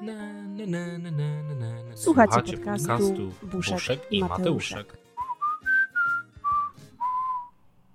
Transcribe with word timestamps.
Na, 0.00 0.32
na, 0.42 0.66
na, 0.66 0.98
na, 0.98 1.10
na, 1.10 1.42
na, 1.42 1.54
na, 1.54 1.82
na. 1.82 1.96
Słuchacie 1.96 2.52
podcastu 2.52 2.88
podcastu 2.88 3.32
Buszek 3.46 3.74
Buszek 3.74 4.12
i 4.12 4.16
i 4.16 4.20
Mateuszek. 4.20 4.86
Mateuszek. 4.86 4.96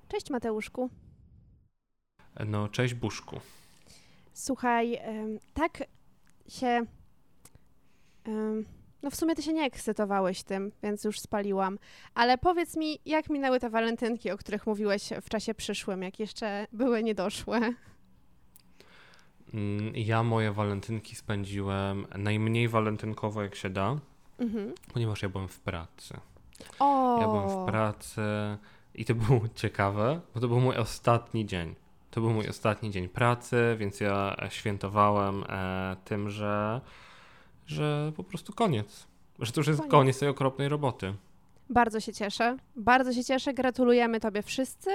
Cześć 0.08 0.30
Mateuszku. 0.30 0.90
No, 2.46 2.68
cześć 2.68 2.94
Buszku. 2.94 3.40
Słuchaj, 4.34 4.96
em, 4.96 5.40
tak 5.54 5.84
się. 6.48 6.86
em, 8.26 8.66
no 9.04 9.10
w 9.12 9.16
sumie 9.16 9.36
ty 9.36 9.42
się 9.42 9.54
nie 9.54 9.64
ekscytowałeś 9.64 10.44
tym, 10.44 10.72
więc 10.84 11.04
już 11.04 11.20
spaliłam. 11.20 11.80
Ale 12.14 12.38
powiedz 12.38 12.78
mi, 12.78 13.00
jak 13.06 13.30
minęły 13.30 13.60
te 13.60 13.70
walentynki, 13.70 14.32
o 14.32 14.38
których 14.38 14.68
mówiłeś 14.68 15.10
w 15.22 15.30
czasie 15.30 15.54
przyszłym, 15.54 16.02
jak 16.04 16.20
jeszcze 16.20 16.68
były 16.72 17.04
niedoszłe? 17.04 17.74
Mm, 19.54 19.94
Ja 19.96 20.24
moje 20.24 20.52
walentynki 20.52 21.16
spędziłem 21.16 22.06
najmniej 22.18 22.68
walentynkowo 22.68 23.44
jak 23.44 23.56
się 23.56 23.70
da, 23.70 23.98
Mhm. 24.40 24.74
ponieważ 24.94 25.22
ja 25.24 25.30
byłem 25.30 25.48
w 25.48 25.60
pracy. 25.60 26.20
O, 26.80 27.18
Ja 27.22 27.28
byłem 27.28 27.50
w 27.50 27.66
pracy 27.72 28.22
i 28.96 29.06
to 29.06 29.16
było 29.16 29.42
ciekawe, 29.56 30.22
bo 30.34 30.40
to 30.42 30.48
był 30.48 30.60
mój 30.60 30.78
ostatni 30.78 31.46
dzień. 31.46 31.76
To 32.12 32.22
był 32.22 32.30
mój 32.30 32.48
ostatni 32.50 32.92
dzień 32.92 33.10
pracy, 33.10 33.76
więc 33.80 34.00
ja 34.00 34.36
świętowałem 34.50 35.44
e, 35.50 35.96
tym, 36.06 36.30
że, 36.30 36.82
że 37.68 38.12
po 38.16 38.24
prostu 38.24 38.54
koniec. 38.54 39.08
Że 39.40 39.52
to 39.52 39.60
już 39.60 39.68
jest 39.68 39.80
Koniec. 39.80 39.92
koniec 39.92 40.20
tej 40.20 40.30
okropnej 40.30 40.70
roboty. 40.70 41.14
Bardzo 41.70 42.00
się 42.00 42.14
cieszę. 42.14 42.58
Bardzo 42.76 43.14
się 43.14 43.24
cieszę. 43.24 43.54
Gratulujemy 43.54 44.20
Tobie 44.20 44.42
wszyscy 44.42 44.90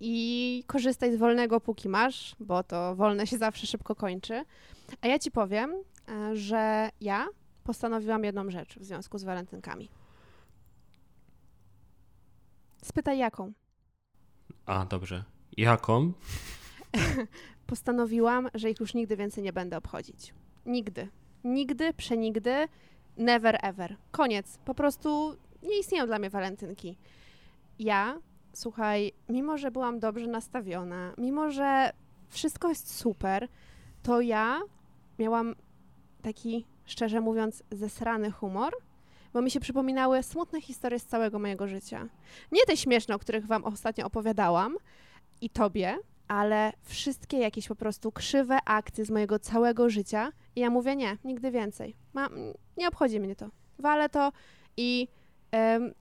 i 0.00 0.64
korzystaj 0.66 1.12
z 1.12 1.16
wolnego, 1.16 1.60
póki 1.60 1.88
masz, 1.88 2.36
bo 2.40 2.62
to 2.62 2.94
wolne 2.96 3.26
się 3.26 3.38
zawsze 3.38 3.66
szybko 3.66 3.94
kończy. 3.94 4.44
A 5.00 5.06
ja 5.06 5.18
Ci 5.18 5.30
powiem, 5.30 5.74
e, 6.08 6.36
że 6.36 6.90
ja 7.00 7.26
postanowiłam 7.64 8.24
jedną 8.24 8.50
rzecz 8.50 8.78
w 8.78 8.84
związku 8.84 9.18
z 9.18 9.24
walentynkami. 9.24 9.88
Spytaj 12.82 13.18
jaką. 13.18 13.52
A, 14.66 14.84
dobrze. 14.84 15.24
Jaką? 15.56 16.12
Postanowiłam, 17.66 18.48
że 18.54 18.70
ich 18.70 18.80
już 18.80 18.94
nigdy 18.94 19.16
więcej 19.16 19.44
nie 19.44 19.52
będę 19.52 19.76
obchodzić. 19.76 20.34
Nigdy. 20.66 21.08
Nigdy, 21.44 21.92
przenigdy, 21.92 22.68
never 23.16 23.58
ever. 23.62 23.96
Koniec. 24.10 24.58
Po 24.64 24.74
prostu 24.74 25.36
nie 25.62 25.78
istnieją 25.78 26.06
dla 26.06 26.18
mnie 26.18 26.30
walentynki. 26.30 26.98
Ja, 27.78 28.20
słuchaj, 28.56 29.12
mimo 29.28 29.58
że 29.58 29.70
byłam 29.70 30.00
dobrze 30.00 30.26
nastawiona, 30.26 31.12
mimo 31.18 31.50
że 31.50 31.92
wszystko 32.28 32.68
jest 32.68 32.96
super, 32.96 33.48
to 34.02 34.20
ja 34.20 34.60
miałam 35.18 35.54
taki, 36.22 36.66
szczerze 36.84 37.20
mówiąc, 37.20 37.62
zesrany 37.70 38.30
humor, 38.30 38.72
bo 39.32 39.42
mi 39.42 39.50
się 39.50 39.60
przypominały 39.60 40.22
smutne 40.22 40.60
historie 40.60 40.98
z 40.98 41.04
całego 41.04 41.38
mojego 41.38 41.68
życia. 41.68 42.08
Nie 42.52 42.62
te 42.66 42.76
śmieszne, 42.76 43.14
o 43.14 43.18
których 43.18 43.46
wam 43.46 43.64
ostatnio 43.64 44.06
opowiadałam 44.06 44.76
i 45.40 45.50
tobie, 45.50 45.98
ale 46.28 46.72
wszystkie 46.82 47.38
jakieś 47.38 47.68
po 47.68 47.76
prostu 47.76 48.12
krzywe 48.12 48.58
akcje 48.64 49.04
z 49.04 49.10
mojego 49.10 49.38
całego 49.38 49.90
życia 49.90 50.32
i 50.56 50.60
ja 50.60 50.70
mówię 50.70 50.96
nie, 50.96 51.16
nigdy 51.24 51.50
więcej. 51.50 51.96
Ma, 52.14 52.28
nie 52.76 52.88
obchodzi 52.88 53.20
mnie 53.20 53.36
to. 53.36 53.48
Walę 53.78 54.08
to 54.08 54.32
i 54.76 55.08
em, 55.50 55.94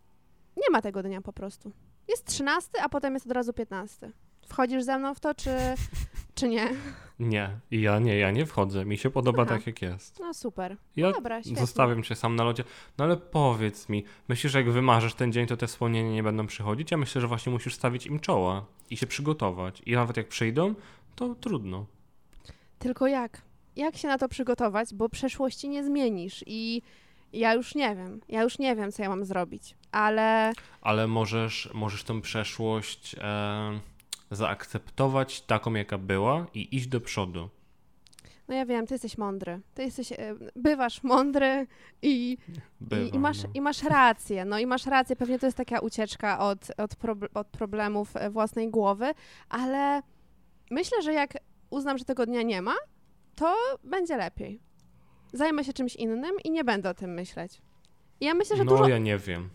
nie 0.57 0.69
ma 0.71 0.81
tego 0.81 1.03
dnia 1.03 1.21
po 1.21 1.33
prostu. 1.33 1.71
Jest 2.07 2.25
13, 2.25 2.69
a 2.81 2.89
potem 2.89 3.13
jest 3.13 3.25
od 3.25 3.31
razu 3.31 3.53
15. 3.53 4.11
Wchodzisz 4.47 4.83
ze 4.83 4.99
mną 4.99 5.13
w 5.13 5.19
to, 5.19 5.35
czy, 5.35 5.49
czy 6.35 6.47
nie? 6.47 6.69
Nie, 7.19 7.59
ja 7.71 7.99
nie, 7.99 8.17
ja 8.17 8.31
nie 8.31 8.45
wchodzę. 8.45 8.85
Mi 8.85 8.97
się 8.97 9.09
podoba 9.09 9.43
Aha. 9.43 9.55
tak, 9.55 9.67
jak 9.67 9.81
jest. 9.81 10.19
No 10.19 10.33
super. 10.33 10.77
Ja 10.95 11.11
Dobra, 11.11 11.41
świetnie. 11.43 11.61
zostawiam 11.61 12.03
cię 12.03 12.15
sam 12.15 12.35
na 12.35 12.43
lodzie. 12.43 12.63
No 12.97 13.05
ale 13.05 13.17
powiedz 13.17 13.89
mi, 13.89 14.03
myślisz, 14.27 14.51
że 14.53 14.59
jak 14.59 14.71
wymarzysz 14.71 15.13
ten 15.13 15.31
dzień, 15.33 15.47
to 15.47 15.57
te 15.57 15.67
wspomnienia 15.67 16.11
nie 16.11 16.23
będą 16.23 16.47
przychodzić? 16.47 16.91
Ja 16.91 16.97
myślę, 16.97 17.21
że 17.21 17.27
właśnie 17.27 17.51
musisz 17.51 17.75
stawić 17.75 18.05
im 18.05 18.19
czoła 18.19 18.65
i 18.89 18.97
się 18.97 19.07
przygotować. 19.07 19.81
I 19.85 19.91
nawet 19.93 20.17
jak 20.17 20.27
przyjdą, 20.27 20.75
to 21.15 21.35
trudno. 21.35 21.85
Tylko 22.79 23.07
jak? 23.07 23.41
Jak 23.75 23.97
się 23.97 24.07
na 24.07 24.17
to 24.17 24.29
przygotować, 24.29 24.93
bo 24.93 25.09
przeszłości 25.09 25.69
nie 25.69 25.83
zmienisz 25.83 26.43
i 26.47 26.81
ja 27.39 27.53
już 27.53 27.75
nie 27.75 27.95
wiem. 27.95 28.21
Ja 28.29 28.41
już 28.43 28.59
nie 28.59 28.75
wiem, 28.75 28.91
co 28.91 29.03
ja 29.03 29.09
mam 29.09 29.25
zrobić. 29.25 29.75
Ale 29.91 30.53
Ale 30.81 31.07
możesz, 31.07 31.69
możesz 31.73 32.03
tą 32.03 32.21
przeszłość 32.21 33.15
e, 33.21 33.79
zaakceptować 34.31 35.41
taką, 35.41 35.73
jaka 35.73 35.97
była 35.97 36.45
i 36.53 36.75
iść 36.75 36.87
do 36.87 37.01
przodu. 37.01 37.49
no 38.47 38.55
ja 38.55 38.65
wiem, 38.65 38.87
ty 38.87 38.93
jesteś 38.93 39.17
mądry. 39.17 39.61
Ty 39.73 39.83
jesteś, 39.83 40.11
e, 40.11 40.17
bywasz 40.55 41.03
mądry 41.03 41.67
i 42.01 42.37
Bywa, 42.81 43.01
I, 43.11 43.15
i, 43.15 43.19
masz, 43.19 43.43
no. 43.43 43.49
I 43.53 43.61
masz 43.61 43.83
rację, 43.83 44.45
no 44.45 44.59
i 44.59 44.65
masz 44.65 44.85
rację, 44.85 45.15
pewnie 45.15 45.39
to 45.39 45.45
jest 45.47 45.57
taka 45.57 45.79
ucieczka 45.79 46.39
od, 46.39 46.59
od, 46.77 46.91
prob- 46.95 47.27
od 47.33 47.47
problemów 47.47 48.15
e, 48.17 48.29
własnej 48.29 48.69
głowy, 48.69 49.13
ale 49.49 50.01
myślę, 50.71 51.01
że 51.01 51.13
jak 51.13 51.33
uznam, 51.69 51.97
że 51.97 52.05
tego 52.05 52.25
dnia 52.25 52.41
nie 52.41 52.61
ma, 52.61 52.75
to 53.35 53.55
będzie 53.83 54.17
lepiej. 54.17 54.59
Zajmę 55.35 55.63
się 55.63 55.73
czymś 55.73 55.95
innym 55.95 56.35
i 56.43 56.51
nie 56.51 56.63
będę 56.63 56.89
o 56.89 56.93
tym 56.93 57.13
myśleć. 57.13 57.61
I 58.19 58.25
ja 58.25 58.33
myślę, 58.33 58.57
że 58.57 58.63
no 58.63 58.71
dużo... 58.71 58.87
ja 58.87 58.97
nie 58.97 59.17
wiem. 59.17 59.49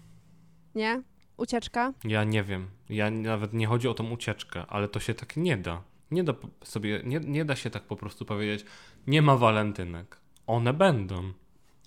Nie? 0.74 1.02
Ucieczka? 1.36 1.92
Ja 2.04 2.24
nie 2.24 2.42
wiem. 2.42 2.68
Ja 2.88 3.10
nawet 3.10 3.52
nie 3.52 3.66
chodzi 3.66 3.88
o 3.88 3.94
tą 3.94 4.10
ucieczkę, 4.10 4.64
ale 4.69 4.88
to 4.88 5.00
się 5.00 5.14
tak 5.14 5.36
nie 5.36 5.56
da. 5.56 5.82
Nie 6.10 6.24
da 6.24 6.34
sobie, 6.64 7.00
nie, 7.04 7.20
nie 7.20 7.44
da 7.44 7.56
się 7.56 7.70
tak 7.70 7.82
po 7.82 7.96
prostu 7.96 8.24
powiedzieć, 8.24 8.64
nie 9.06 9.22
ma 9.22 9.36
walentynek. 9.36 10.20
One 10.46 10.72
będą. 10.74 11.32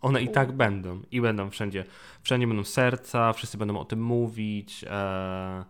One 0.02 0.22
i 0.22 0.30
tak 0.30 0.52
będą. 0.52 1.02
I 1.12 1.22
będą 1.22 1.50
wszędzie. 1.50 1.86
Wszędzie 2.22 2.48
będą 2.48 2.64
serca, 2.64 3.34
wszyscy 3.34 3.58
będą 3.58 3.78
o 3.78 3.86
tym 3.86 4.02
mówić. 4.02 4.86
E, 4.90 5.66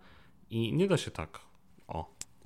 I 0.50 0.72
nie 0.72 0.88
da 0.88 0.96
się 0.96 1.10
tak. 1.10 1.43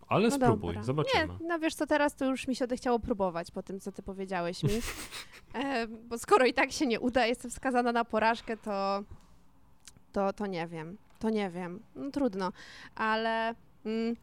Ale 0.09 0.29
No 0.29 0.37
spróbuj, 0.37 0.69
dobra. 0.69 0.83
zobaczymy. 0.83 1.27
Nie, 1.41 1.49
no 1.49 1.59
wiesz 1.59 1.75
co, 1.75 1.87
teraz 1.87 2.17
to 2.17 2.25
już 2.25 2.49
mi 2.49 2.57
się 2.57 2.65
odechciało 2.65 2.99
próbować 2.99 3.51
po 3.51 3.63
tym, 3.63 3.81
co 3.81 3.93
ty 3.93 4.03
powiedziałeś 4.03 4.63
mi. 4.63 4.71
e, 5.55 5.87
bo 5.87 6.19
skoro 6.19 6.47
i 6.47 6.55
tak 6.55 6.73
się 6.73 6.87
nie 6.87 7.01
uda, 7.01 7.27
jestem 7.27 7.51
skazana 7.51 7.93
na 7.93 8.05
porażkę, 8.05 8.57
to, 8.57 9.03
to, 10.13 10.33
to 10.33 10.47
nie 10.47 10.67
wiem. 10.67 10.97
To 11.19 11.31
nie 11.31 11.51
wiem. 11.51 11.83
No 11.97 12.11
trudno. 12.11 12.53
Ale 12.95 13.55
mm, 13.85 14.17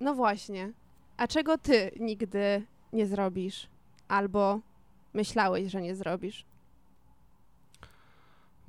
no 0.00 0.14
właśnie. 0.14 0.72
A 1.16 1.26
czego 1.26 1.58
ty 1.58 1.90
nigdy 2.00 2.66
nie 2.92 3.06
zrobisz? 3.06 3.68
Albo 4.08 4.60
myślałeś, 5.14 5.70
że 5.70 5.82
nie 5.82 5.94
zrobisz? 5.94 6.44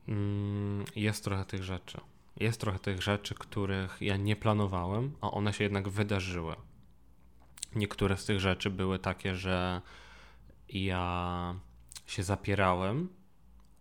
Mm, 0.07 0.85
jest 0.95 1.23
trochę 1.23 1.45
tych 1.45 1.63
rzeczy. 1.63 2.01
Jest 2.37 2.61
trochę 2.61 2.79
tych 2.79 3.01
rzeczy, 3.01 3.35
których 3.35 3.97
ja 4.01 4.17
nie 4.17 4.35
planowałem, 4.35 5.15
a 5.21 5.31
one 5.31 5.53
się 5.53 5.63
jednak 5.63 5.89
wydarzyły. 5.89 6.55
Niektóre 7.75 8.17
z 8.17 8.25
tych 8.25 8.39
rzeczy 8.39 8.69
były 8.69 8.99
takie, 8.99 9.35
że 9.35 9.81
ja 10.69 11.55
się 12.05 12.23
zapierałem, 12.23 13.09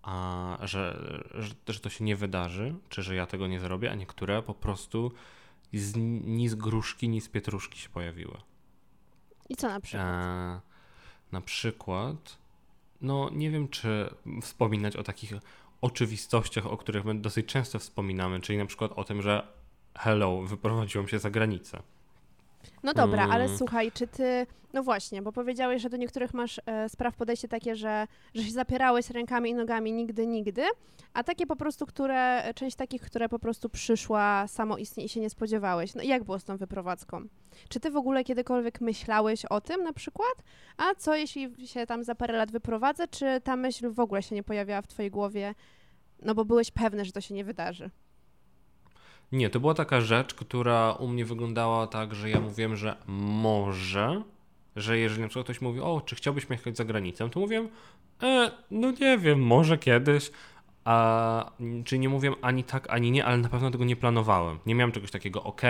a 0.03 0.59
że, 0.63 1.15
że, 1.35 1.55
że 1.69 1.81
to 1.81 1.91
się 1.91 2.05
nie 2.05 2.17
wydarzy, 2.17 2.75
czy 2.89 3.03
że 3.03 3.15
ja 3.15 3.27
tego 3.27 3.47
nie 3.47 3.61
zrobię, 3.61 3.91
a 3.91 3.95
niektóre 3.95 4.43
po 4.43 4.55
prostu 4.55 5.13
z, 5.73 5.97
ni 6.27 6.49
z 6.49 6.55
gruszki, 6.55 7.09
ni 7.09 7.21
z 7.21 7.29
pietruszki 7.29 7.79
się 7.79 7.89
pojawiły. 7.89 8.37
I 9.49 9.57
co 9.57 9.69
na 9.69 9.81
przykład? 9.81 10.07
E, 10.07 10.61
na 11.33 11.41
przykład, 11.41 12.39
no 13.01 13.31
nie 13.33 13.51
wiem, 13.51 13.69
czy 13.69 14.15
wspominać 14.43 14.97
o 14.97 15.03
takich 15.03 15.33
oczywistościach, 15.85 16.67
o 16.67 16.77
których 16.77 17.05
my 17.05 17.15
dosyć 17.15 17.47
często 17.47 17.79
wspominamy, 17.79 18.41
czyli 18.41 18.59
na 18.59 18.67
przykład 18.67 18.93
o 18.97 19.05
tym, 19.05 19.23
że 19.23 19.47
hello, 19.99 20.43
wyprowadziłem 20.43 21.09
się 21.09 21.19
za 21.19 21.31
granicę. 21.31 21.83
No 22.83 22.95
dobra, 22.95 23.29
ale 23.31 23.45
Mm. 23.45 23.57
słuchaj, 23.59 23.93
czy 23.93 24.07
ty. 24.07 24.47
No 24.73 24.83
właśnie, 24.83 25.23
bo 25.23 25.33
powiedziałeś, 25.33 25.83
że 25.83 25.91
do 25.91 25.97
niektórych 25.97 26.35
masz 26.35 26.61
e, 26.67 26.89
spraw 26.89 27.17
podejście 27.17 27.49
takie, 27.49 27.77
że, 27.77 28.07
że 28.35 28.43
się 28.43 28.51
zapierałeś 28.51 29.11
rękami 29.11 29.51
i 29.51 29.55
nogami 29.55 29.93
nigdy, 29.93 30.27
nigdy, 30.27 30.63
a 31.13 31.25
takie 31.25 31.47
po 31.47 31.57
prostu, 31.57 31.87
które. 31.87 32.53
Część 32.55 32.77
takich, 32.77 33.03
które 33.03 33.29
po 33.29 33.39
prostu 33.39 33.69
przyszła 33.69 34.47
samoistnie 34.49 35.05
i 35.05 35.09
się 35.09 35.21
nie 35.21 35.31
spodziewałeś. 35.31 35.95
No 35.95 36.03
i 36.03 36.09
jak 36.09 36.25
było 36.25 36.39
z 36.39 36.45
tą 36.45 36.57
wyprowadzką? 36.57 37.23
Czy 37.69 37.81
ty 37.81 37.91
w 37.91 37.97
ogóle 37.97 38.25
kiedykolwiek 38.25 38.81
myślałeś 38.81 39.45
o 39.45 39.61
tym 39.61 39.83
na 39.85 39.93
przykład? 39.93 40.35
A 40.77 40.95
co 40.95 41.15
jeśli 41.15 41.67
się 41.69 41.87
tam 41.87 42.05
za 42.05 42.15
parę 42.15 42.37
lat 42.39 42.51
wyprowadzę? 42.51 43.09
Czy 43.09 43.41
ta 43.45 43.57
myśl 43.57 43.91
w 43.91 44.01
ogóle 44.01 44.23
się 44.23 44.35
nie 44.35 44.43
pojawiała 44.43 44.83
w 44.83 44.87
twojej 44.87 45.11
głowie? 45.11 45.55
No 46.23 46.35
bo 46.35 46.45
byłeś 46.45 46.71
pewny, 46.71 47.05
że 47.05 47.13
to 47.13 47.21
się 47.21 47.35
nie 47.35 47.45
wydarzy. 47.45 47.91
Nie, 49.35 49.51
to 49.51 49.61
była 49.61 49.75
taka 49.75 50.01
rzecz, 50.01 50.35
która 50.35 50.93
u 50.93 51.09
mnie 51.09 51.25
wyglądała 51.25 51.87
tak, 51.87 52.15
że 52.15 52.31
ja 52.31 52.41
mówiłem, 52.41 52.77
że 52.77 52.97
może, 53.07 54.23
że 54.77 54.99
jeżeli 54.99 55.23
na 55.23 55.29
przykład 55.29 55.47
ktoś 55.47 55.61
mówi, 55.61 55.81
o, 55.81 56.01
czy 56.01 56.17
chciałbyś 56.17 56.47
jechać 56.51 56.77
za 56.77 56.85
granicę, 56.85 57.31
to 57.31 57.41
mówiłem, 57.41 57.69
e, 58.23 58.51
no 58.71 58.91
nie 58.91 59.19
wiem, 59.19 59.43
może 59.43 59.79
kiedyś, 59.79 60.31
A, 60.85 61.53
czyli 61.85 61.99
nie 62.01 62.09
mówię 62.09 62.33
ani 62.43 62.65
tak, 62.65 62.91
ani 62.91 63.11
nie, 63.11 63.25
ale 63.25 63.39
na 63.39 63.49
pewno 63.49 63.71
tego 63.71 63.85
nie 63.85 63.97
planowałem. 63.97 64.59
Nie 64.67 64.75
miałem 64.75 64.93
czegoś 64.93 65.11
takiego, 65.11 65.43
ok, 65.43 65.63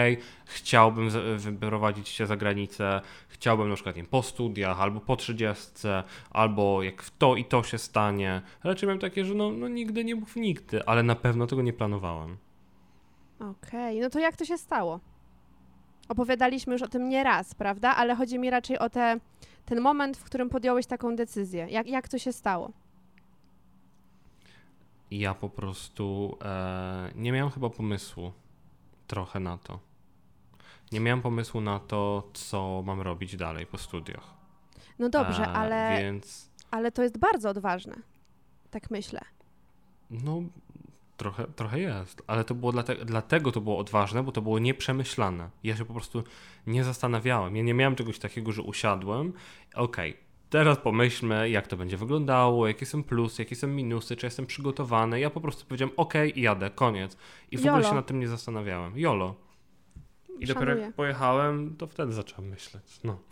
chciałbym 0.44 1.11
wyprowadzić 1.38 2.08
się 2.08 2.26
za 2.26 2.37
granicę, 2.37 3.00
chciałbym 3.28 3.69
na 3.69 3.75
przykład 3.75 3.96
nie, 3.96 4.05
po 4.05 4.22
studiach, 4.22 4.81
albo 4.81 5.00
po 5.00 5.16
trzydziestce, 5.16 6.02
albo 6.31 6.82
jak 6.82 7.02
w 7.02 7.16
to 7.19 7.37
i 7.37 7.44
to 7.44 7.62
się 7.62 7.78
stanie. 7.78 8.43
Raczej 8.64 8.87
miałem 8.87 9.00
takie, 9.00 9.25
że 9.25 9.34
no, 9.34 9.50
no 9.50 9.69
nigdy 9.69 10.05
nie 10.05 10.14
mów 10.14 10.37
nigdy, 10.37 10.87
ale 10.87 11.02
na 11.02 11.14
pewno 11.14 11.46
tego 11.46 11.62
nie 11.62 11.72
planowałem. 11.72 12.37
Okej, 13.50 13.96
okay. 13.99 14.02
no 14.02 14.11
to 14.11 14.19
jak 14.19 14.37
to 14.37 14.44
się 14.44 14.58
stało? 14.58 15.00
Opowiadaliśmy 16.08 16.73
już 16.73 16.82
o 16.82 16.88
tym 16.88 17.08
nie 17.08 17.25
raz, 17.25 17.55
prawda? 17.55 17.94
Ale 17.96 18.14
chodzi 18.14 18.38
mi 18.38 18.50
raczej 18.50 18.79
o 18.79 18.91
te, 18.91 19.20
ten 19.64 19.81
moment, 19.81 20.17
w 20.17 20.25
którym 20.25 20.49
podjąłeś 20.49 20.87
taką 20.87 21.17
decyzję. 21.17 21.67
Jak, 21.70 21.87
jak 21.87 22.08
to 22.08 22.19
się 22.19 22.32
stało? 22.32 22.73
Ja 25.11 25.35
po 25.35 25.49
prostu 25.49 26.37
e, 26.44 27.11
nie 27.14 27.32
miałem 27.32 27.50
chyba 27.50 27.70
pomysłu 27.70 28.32
trochę 29.06 29.41
na 29.41 29.58
to. 29.58 29.79
Nie 30.93 31.00
miałem 31.00 31.23
pomysłu 31.23 31.61
na 31.61 31.79
to, 31.79 32.31
co 32.32 32.82
mam 32.87 33.00
robić 33.00 33.37
dalej 33.37 33.67
po 33.67 33.79
studiach. 33.79 34.35
No 34.99 35.08
dobrze, 35.08 35.43
e, 35.43 35.49
ale, 35.49 36.02
więc... 36.02 36.50
ale 36.70 36.93
to 36.93 37.02
jest 37.02 37.19
bardzo 37.19 37.50
odważne. 37.50 37.94
Tak 38.70 38.90
myślę. 38.90 39.20
No, 40.11 40.43
Trochę, 41.16 41.46
trochę 41.56 41.81
jest, 41.81 42.22
ale 42.26 42.44
to 42.44 42.55
było 42.55 42.72
dlatego, 42.72 43.05
dlatego 43.05 43.52
to 43.52 43.61
było 43.61 43.78
odważne, 43.78 44.22
bo 44.22 44.32
to 44.32 44.43
było 44.43 44.58
nieprzemyślane. 44.58 45.50
Ja 45.64 45.76
się 45.76 45.84
po 45.84 45.94
prostu 45.94 46.25
nie 46.66 46.84
zastanawiałem. 46.84 47.56
Ja 47.56 47.62
nie 47.62 47.75
miałem 47.75 47.96
czegoś 47.96 48.19
takiego, 48.19 48.52
że 48.52 48.62
usiadłem. 48.62 49.32
Okej, 49.75 50.11
okay, 50.11 50.25
teraz 50.50 50.78
pomyślmy, 50.78 51.50
jak 51.50 51.66
to 51.66 51.76
będzie 51.76 51.96
wyglądało, 51.96 52.69
jakie 52.69 52.87
są 52.87 53.05
plusy, 53.05 53.43
jakie 53.43 53.56
są 53.56 53.66
minusy, 53.66 54.16
czy 54.16 54.26
jestem 54.26 54.46
przygotowany. 54.46 55.20
Ja 55.20 55.31
po 55.31 55.40
prostu 55.40 55.64
powiedziałem, 55.66 55.94
okej, 55.96 56.31
okay, 56.31 56.43
jadę, 56.43 56.70
koniec. 56.70 57.16
I 57.50 57.58
w 57.58 57.61
Jolo. 57.61 57.72
ogóle 57.72 57.88
się 57.88 57.94
nad 57.94 58.06
tym 58.06 58.20
nie 58.20 58.28
zastanawiałem. 58.28 58.99
Jolo. 58.99 59.34
I 60.38 60.46
Szanuję. 60.46 60.46
dopiero 60.46 60.76
jak 60.76 60.94
pojechałem, 60.94 61.76
to 61.76 61.87
wtedy 61.87 62.12
zacząłem 62.12 62.50
myśleć. 62.50 63.00
No. 63.05 63.19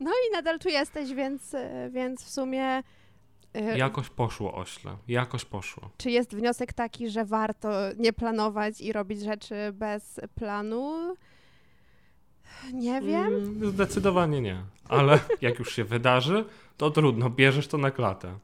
No 0.00 0.10
i 0.10 0.32
nadal 0.32 0.58
tu 0.58 0.68
jesteś, 0.68 1.14
więc, 1.14 1.56
więc 1.90 2.24
w 2.24 2.30
sumie 2.30 2.82
jakoś 3.76 4.08
poszło 4.08 4.54
ośle, 4.54 4.96
jakoś 5.08 5.44
poszło. 5.44 5.90
Czy 5.96 6.10
jest 6.10 6.34
wniosek 6.36 6.72
taki, 6.72 7.10
że 7.10 7.24
warto 7.24 7.70
nie 7.96 8.12
planować 8.12 8.80
i 8.80 8.92
robić 8.92 9.20
rzeczy 9.20 9.54
bez 9.72 10.20
planu? 10.34 11.14
Nie 12.72 13.00
wiem. 13.00 13.26
Mm, 13.26 13.70
zdecydowanie 13.70 14.40
nie. 14.40 14.62
Ale 14.88 15.20
jak 15.40 15.58
już 15.58 15.76
się 15.76 15.84
wydarzy, 15.84 16.44
to 16.76 16.90
trudno, 16.90 17.30
bierzesz 17.30 17.68
to 17.68 17.78
na 17.78 17.90
klatę. 17.90 18.38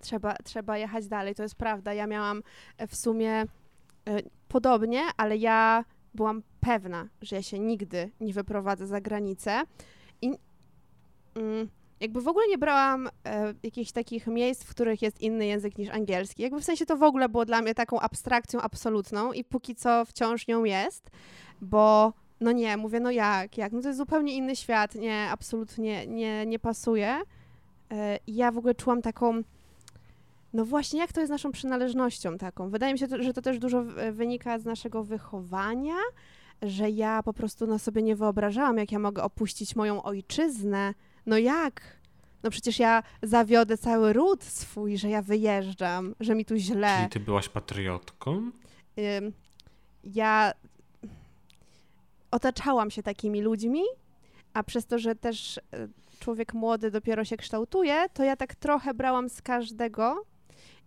Trzeba, 0.00 0.34
trzeba 0.44 0.78
jechać 0.78 1.06
dalej, 1.06 1.34
to 1.34 1.42
jest 1.42 1.54
prawda. 1.54 1.94
Ja 1.94 2.06
miałam 2.06 2.42
e, 2.78 2.86
w 2.86 2.96
sumie 2.96 3.32
e, 3.32 3.46
podobnie, 4.48 5.02
ale 5.16 5.36
ja 5.36 5.84
byłam 6.14 6.42
pewna, 6.60 7.08
że 7.22 7.36
ja 7.36 7.42
się 7.42 7.58
nigdy 7.58 8.10
nie 8.20 8.32
wyprowadzę 8.32 8.86
za 8.86 9.00
granicę. 9.00 9.62
I 10.22 10.32
mm, 11.34 11.68
jakby 12.00 12.20
w 12.20 12.28
ogóle 12.28 12.46
nie 12.48 12.58
brałam 12.58 13.08
e, 13.24 13.54
jakichś 13.62 13.92
takich 13.92 14.26
miejsc, 14.26 14.64
w 14.64 14.70
których 14.70 15.02
jest 15.02 15.20
inny 15.20 15.46
język 15.46 15.78
niż 15.78 15.88
angielski. 15.88 16.42
Jakby 16.42 16.60
w 16.60 16.64
sensie 16.64 16.86
to 16.86 16.96
w 16.96 17.02
ogóle 17.02 17.28
było 17.28 17.44
dla 17.44 17.62
mnie 17.62 17.74
taką 17.74 18.00
abstrakcją 18.00 18.60
absolutną 18.60 19.32
i 19.32 19.44
póki 19.44 19.74
co 19.74 20.04
wciąż 20.04 20.48
nią 20.48 20.64
jest, 20.64 21.10
bo 21.60 22.12
no 22.40 22.52
nie, 22.52 22.76
mówię, 22.76 23.00
no 23.00 23.10
jak, 23.10 23.58
jak, 23.58 23.72
no 23.72 23.80
to 23.82 23.88
jest 23.88 23.98
zupełnie 23.98 24.34
inny 24.36 24.56
świat, 24.56 24.94
nie, 24.94 25.28
absolutnie 25.30 26.06
nie, 26.06 26.46
nie 26.46 26.58
pasuje. 26.58 27.20
E, 27.92 28.18
ja 28.26 28.52
w 28.52 28.58
ogóle 28.58 28.74
czułam 28.74 29.02
taką, 29.02 29.42
no 30.52 30.64
właśnie, 30.64 31.00
jak 31.00 31.12
to 31.12 31.20
jest 31.20 31.30
naszą 31.30 31.52
przynależnością 31.52 32.38
taką. 32.38 32.70
Wydaje 32.70 32.92
mi 32.92 32.98
się, 32.98 33.06
że 33.20 33.32
to 33.32 33.42
też 33.42 33.58
dużo 33.58 33.84
wynika 34.12 34.58
z 34.58 34.64
naszego 34.64 35.04
wychowania, 35.04 35.96
że 36.62 36.90
ja 36.90 37.22
po 37.22 37.32
prostu 37.32 37.66
na 37.66 37.78
sobie 37.78 38.02
nie 38.02 38.16
wyobrażałam, 38.16 38.78
jak 38.78 38.92
ja 38.92 38.98
mogę 38.98 39.22
opuścić 39.22 39.76
moją 39.76 40.02
ojczyznę, 40.02 40.94
no 41.26 41.38
jak? 41.38 41.98
No 42.42 42.50
przecież 42.50 42.78
ja 42.78 43.02
zawiodę 43.22 43.78
cały 43.78 44.12
ród 44.12 44.44
swój, 44.44 44.98
że 44.98 45.08
ja 45.08 45.22
wyjeżdżam, 45.22 46.14
że 46.20 46.34
mi 46.34 46.44
tu 46.44 46.56
źle. 46.56 46.96
Czyli 46.96 47.10
ty 47.10 47.20
byłaś 47.20 47.48
patriotką? 47.48 48.50
ja 50.04 50.52
otaczałam 52.30 52.90
się 52.90 53.02
takimi 53.02 53.42
ludźmi, 53.42 53.82
a 54.52 54.62
przez 54.62 54.86
to, 54.86 54.98
że 54.98 55.14
też 55.14 55.58
e, 55.58 55.88
człowiek 56.20 56.54
młody 56.54 56.90
dopiero 56.90 57.24
się 57.24 57.36
kształtuje, 57.36 58.06
to 58.14 58.24
ja 58.24 58.36
tak 58.36 58.54
trochę 58.54 58.94
brałam 58.94 59.28
z 59.28 59.42
każdego 59.42 60.24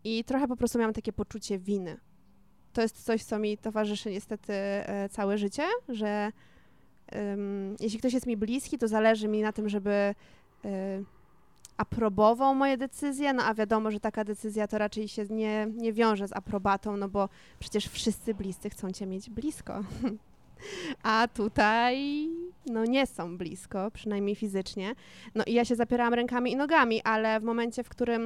i 0.04 0.24
trochę 0.24 0.48
po 0.48 0.56
prostu 0.56 0.80
miałam 0.80 0.94
takie 0.94 1.14
poczucie 1.14 1.60
winy. 1.60 1.98
To 2.74 2.82
jest 2.82 3.04
coś, 3.04 3.24
co 3.24 3.40
mi 3.40 3.58
towarzyszy 3.58 4.12
niestety 4.12 4.54
e, 4.54 5.10
całe 5.10 5.38
życie, 5.38 5.64
że 5.90 6.32
jeśli 7.80 8.00
ktoś 8.00 8.14
jest 8.14 8.28
mi 8.28 8.38
bliski, 8.38 8.78
to 8.78 8.88
zależy 8.88 9.28
mi 9.28 9.42
na 9.42 9.52
tym, 9.52 9.70
żeby 9.70 10.16
y, 10.66 10.70
aprobował 11.78 12.56
moje 12.56 12.78
decyzje, 12.78 13.34
no 13.34 13.44
a 13.44 13.54
wiadomo, 13.54 13.92
że 13.92 14.00
taka 14.00 14.24
decyzja 14.24 14.68
to 14.68 14.78
raczej 14.78 15.08
się 15.08 15.26
nie, 15.30 15.68
nie 15.76 15.94
wiąże 15.94 16.28
z 16.28 16.34
aprobatą, 16.34 16.98
no 16.98 17.10
bo 17.10 17.30
przecież 17.60 17.88
wszyscy 17.88 18.34
bliscy 18.34 18.70
chcą 18.70 18.92
cię 18.92 19.06
mieć 19.06 19.30
blisko. 19.30 19.84
a 21.04 21.28
tutaj 21.34 22.28
no 22.66 22.86
nie 22.86 23.08
są 23.08 23.38
blisko, 23.38 23.92
przynajmniej 23.92 24.36
fizycznie. 24.36 24.96
No 25.36 25.44
i 25.48 25.54
ja 25.54 25.66
się 25.66 25.76
zapierałam 25.76 26.14
rękami 26.14 26.52
i 26.52 26.56
nogami, 26.56 27.02
ale 27.04 27.40
w 27.40 27.44
momencie, 27.44 27.84
w 27.84 27.90
którym 27.90 28.26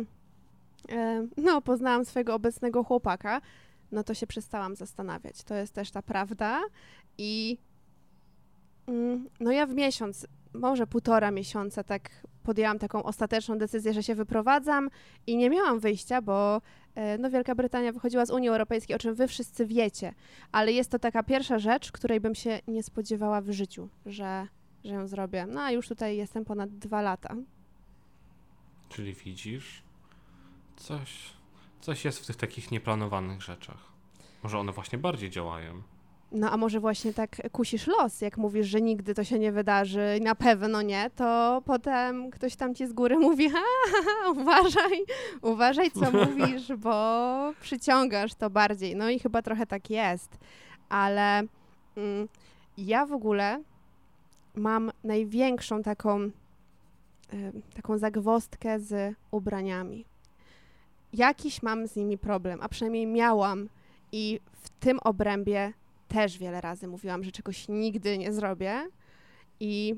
y, 0.92 1.28
no 1.38 1.62
poznałam 1.62 2.06
swojego 2.06 2.36
obecnego 2.36 2.84
chłopaka, 2.84 3.42
no 3.92 4.04
to 4.04 4.14
się 4.14 4.28
przestałam 4.28 4.76
zastanawiać. 4.76 5.44
To 5.44 5.56
jest 5.56 5.74
też 5.74 5.92
ta 5.92 6.02
prawda 6.02 6.62
i 7.18 7.58
no 9.40 9.52
ja 9.52 9.66
w 9.66 9.74
miesiąc, 9.74 10.28
może 10.54 10.88
półtora 10.88 11.32
miesiąca 11.32 11.84
tak 11.84 12.10
podjęłam 12.44 12.80
taką 12.80 13.04
ostateczną 13.04 13.58
decyzję, 13.58 13.94
że 13.94 14.04
się 14.04 14.16
wyprowadzam 14.16 14.90
i 15.28 15.38
nie 15.38 15.50
miałam 15.50 15.80
wyjścia, 15.80 16.22
bo 16.22 16.62
e, 16.96 17.18
no, 17.18 17.30
Wielka 17.30 17.56
Brytania 17.56 17.92
wychodziła 17.92 18.26
z 18.26 18.32
Unii 18.32 18.50
Europejskiej, 18.50 18.96
o 18.96 19.00
czym 19.00 19.16
wy 19.16 19.28
wszyscy 19.28 19.66
wiecie, 19.66 20.14
ale 20.52 20.72
jest 20.72 20.92
to 20.92 21.00
taka 21.00 21.24
pierwsza 21.24 21.60
rzecz, 21.60 21.92
której 21.92 22.20
bym 22.20 22.36
się 22.36 22.60
nie 22.68 22.84
spodziewała 22.84 23.42
w 23.42 23.52
życiu, 23.52 23.90
że, 24.06 24.48
że 24.84 24.94
ją 24.94 25.08
zrobię. 25.08 25.46
No 25.46 25.62
a 25.62 25.72
już 25.72 25.88
tutaj 25.88 26.18
jestem 26.18 26.46
ponad 26.46 26.70
dwa 26.70 27.02
lata. 27.02 27.36
Czyli 28.90 29.14
widzisz, 29.14 29.84
coś, 30.76 31.34
coś 31.82 32.06
jest 32.06 32.20
w 32.20 32.28
tych 32.28 32.36
takich 32.36 32.72
nieplanowanych 32.72 33.42
rzeczach. 33.42 33.92
Może 34.44 34.60
one 34.60 34.72
właśnie 34.72 34.98
bardziej 34.98 35.30
działają. 35.30 35.82
No 36.32 36.52
a 36.52 36.58
może 36.58 36.80
właśnie 36.80 37.14
tak 37.14 37.52
kusisz 37.52 37.88
los, 37.88 38.22
jak 38.22 38.38
mówisz, 38.38 38.68
że 38.68 38.82
nigdy 38.82 39.14
to 39.14 39.24
się 39.24 39.40
nie 39.40 39.52
wydarzy 39.52 40.18
i 40.20 40.22
na 40.22 40.36
pewno 40.36 40.82
nie, 40.82 41.10
to 41.16 41.62
potem 41.66 42.32
ktoś 42.32 42.56
tam 42.56 42.76
ci 42.76 42.88
z 42.88 42.94
góry 42.94 43.20
mówi, 43.20 43.50
ha 43.50 43.62
uważaj, 44.32 45.06
uważaj 45.42 45.92
co 45.92 46.12
mówisz, 46.26 46.74
bo 46.78 47.54
przyciągasz 47.62 48.36
to 48.36 48.50
bardziej. 48.50 48.96
No 48.96 49.10
i 49.10 49.20
chyba 49.20 49.42
trochę 49.42 49.66
tak 49.66 49.90
jest, 49.90 50.38
ale 50.90 51.40
mm, 51.98 52.28
ja 52.78 53.06
w 53.06 53.14
ogóle 53.14 53.64
mam 54.56 54.92
największą 55.04 55.84
taką, 55.84 56.20
y, 56.20 56.32
taką 57.76 57.98
zagwostkę 57.98 58.80
z 58.80 59.16
ubraniami. 59.32 60.06
Jakiś 61.14 61.64
mam 61.64 61.88
z 61.88 61.96
nimi 61.96 62.18
problem, 62.18 62.60
a 62.62 62.70
przynajmniej 62.70 63.08
miałam 63.08 63.70
i 64.12 64.40
w 64.52 64.70
tym 64.70 65.00
obrębie 65.00 65.74
też 66.14 66.38
wiele 66.38 66.62
razy 66.62 66.88
mówiłam, 66.88 67.24
że 67.24 67.32
czegoś 67.32 67.68
nigdy 67.70 68.18
nie 68.18 68.34
zrobię 68.34 68.88
i 69.60 69.96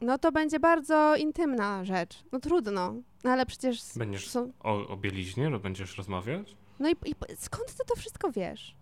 no 0.00 0.18
to 0.18 0.32
będzie 0.32 0.60
bardzo 0.60 1.16
intymna 1.16 1.84
rzecz. 1.84 2.24
No 2.32 2.40
trudno, 2.40 2.94
no 3.24 3.30
ale 3.30 3.46
przecież... 3.46 3.80
Będziesz 3.96 4.28
są... 4.28 4.52
o, 4.60 4.88
o 4.88 4.96
bieliźnie 4.96 5.50
będziesz 5.50 5.96
rozmawiać? 5.96 6.56
No 6.80 6.90
i, 6.90 6.92
i 6.92 7.14
skąd 7.36 7.76
ty 7.76 7.84
to 7.86 7.96
wszystko 7.96 8.32
wiesz? 8.32 8.76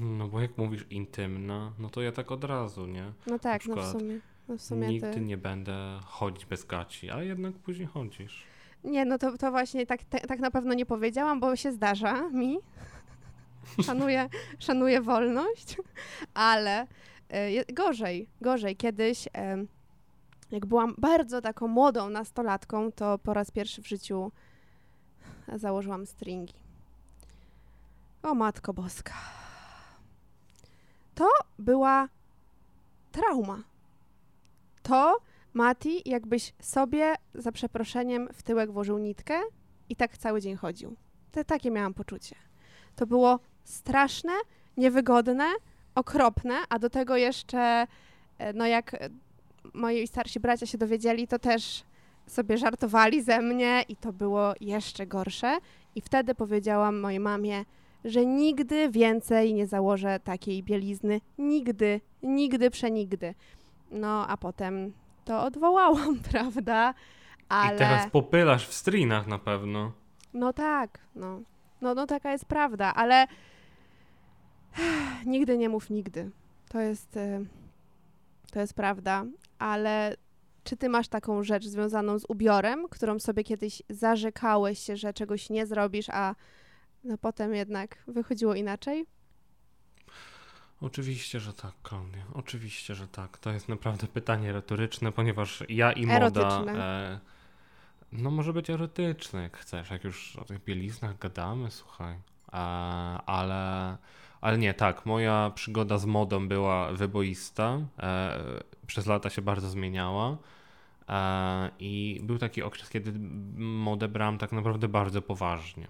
No 0.00 0.28
bo 0.28 0.40
jak 0.40 0.58
mówisz 0.58 0.86
intymna, 0.90 1.72
no 1.78 1.90
to 1.90 2.02
ja 2.02 2.12
tak 2.12 2.32
od 2.32 2.44
razu, 2.44 2.86
nie? 2.86 3.12
No 3.26 3.38
tak, 3.38 3.60
przykład, 3.60 3.84
no 3.84 3.90
w 3.90 4.00
sumie. 4.00 4.20
No 4.48 4.56
w 4.58 4.62
sumie 4.62 4.88
nigdy 4.88 5.10
ty... 5.12 5.20
nie 5.20 5.36
będę 5.36 6.00
chodzić 6.04 6.46
bez 6.46 6.64
gaci, 6.64 7.10
a 7.10 7.22
jednak 7.22 7.54
później 7.54 7.86
chodzisz. 7.86 8.44
Nie, 8.84 9.04
no 9.04 9.18
to, 9.18 9.38
to 9.38 9.50
właśnie 9.50 9.86
tak, 9.86 10.04
te, 10.04 10.20
tak 10.20 10.40
na 10.40 10.50
pewno 10.50 10.74
nie 10.74 10.86
powiedziałam, 10.86 11.40
bo 11.40 11.56
się 11.56 11.72
zdarza 11.72 12.28
mi. 12.28 12.58
Szanuję, 13.86 14.28
szanuję 14.58 15.00
wolność, 15.00 15.76
ale 16.34 16.86
e, 17.28 17.72
gorzej, 17.72 18.28
gorzej. 18.40 18.76
Kiedyś, 18.76 19.28
jak 20.50 20.66
byłam 20.66 20.94
bardzo 20.98 21.40
taką 21.40 21.68
młodą 21.68 22.10
nastolatką, 22.10 22.92
to 22.92 23.18
po 23.18 23.34
raz 23.34 23.50
pierwszy 23.50 23.82
w 23.82 23.88
życiu 23.88 24.32
założyłam 25.56 26.06
stringi. 26.06 26.54
O 28.22 28.34
Matko 28.34 28.74
Boska. 28.74 29.14
To 31.14 31.28
była 31.58 32.08
trauma. 33.12 33.62
To, 34.82 35.16
Mati, 35.54 36.02
jakbyś 36.10 36.52
sobie, 36.60 37.14
za 37.34 37.52
przeproszeniem, 37.52 38.28
w 38.32 38.42
tyłek 38.42 38.72
włożył 38.72 38.98
nitkę 38.98 39.40
i 39.88 39.96
tak 39.96 40.18
cały 40.18 40.40
dzień 40.40 40.56
chodził. 40.56 40.96
Te, 41.32 41.44
takie 41.44 41.70
miałam 41.70 41.94
poczucie. 41.94 42.36
To 42.96 43.06
było 43.06 43.40
straszne, 43.64 44.32
niewygodne, 44.76 45.46
okropne, 45.94 46.54
a 46.68 46.78
do 46.78 46.90
tego 46.90 47.16
jeszcze, 47.16 47.86
e, 48.38 48.52
no 48.52 48.66
jak 48.66 48.94
e, 48.94 49.08
moi 49.74 50.06
starsi 50.06 50.40
bracia 50.40 50.66
się 50.66 50.78
dowiedzieli, 50.78 51.28
to 51.28 51.38
też 51.38 51.84
sobie 52.26 52.58
żartowali 52.58 53.22
ze 53.22 53.40
mnie 53.40 53.84
i 53.88 53.96
to 53.96 54.12
było 54.12 54.52
jeszcze 54.60 55.06
gorsze. 55.06 55.58
I 55.94 56.00
wtedy 56.00 56.34
powiedziałam 56.34 57.00
mojej 57.00 57.20
mamie, 57.20 57.64
że 58.04 58.26
nigdy 58.26 58.90
więcej 58.90 59.54
nie 59.54 59.66
założę 59.66 60.20
takiej 60.20 60.62
bielizny. 60.62 61.20
Nigdy, 61.38 62.00
nigdy, 62.22 62.70
przenigdy. 62.70 63.34
No 63.90 64.28
a 64.28 64.36
potem 64.36 64.92
to 65.24 65.42
odwołałam, 65.42 66.18
prawda? 66.30 66.94
Ale... 67.48 67.74
I 67.74 67.78
teraz 67.78 68.10
popylasz 68.10 68.68
w 68.68 68.74
strinach 68.74 69.26
na 69.26 69.38
pewno. 69.38 69.92
No 70.34 70.52
tak, 70.52 70.98
no. 71.14 71.40
No, 71.80 71.94
no 71.94 72.06
taka 72.06 72.32
jest 72.32 72.44
prawda, 72.44 72.94
ale 72.94 73.26
nigdy 75.26 75.58
nie 75.58 75.68
mów 75.68 75.90
nigdy. 75.90 76.30
To 76.68 76.80
jest, 76.80 77.16
y, 77.16 77.46
to 78.50 78.60
jest 78.60 78.74
prawda, 78.74 79.24
ale 79.58 80.16
czy 80.64 80.76
ty 80.76 80.88
masz 80.88 81.08
taką 81.08 81.42
rzecz 81.42 81.64
związaną 81.64 82.18
z 82.18 82.24
ubiorem, 82.28 82.88
którą 82.88 83.18
sobie 83.18 83.44
kiedyś 83.44 83.82
zarzekałeś 83.88 84.78
się, 84.78 84.96
że 84.96 85.12
czegoś 85.12 85.50
nie 85.50 85.66
zrobisz, 85.66 86.06
a 86.10 86.34
no 87.04 87.18
potem 87.18 87.54
jednak 87.54 88.04
wychodziło 88.08 88.54
inaczej? 88.54 89.06
Oczywiście, 90.80 91.40
że 91.40 91.52
tak, 91.52 91.72
Klaudia. 91.82 92.24
Oczywiście, 92.34 92.94
że 92.94 93.08
tak. 93.08 93.38
To 93.38 93.52
jest 93.52 93.68
naprawdę 93.68 94.06
pytanie 94.06 94.52
retoryczne, 94.52 95.12
ponieważ 95.12 95.62
ja 95.68 95.92
i 95.92 96.06
moda. 96.06 96.64
E, 96.68 97.20
no, 98.12 98.30
może 98.30 98.52
być 98.52 98.70
erotyczne, 98.70 99.42
jak 99.42 99.56
chcesz. 99.56 99.90
Jak 99.90 100.04
już 100.04 100.36
o 100.36 100.44
tych 100.44 100.64
bieliznach 100.64 101.18
gadamy, 101.18 101.70
słuchaj. 101.70 102.14
E, 102.14 102.56
ale, 103.26 103.96
ale 104.44 104.58
nie, 104.58 104.74
tak. 104.74 105.06
Moja 105.06 105.52
przygoda 105.54 105.98
z 105.98 106.06
modą 106.06 106.48
była 106.48 106.92
wyboista. 106.92 107.78
E, 107.98 108.38
przez 108.86 109.06
lata 109.06 109.30
się 109.30 109.42
bardzo 109.42 109.68
zmieniała. 109.68 110.36
E, 111.08 111.70
I 111.78 112.20
był 112.22 112.38
taki 112.38 112.62
okres, 112.62 112.90
kiedy 112.90 113.12
modę 113.56 114.08
brałem 114.08 114.38
tak 114.38 114.52
naprawdę 114.52 114.88
bardzo 114.88 115.22
poważnie. 115.22 115.88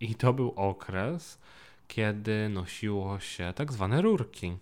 I 0.00 0.14
to 0.14 0.32
był 0.32 0.52
okres, 0.56 1.38
kiedy 1.88 2.48
nosiło 2.48 3.20
się 3.20 3.52
tak 3.56 3.72
zwane 3.72 4.02
rurki. 4.02 4.56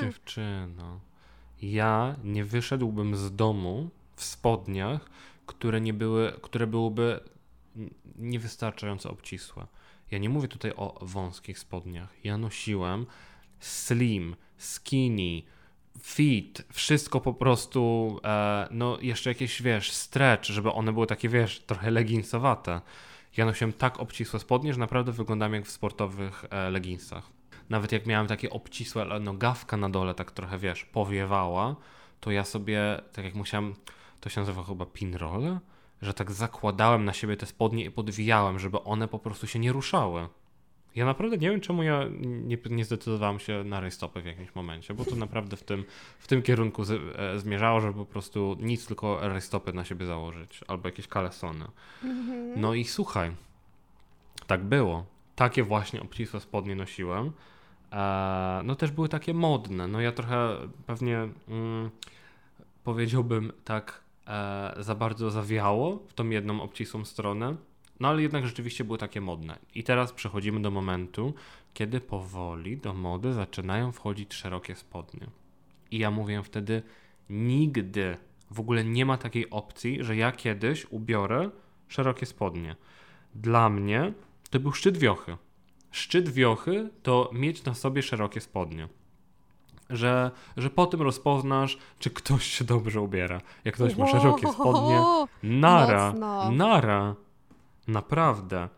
Dziewczyno, 0.00 1.00
ja 1.62 2.16
nie 2.24 2.44
wyszedłbym 2.44 3.16
z 3.16 3.36
domu 3.36 3.90
w 4.16 4.24
spodniach, 4.24 5.10
które 5.46 5.80
nie 5.80 5.94
były, 5.94 6.32
które 6.42 6.66
byłyby 6.66 7.20
niewystarczająco 8.18 9.10
obcisłe. 9.10 9.66
Ja 10.10 10.18
nie 10.18 10.28
mówię 10.28 10.48
tutaj 10.48 10.72
o 10.76 10.98
wąskich 11.02 11.58
spodniach. 11.58 12.24
Ja 12.24 12.38
nosiłem 12.38 13.06
slim, 13.60 14.36
skinny, 14.58 15.42
fit, 16.02 16.62
wszystko 16.72 17.20
po 17.20 17.34
prostu, 17.34 18.20
e, 18.24 18.68
no 18.70 18.98
jeszcze 19.00 19.30
jakieś, 19.30 19.62
wiesz, 19.62 19.92
stretch, 19.92 20.44
żeby 20.44 20.72
one 20.72 20.92
były 20.92 21.06
takie, 21.06 21.28
wiesz, 21.28 21.60
trochę 21.60 21.90
leginsowate. 21.90 22.80
Ja 23.36 23.44
nosiłem 23.44 23.72
tak 23.72 24.00
obcisłe 24.00 24.40
spodnie, 24.40 24.72
że 24.72 24.80
naprawdę 24.80 25.12
wyglądałem 25.12 25.54
jak 25.54 25.66
w 25.66 25.70
sportowych 25.70 26.44
e, 26.50 26.70
leginsach. 26.70 27.30
Nawet 27.70 27.92
jak 27.92 28.06
miałem 28.06 28.26
takie 28.26 28.50
obcisłe, 28.50 29.20
nogawka 29.20 29.76
na 29.76 29.90
dole 29.90 30.14
tak 30.14 30.30
trochę, 30.30 30.58
wiesz, 30.58 30.84
powiewała, 30.84 31.76
to 32.20 32.30
ja 32.30 32.44
sobie, 32.44 33.00
tak 33.12 33.24
jak 33.24 33.34
musiałem, 33.34 33.74
to 34.20 34.28
się 34.28 34.40
nazywa 34.40 34.62
chyba 34.62 34.86
pinroll, 34.86 35.58
że 36.02 36.14
tak 36.14 36.32
zakładałem 36.32 37.04
na 37.04 37.12
siebie 37.12 37.36
te 37.36 37.46
spodnie 37.46 37.84
i 37.84 37.90
podwijałem, 37.90 38.58
żeby 38.58 38.82
one 38.82 39.08
po 39.08 39.18
prostu 39.18 39.46
się 39.46 39.58
nie 39.58 39.72
ruszały. 39.72 40.28
Ja 40.94 41.04
naprawdę 41.04 41.38
nie 41.38 41.50
wiem, 41.50 41.60
czemu 41.60 41.82
ja 41.82 42.04
nie, 42.20 42.58
nie 42.70 42.84
zdecydowałem 42.84 43.38
się 43.38 43.64
na 43.64 43.80
rajstopy 43.80 44.22
w 44.22 44.26
jakimś 44.26 44.54
momencie, 44.54 44.94
bo 44.94 45.04
to 45.04 45.16
naprawdę 45.16 45.56
w 45.56 45.64
tym, 45.64 45.84
w 46.18 46.26
tym 46.26 46.42
kierunku 46.42 46.84
z, 46.84 46.90
e, 46.90 47.38
zmierzało, 47.38 47.80
żeby 47.80 47.94
po 47.94 48.06
prostu 48.06 48.56
nic, 48.60 48.86
tylko 48.86 49.28
rajstopy 49.28 49.72
na 49.72 49.84
siebie 49.84 50.06
założyć, 50.06 50.60
albo 50.68 50.88
jakieś 50.88 51.08
kalesony. 51.08 51.64
Mhm. 52.04 52.60
No 52.60 52.74
i 52.74 52.84
słuchaj, 52.84 53.30
tak 54.46 54.64
było. 54.64 55.06
Takie 55.36 55.62
właśnie 55.62 56.02
obcisłe 56.02 56.40
spodnie 56.40 56.76
nosiłem. 56.76 57.32
E, 57.92 58.60
no 58.64 58.74
też 58.74 58.90
były 58.90 59.08
takie 59.08 59.34
modne. 59.34 59.88
No 59.88 60.00
ja 60.00 60.12
trochę 60.12 60.56
pewnie 60.86 61.28
mm, 61.48 61.90
powiedziałbym 62.84 63.52
tak 63.64 64.03
e, 64.26 64.74
za 64.78 64.94
bardzo 64.94 65.30
zawiało 65.30 65.98
w 66.08 66.14
tą 66.14 66.28
jedną 66.28 66.62
obcisłą 66.62 67.04
stronę. 67.04 67.56
No 68.00 68.08
ale 68.08 68.22
jednak 68.22 68.46
rzeczywiście 68.46 68.84
były 68.84 68.98
takie 68.98 69.20
modne. 69.20 69.58
I 69.74 69.84
teraz 69.84 70.12
przechodzimy 70.12 70.62
do 70.62 70.70
momentu, 70.70 71.34
kiedy 71.74 72.00
powoli 72.00 72.76
do 72.76 72.94
mody 72.94 73.32
zaczynają 73.32 73.92
wchodzić 73.92 74.34
szerokie 74.34 74.74
spodnie. 74.74 75.26
I 75.90 75.98
ja 75.98 76.10
mówię 76.10 76.42
wtedy 76.42 76.82
nigdy, 77.30 78.16
w 78.50 78.60
ogóle 78.60 78.84
nie 78.84 79.06
ma 79.06 79.18
takiej 79.18 79.50
opcji, 79.50 80.04
że 80.04 80.16
ja 80.16 80.32
kiedyś 80.32 80.86
ubiorę 80.90 81.50
szerokie 81.88 82.26
spodnie. 82.26 82.76
Dla 83.34 83.68
mnie 83.68 84.12
to 84.50 84.60
był 84.60 84.72
szczyt 84.72 84.98
wiochy. 84.98 85.36
Szczyt 85.90 86.28
wiochy 86.28 86.90
to 87.02 87.30
mieć 87.32 87.64
na 87.64 87.74
sobie 87.74 88.02
szerokie 88.02 88.40
spodnie. 88.40 88.88
Że, 89.90 90.30
że 90.56 90.70
po 90.70 90.86
tym 90.86 91.02
rozpoznasz, 91.02 91.78
czy 91.98 92.10
ktoś 92.10 92.46
się 92.46 92.64
dobrze 92.64 93.00
ubiera. 93.00 93.40
Jak 93.64 93.74
ktoś 93.74 93.96
ma 93.96 94.06
szerokie 94.06 94.52
spodnie, 94.52 95.04
nara, 95.42 96.10
Mocno. 96.10 96.50
nara. 96.50 97.14
Naprawdę. 97.88 98.68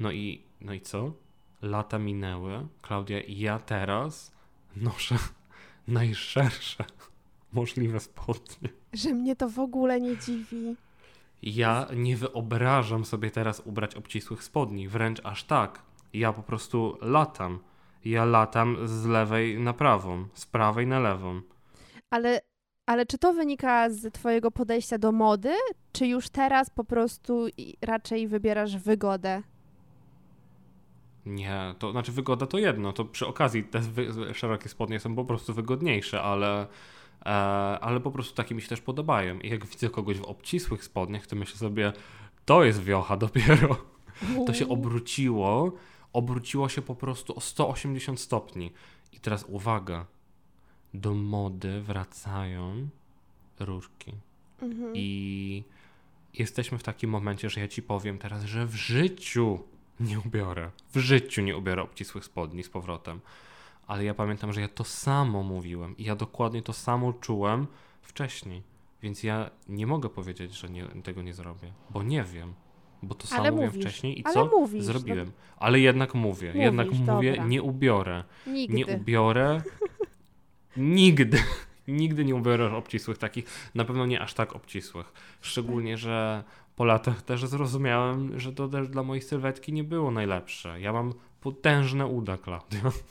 No 0.00 0.10
i, 0.12 0.42
no 0.60 0.72
i 0.72 0.80
co? 0.80 1.12
Lata 1.62 1.98
minęły, 1.98 2.66
Klaudia, 2.82 3.20
i 3.20 3.38
ja 3.38 3.58
teraz 3.58 4.32
noszę 4.76 5.16
najszersze 5.88 6.84
możliwe 7.52 8.00
spodnie. 8.00 8.68
Że 8.92 9.14
mnie 9.14 9.36
to 9.36 9.48
w 9.48 9.58
ogóle 9.58 10.00
nie 10.00 10.16
dziwi. 10.18 10.76
Ja 11.42 11.86
nie 11.96 12.16
wyobrażam 12.16 13.04
sobie 13.04 13.30
teraz 13.30 13.62
ubrać 13.64 13.94
obcisłych 13.94 14.44
spodni, 14.44 14.88
wręcz 14.88 15.20
aż 15.24 15.44
tak. 15.44 15.82
Ja 16.12 16.32
po 16.32 16.42
prostu 16.42 16.98
latam. 17.00 17.58
Ja 18.06 18.24
latam 18.24 18.88
z 18.88 19.06
lewej 19.06 19.58
na 19.60 19.72
prawą, 19.72 20.26
z 20.34 20.46
prawej 20.46 20.86
na 20.86 21.00
lewą. 21.00 21.40
Ale, 22.10 22.40
ale 22.86 23.06
czy 23.06 23.18
to 23.18 23.32
wynika 23.32 23.90
z 23.90 24.14
twojego 24.14 24.50
podejścia 24.50 24.98
do 24.98 25.12
mody, 25.12 25.54
czy 25.92 26.06
już 26.06 26.28
teraz 26.28 26.70
po 26.70 26.84
prostu 26.84 27.46
raczej 27.82 28.28
wybierasz 28.28 28.76
wygodę? 28.76 29.42
Nie, 31.26 31.74
to 31.78 31.92
znaczy 31.92 32.12
wygoda 32.12 32.46
to 32.46 32.58
jedno, 32.58 32.92
to 32.92 33.04
przy 33.04 33.26
okazji 33.26 33.64
te 33.64 33.80
wy, 33.80 34.34
szerokie 34.34 34.68
spodnie 34.68 35.00
są 35.00 35.14
po 35.16 35.24
prostu 35.24 35.54
wygodniejsze, 35.54 36.22
ale, 36.22 36.66
e, 37.26 37.28
ale 37.80 38.00
po 38.00 38.10
prostu 38.10 38.34
takie 38.34 38.54
mi 38.54 38.62
się 38.62 38.68
też 38.68 38.80
podobają. 38.80 39.38
I 39.38 39.48
jak 39.48 39.66
widzę 39.66 39.90
kogoś 39.90 40.18
w 40.18 40.24
obcisłych 40.24 40.84
spodniach, 40.84 41.26
to 41.26 41.36
myślę 41.36 41.56
sobie, 41.56 41.92
to 42.44 42.64
jest 42.64 42.82
wiocha 42.82 43.16
dopiero. 43.16 43.76
To 44.46 44.54
się 44.54 44.68
obróciło, 44.68 45.72
obróciło 46.16 46.68
się 46.68 46.82
po 46.82 46.94
prostu 46.94 47.36
o 47.36 47.40
180 47.40 48.20
stopni. 48.20 48.72
I 49.12 49.20
teraz 49.20 49.44
uwaga, 49.48 50.06
do 50.94 51.14
mody 51.14 51.80
wracają 51.82 52.88
rurki. 53.60 54.12
Mhm. 54.62 54.92
I 54.94 55.64
jesteśmy 56.34 56.78
w 56.78 56.82
takim 56.82 57.10
momencie, 57.10 57.50
że 57.50 57.60
ja 57.60 57.68
ci 57.68 57.82
powiem 57.82 58.18
teraz, 58.18 58.44
że 58.44 58.66
w 58.66 58.74
życiu 58.74 59.58
nie 60.00 60.18
ubiorę. 60.20 60.70
W 60.94 60.98
życiu 60.98 61.42
nie 61.42 61.56
ubiorę 61.56 61.82
obcisłych 61.82 62.24
spodni 62.24 62.62
z 62.62 62.68
powrotem. 62.68 63.20
Ale 63.86 64.04
ja 64.04 64.14
pamiętam, 64.14 64.52
że 64.52 64.60
ja 64.60 64.68
to 64.68 64.84
samo 64.84 65.42
mówiłem 65.42 65.96
i 65.96 66.04
ja 66.04 66.16
dokładnie 66.16 66.62
to 66.62 66.72
samo 66.72 67.12
czułem 67.12 67.66
wcześniej. 68.02 68.62
Więc 69.02 69.22
ja 69.22 69.50
nie 69.68 69.86
mogę 69.86 70.08
powiedzieć, 70.08 70.52
że 70.52 70.68
nie, 70.68 70.84
tego 70.84 71.22
nie 71.22 71.34
zrobię, 71.34 71.72
bo 71.90 72.02
nie 72.02 72.24
wiem. 72.24 72.54
Bo 73.02 73.14
to 73.14 73.26
samo 73.26 73.50
mówiłem 73.50 73.72
wcześniej 73.72 74.20
i 74.20 74.24
Ale 74.24 74.34
co? 74.34 74.46
mówisz, 74.46 74.86
no. 74.86 74.92
Zrobiłem. 74.92 75.30
Ale 75.56 75.80
jednak 75.80 76.14
mówię, 76.14 76.52
jednak 76.54 76.86
Mówisz, 76.86 77.06
mówię, 77.06 77.30
dobra. 77.30 77.46
nie 77.46 77.62
ubiorę. 77.62 78.24
Nigdy. 78.46 78.76
Nie 78.76 78.86
ubiorę. 78.86 79.62
Nigdy. 80.76 81.38
Nigdy 81.88 82.24
nie 82.24 82.34
ubiorę 82.34 82.76
obcisłych 82.76 83.18
takich. 83.18 83.70
Na 83.74 83.84
pewno 83.84 84.06
nie 84.06 84.20
aż 84.20 84.34
tak 84.34 84.56
obcisłych. 84.56 85.12
Szczególnie, 85.40 85.96
że 85.98 86.44
po 86.76 86.84
latach 86.84 87.22
też 87.22 87.46
zrozumiałem, 87.46 88.40
że 88.40 88.52
to 88.52 88.68
też 88.68 88.88
dla 88.88 89.02
mojej 89.02 89.22
sylwetki 89.22 89.72
nie 89.72 89.84
było 89.84 90.10
najlepsze. 90.10 90.80
Ja 90.80 90.92
mam 90.92 91.12
potężne 91.40 92.06
uda, 92.06 92.36
Klaudio. 92.36 92.80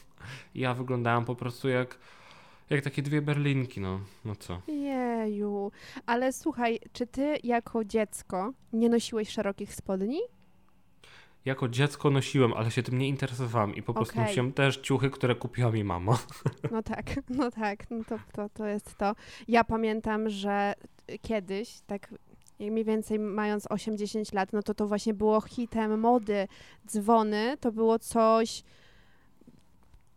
Ja 0.55 0.73
wyglądałem 0.73 1.25
po 1.25 1.35
prostu 1.35 1.69
jak, 1.69 1.97
jak 2.69 2.83
takie 2.83 3.01
dwie 3.01 3.21
berlinki, 3.21 3.81
no. 3.81 3.99
No 4.25 4.35
co? 4.35 4.61
Ale 6.05 6.33
słuchaj, 6.33 6.79
czy 6.93 7.07
ty 7.07 7.37
jako 7.43 7.83
dziecko 7.83 8.53
nie 8.73 8.89
nosiłeś 8.89 9.29
szerokich 9.29 9.75
spodni? 9.75 10.19
Jako 11.45 11.67
dziecko 11.67 12.09
nosiłem, 12.09 12.53
ale 12.53 12.71
się 12.71 12.83
tym 12.83 12.97
nie 12.97 13.07
interesowałem 13.07 13.75
i 13.75 13.81
po 13.81 13.93
prostu 13.93 14.13
Okej. 14.13 14.25
nosiłem 14.25 14.53
też 14.53 14.77
ciuchy, 14.77 15.09
które 15.09 15.35
kupiła 15.35 15.71
mi 15.71 15.83
mama. 15.83 16.17
No 16.71 16.83
tak, 16.83 17.05
no 17.37 17.51
tak, 17.51 17.91
no 17.91 18.03
to, 18.03 18.19
to, 18.33 18.49
to 18.49 18.67
jest 18.67 18.97
to. 18.97 19.15
Ja 19.47 19.63
pamiętam, 19.63 20.29
że 20.29 20.73
kiedyś, 21.21 21.81
tak 21.87 22.13
mniej 22.59 22.85
więcej 22.85 23.19
mając 23.19 23.67
8-10 23.67 24.35
lat, 24.35 24.53
no 24.53 24.63
to 24.63 24.73
to 24.73 24.87
właśnie 24.87 25.13
było 25.13 25.41
hitem 25.41 25.99
mody. 25.99 26.47
Dzwony 26.87 27.57
to 27.59 27.71
było 27.71 27.99
coś 27.99 28.63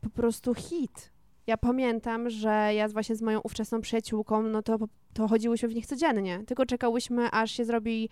po 0.00 0.10
prostu 0.10 0.54
hit. 0.54 1.12
Ja 1.48 1.56
pamiętam, 1.56 2.30
że 2.30 2.70
ja 2.74 2.88
właśnie 2.88 3.16
z 3.16 3.22
moją 3.22 3.40
ówczesną 3.40 3.80
przyjaciółką, 3.80 4.42
no 4.42 4.62
to, 4.62 4.78
to 5.14 5.28
chodziłyśmy 5.28 5.68
w 5.68 5.74
nich 5.74 5.86
codziennie. 5.86 6.44
Tylko 6.46 6.66
czekałyśmy, 6.66 7.30
aż 7.30 7.50
się 7.50 7.64
zrobi 7.64 8.08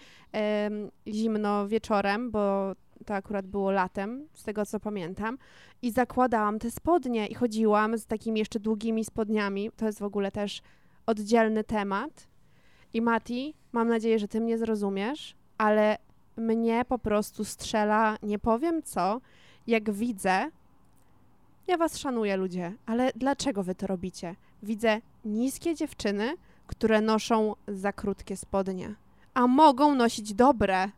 zimno 1.08 1.68
wieczorem, 1.68 2.30
bo 2.30 2.72
to 3.06 3.14
akurat 3.14 3.46
było 3.46 3.70
latem, 3.70 4.28
z 4.34 4.42
tego 4.42 4.66
co 4.66 4.80
pamiętam. 4.80 5.38
I 5.82 5.90
zakładałam 5.90 6.58
te 6.58 6.70
spodnie 6.70 7.26
i 7.26 7.34
chodziłam 7.34 7.98
z 7.98 8.06
takimi 8.06 8.38
jeszcze 8.38 8.60
długimi 8.60 9.04
spodniami. 9.04 9.70
To 9.76 9.86
jest 9.86 9.98
w 9.98 10.04
ogóle 10.04 10.30
też 10.30 10.62
oddzielny 11.06 11.64
temat. 11.64 12.28
I 12.94 13.02
Mati, 13.02 13.54
mam 13.72 13.88
nadzieję, 13.88 14.18
że 14.18 14.28
ty 14.28 14.40
mnie 14.40 14.58
zrozumiesz, 14.58 15.36
ale 15.58 15.98
mnie 16.36 16.84
po 16.88 16.98
prostu 16.98 17.44
strzela, 17.44 18.16
nie 18.22 18.38
powiem 18.38 18.82
co, 18.82 19.20
jak 19.66 19.90
widzę. 19.90 20.50
Ja 21.66 21.76
was 21.76 21.98
szanuję, 21.98 22.36
ludzie, 22.36 22.72
ale 22.86 23.12
dlaczego 23.16 23.62
wy 23.62 23.74
to 23.74 23.86
robicie? 23.86 24.34
Widzę 24.62 25.00
niskie 25.24 25.74
dziewczyny, 25.74 26.34
które 26.66 27.00
noszą 27.00 27.54
za 27.68 27.92
krótkie 27.92 28.36
spodnie, 28.36 28.94
a 29.34 29.46
mogą 29.46 29.94
nosić 29.94 30.34
dobre. 30.34 30.88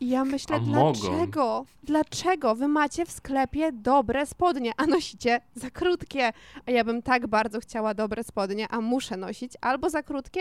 I 0.00 0.08
ja 0.08 0.24
myślę, 0.24 0.56
A 0.56 0.60
mogą. 0.60 0.92
dlaczego? 0.92 1.64
Dlaczego 1.82 2.54
wy 2.54 2.68
macie 2.68 3.06
w 3.06 3.10
sklepie 3.10 3.72
dobre 3.72 4.26
spodnie, 4.26 4.72
a 4.76 4.86
nosicie 4.86 5.40
za 5.54 5.70
krótkie? 5.70 6.32
A 6.66 6.70
ja 6.70 6.84
bym 6.84 7.02
tak 7.02 7.26
bardzo 7.26 7.60
chciała 7.60 7.94
dobre 7.94 8.24
spodnie, 8.24 8.68
a 8.68 8.80
muszę 8.80 9.16
nosić 9.16 9.52
albo 9.60 9.90
za 9.90 10.02
krótkie, 10.02 10.40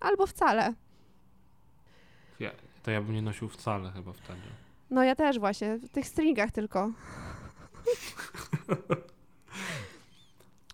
albo 0.00 0.26
wcale. 0.26 0.74
Ja, 2.40 2.50
to 2.82 2.90
ja 2.90 3.00
bym 3.02 3.14
nie 3.14 3.22
nosił 3.22 3.48
wcale 3.48 3.90
chyba 3.90 4.12
wtedy. 4.12 4.40
No 4.90 5.04
ja 5.04 5.14
też 5.16 5.38
właśnie, 5.38 5.76
w 5.76 5.88
tych 5.88 6.06
stringach 6.06 6.50
tylko. 6.50 6.90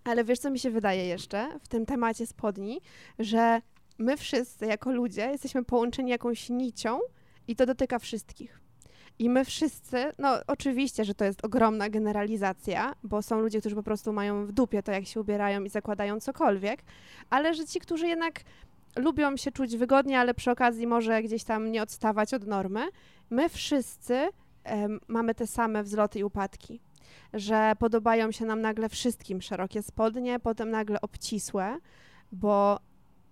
Ale 0.05 0.25
wiesz, 0.25 0.38
co 0.38 0.50
mi 0.50 0.59
się 0.59 0.71
wydaje 0.71 1.07
jeszcze 1.07 1.59
w 1.61 1.69
tym 1.69 1.87
temacie 1.87 2.27
spodni, 2.27 2.81
że 3.19 3.61
my 3.99 4.17
wszyscy 4.17 4.67
jako 4.67 4.93
ludzie 4.93 5.23
jesteśmy 5.23 5.65
połączeni 5.65 6.11
jakąś 6.11 6.49
nicią 6.49 6.99
i 7.49 7.57
to 7.57 7.67
dotyka 7.67 7.99
wszystkich. 7.99 8.61
I 9.19 9.31
my 9.31 9.45
wszyscy, 9.45 10.12
no 10.19 10.38
oczywiście, 10.47 11.05
że 11.05 11.15
to 11.15 11.25
jest 11.25 11.45
ogromna 11.45 11.88
generalizacja, 11.88 12.95
bo 13.03 13.23
są 13.23 13.41
ludzie, 13.41 13.61
którzy 13.61 13.75
po 13.75 13.83
prostu 13.83 14.12
mają 14.12 14.47
w 14.47 14.53
dupie 14.53 14.83
to, 14.83 14.93
jak 14.93 15.07
się 15.07 15.21
ubierają 15.21 15.65
i 15.65 15.69
zakładają 15.69 16.21
cokolwiek, 16.21 16.83
ale 17.31 17.55
że 17.55 17.67
ci, 17.67 17.81
którzy 17.81 18.09
jednak 18.09 18.41
lubią 18.97 19.37
się 19.37 19.53
czuć 19.53 19.77
wygodnie, 19.77 20.21
ale 20.21 20.35
przy 20.35 20.50
okazji 20.50 20.87
może 20.87 21.23
gdzieś 21.23 21.45
tam 21.45 21.73
nie 21.73 21.83
odstawać 21.83 22.35
od 22.35 22.47
normy, 22.47 22.88
my 23.31 23.49
wszyscy 23.49 24.29
mamy 25.09 25.35
te 25.35 25.47
same 25.47 25.83
wzloty 25.83 26.19
i 26.19 26.25
upadki. 26.25 26.81
Że 27.35 27.73
podobają 27.79 28.33
się 28.33 28.45
nam 28.45 28.61
nagle 28.61 28.89
wszystkim 28.89 29.43
szerokie 29.43 29.83
spodnie, 29.83 30.41
potem 30.41 30.71
nagle 30.71 31.01
obcisłe, 31.01 31.79
bo 32.33 32.79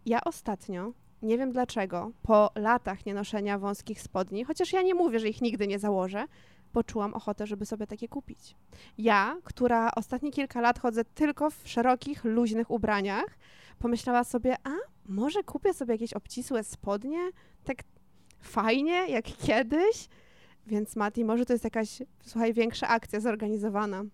ja 0.06 0.20
ostatnio, 0.24 0.92
nie 1.22 1.38
wiem 1.38 1.52
dlaczego, 1.52 2.10
po 2.22 2.50
latach 2.54 3.06
nienoszenia 3.06 3.58
wąskich 3.58 4.02
spodni, 4.02 4.44
chociaż 4.44 4.72
ja 4.72 4.82
nie 4.82 4.94
mówię, 4.94 5.20
że 5.20 5.28
ich 5.28 5.42
nigdy 5.42 5.66
nie 5.66 5.78
założę, 5.78 6.24
poczułam 6.72 7.14
ochotę, 7.14 7.46
żeby 7.46 7.66
sobie 7.66 7.86
takie 7.86 8.08
kupić. 8.08 8.56
Ja, 8.98 9.36
która 9.44 9.90
ostatnie 9.96 10.32
kilka 10.32 10.60
lat 10.60 10.78
chodzę 10.78 11.04
tylko 11.04 11.50
w 11.50 11.62
szerokich, 11.64 12.24
luźnych 12.24 12.70
ubraniach, 12.70 13.38
pomyślała 13.78 14.24
sobie, 14.24 14.56
a 14.64 14.70
może 15.06 15.42
kupię 15.42 15.74
sobie 15.74 15.94
jakieś 15.94 16.12
obcisłe 16.12 16.64
spodnie, 16.64 17.30
tak 17.64 17.76
fajnie, 18.40 19.08
jak 19.08 19.24
kiedyś. 19.24 20.08
Więc 20.66 20.96
Mati, 20.96 21.24
może 21.24 21.44
to 21.46 21.52
jest 21.52 21.64
jakaś, 21.64 22.02
słuchaj, 22.22 22.54
większa 22.54 22.88
akcja 22.88 23.20
zorganizowana. 23.20 24.04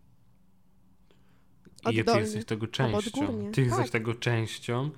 I 1.91 1.95
ty 1.95 2.01
Oddolnie. 2.01 2.21
jesteś 2.21 2.45
tego 2.45 2.67
częścią. 2.67 3.51
Ty 3.53 3.61
jesteś 3.63 3.83
Tak. 3.83 3.91
tego 3.91 4.15
częścią. 4.15 4.91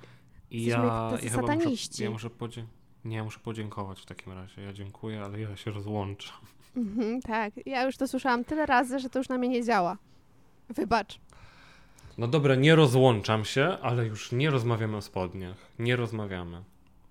I 0.51 0.65
ja, 0.65 0.77
ja 1.23 1.29
chyba 1.29 1.55
muszę, 1.55 2.03
ja 2.03 2.09
muszę 2.11 2.29
podzie- 2.29 2.65
Nie, 3.05 3.23
muszę 3.23 3.39
podziękować 3.39 4.01
w 4.01 4.05
takim 4.05 4.33
razie. 4.33 4.61
Ja 4.61 4.73
dziękuję, 4.73 5.21
ale 5.21 5.39
ja 5.39 5.55
się 5.55 5.71
rozłączam. 5.71 6.37
Mhm, 6.75 7.21
tak, 7.21 7.53
ja 7.65 7.83
już 7.85 7.97
to 7.97 8.07
słyszałam 8.07 8.43
tyle 8.43 8.65
razy, 8.65 8.99
że 8.99 9.09
to 9.09 9.19
już 9.19 9.29
na 9.29 9.37
mnie 9.37 9.49
nie 9.49 9.63
działa. 9.63 9.97
Wybacz. 10.69 11.19
No 12.17 12.27
dobra, 12.27 12.55
nie 12.55 12.75
rozłączam 12.75 13.45
się, 13.45 13.77
ale 13.81 14.05
już 14.05 14.31
nie 14.31 14.49
rozmawiamy 14.49 14.97
o 14.97 15.01
spodniach. 15.01 15.57
Nie 15.79 15.95
rozmawiamy. 15.95 16.63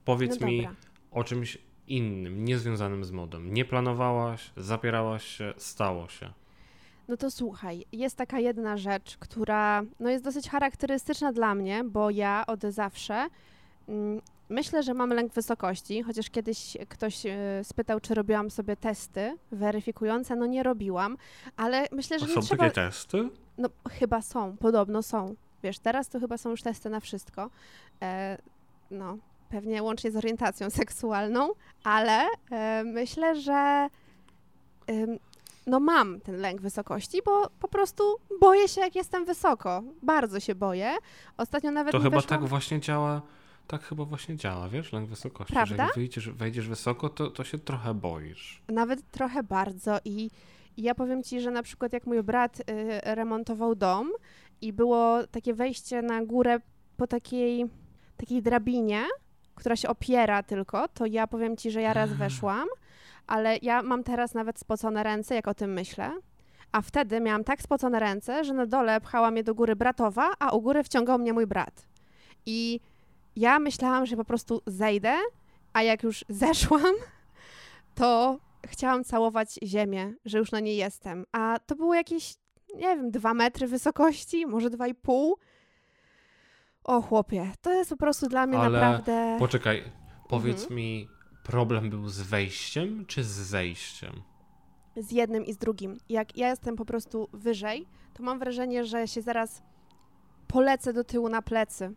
Powiedz 0.04 0.40
no 0.40 0.46
mi 0.46 0.68
o 1.10 1.24
czymś 1.24 1.58
innym, 1.88 2.44
niezwiązanym 2.44 3.04
z 3.04 3.10
modą. 3.10 3.40
Nie 3.40 3.64
planowałaś, 3.64 4.50
zapierałaś 4.56 5.24
się, 5.24 5.54
stało 5.56 6.08
się. 6.08 6.32
No 7.08 7.16
to 7.16 7.30
słuchaj, 7.30 7.84
jest 7.92 8.16
taka 8.16 8.38
jedna 8.38 8.76
rzecz, 8.76 9.16
która 9.16 9.82
no 10.00 10.10
jest 10.10 10.24
dosyć 10.24 10.48
charakterystyczna 10.48 11.32
dla 11.32 11.54
mnie, 11.54 11.84
bo 11.84 12.10
ja 12.10 12.44
od 12.46 12.62
zawsze 12.62 13.28
mm, 13.88 14.20
myślę, 14.48 14.82
że 14.82 14.94
mam 14.94 15.10
lęk 15.10 15.32
wysokości, 15.32 16.02
chociaż 16.02 16.30
kiedyś 16.30 16.76
ktoś 16.88 17.26
e, 17.26 17.36
spytał, 17.62 18.00
czy 18.00 18.14
robiłam 18.14 18.50
sobie 18.50 18.76
testy 18.76 19.38
weryfikujące, 19.52 20.36
no 20.36 20.46
nie 20.46 20.62
robiłam, 20.62 21.16
ale 21.56 21.86
myślę, 21.92 22.18
że 22.18 22.24
A 22.24 22.28
nie 22.28 22.34
są 22.34 22.40
trzeba... 22.40 22.64
takie 22.64 22.74
testy? 22.74 23.28
No 23.58 23.68
chyba 23.90 24.22
są, 24.22 24.56
podobno 24.56 25.02
są. 25.02 25.34
Wiesz, 25.62 25.78
teraz 25.78 26.08
to 26.08 26.20
chyba 26.20 26.38
są 26.38 26.50
już 26.50 26.62
testy 26.62 26.90
na 26.90 27.00
wszystko. 27.00 27.50
E, 28.02 28.38
no, 28.90 29.18
pewnie 29.54 29.82
łącznie 29.82 30.10
z 30.10 30.16
orientacją 30.16 30.70
seksualną, 30.80 31.50
ale 31.84 32.26
e, 32.50 32.84
myślę, 32.84 33.40
że 33.40 33.88
ym, 34.90 35.18
no 35.66 35.80
mam 35.80 36.20
ten 36.20 36.36
lęk 36.36 36.60
wysokości, 36.60 37.20
bo 37.24 37.50
po 37.60 37.68
prostu 37.68 38.04
boję 38.40 38.68
się, 38.68 38.80
jak 38.80 38.94
jestem 38.96 39.24
wysoko. 39.24 39.82
Bardzo 40.02 40.40
się 40.40 40.54
boję. 40.54 40.94
Ostatnio 41.36 41.70
nawet 41.70 41.92
To 41.92 41.98
chyba 41.98 42.16
weszłam... 42.16 42.40
tak 42.40 42.48
właśnie 42.48 42.80
działa. 42.80 43.22
Tak 43.66 43.82
chyba 43.82 44.04
właśnie 44.04 44.36
działa, 44.36 44.68
wiesz, 44.68 44.92
lęk 44.92 45.08
wysokości. 45.08 45.54
Że 45.54 45.66
Prawda? 45.66 45.84
jak 45.84 45.94
wyjdziesz, 45.94 46.30
wejdziesz 46.30 46.68
wysoko, 46.68 47.08
to, 47.08 47.30
to 47.30 47.44
się 47.44 47.58
trochę 47.58 47.94
boisz. 47.94 48.62
Nawet 48.68 49.10
trochę 49.10 49.42
bardzo 49.42 49.98
i, 50.04 50.30
i 50.76 50.82
ja 50.82 50.94
powiem 50.94 51.22
ci, 51.22 51.40
że 51.40 51.50
na 51.50 51.62
przykład 51.62 51.92
jak 51.92 52.06
mój 52.06 52.22
brat 52.22 52.60
y, 52.60 52.64
remontował 53.02 53.74
dom 53.74 54.10
i 54.60 54.72
było 54.72 55.26
takie 55.26 55.54
wejście 55.54 56.02
na 56.02 56.24
górę 56.24 56.60
po 56.96 57.06
takiej, 57.06 57.66
takiej 58.16 58.42
drabinie, 58.42 59.04
która 59.54 59.76
się 59.76 59.88
opiera 59.88 60.42
tylko, 60.42 60.88
to 60.88 61.06
ja 61.06 61.26
powiem 61.26 61.56
ci, 61.56 61.70
że 61.70 61.82
ja 61.82 61.92
raz 61.92 62.12
weszłam, 62.12 62.68
ale 63.26 63.58
ja 63.62 63.82
mam 63.82 64.04
teraz 64.04 64.34
nawet 64.34 64.58
spocone 64.58 65.02
ręce, 65.02 65.34
jak 65.34 65.48
o 65.48 65.54
tym 65.54 65.72
myślę. 65.72 66.12
A 66.72 66.80
wtedy 66.80 67.20
miałam 67.20 67.44
tak 67.44 67.62
spocone 67.62 68.00
ręce, 68.00 68.44
że 68.44 68.54
na 68.54 68.66
dole 68.66 69.00
pchała 69.00 69.30
mnie 69.30 69.44
do 69.44 69.54
góry 69.54 69.76
bratowa, 69.76 70.30
a 70.38 70.50
u 70.50 70.60
góry 70.60 70.82
wciągał 70.82 71.18
mnie 71.18 71.32
mój 71.32 71.46
brat. 71.46 71.86
I 72.46 72.80
ja 73.36 73.58
myślałam, 73.58 74.06
że 74.06 74.16
po 74.16 74.24
prostu 74.24 74.62
zejdę, 74.66 75.14
a 75.72 75.82
jak 75.82 76.02
już 76.02 76.24
zeszłam, 76.44 76.94
to 77.94 78.38
chciałam 78.66 79.04
całować 79.04 79.58
ziemię, 79.62 80.14
że 80.24 80.38
już 80.38 80.52
na 80.52 80.60
niej 80.60 80.76
jestem. 80.76 81.24
A 81.32 81.58
to 81.66 81.76
było 81.76 81.94
jakieś, 81.94 82.34
nie 82.74 82.96
wiem, 82.96 83.10
dwa 83.10 83.34
metry 83.34 83.66
wysokości, 83.66 84.46
może 84.46 84.70
dwa 84.70 84.86
i 84.86 84.94
pół. 84.94 85.36
O 86.84 87.02
chłopie, 87.02 87.50
to 87.62 87.72
jest 87.72 87.90
po 87.90 87.96
prostu 87.96 88.28
dla 88.28 88.46
mnie 88.46 88.58
Ale 88.58 88.80
naprawdę... 88.80 89.36
Poczekaj, 89.38 89.82
powiedz 90.28 90.60
Mhm. 90.62 90.76
mi, 90.76 91.08
problem 91.42 91.90
był 91.90 92.08
z 92.08 92.20
wejściem 92.20 93.04
czy 93.06 93.24
z 93.24 93.26
zejściem? 93.28 94.12
z 94.96 95.12
jednym 95.12 95.44
i 95.46 95.52
z 95.52 95.56
drugim. 95.56 95.98
Jak 96.08 96.36
ja 96.36 96.48
jestem 96.48 96.76
po 96.76 96.84
prostu 96.84 97.28
wyżej, 97.32 97.86
to 98.14 98.22
mam 98.22 98.38
wrażenie, 98.38 98.84
że 98.84 99.08
się 99.08 99.22
zaraz 99.22 99.62
polecę 100.48 100.92
do 100.92 101.04
tyłu 101.04 101.28
na 101.28 101.42
plecy. 101.42 101.92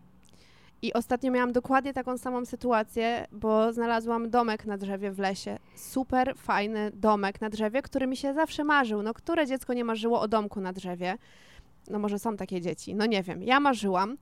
I 0.81 0.93
ostatnio 0.93 1.31
miałam 1.31 1.51
dokładnie 1.51 1.93
taką 1.93 2.17
samą 2.17 2.45
sytuację, 2.45 3.27
bo 3.31 3.73
znalazłam 3.73 4.29
domek 4.29 4.65
na 4.65 4.77
drzewie 4.77 5.11
w 5.11 5.19
lesie. 5.19 5.57
Super 5.75 6.33
fajny 6.37 6.91
domek 6.93 7.41
na 7.41 7.49
drzewie, 7.49 7.81
który 7.81 8.07
mi 8.07 8.17
się 8.17 8.33
zawsze 8.33 8.63
marzył. 8.63 9.03
No, 9.03 9.13
które 9.13 9.47
dziecko 9.47 9.73
nie 9.73 9.83
marzyło 9.85 10.21
o 10.21 10.27
domku 10.27 10.61
na 10.61 10.73
drzewie? 10.73 11.17
No 11.89 11.99
może 11.99 12.19
są 12.19 12.37
takie 12.37 12.61
dzieci, 12.61 12.95
no 12.95 13.05
nie 13.05 13.23
wiem. 13.23 13.43
Ja 13.43 13.59
marzyłam 13.59 14.17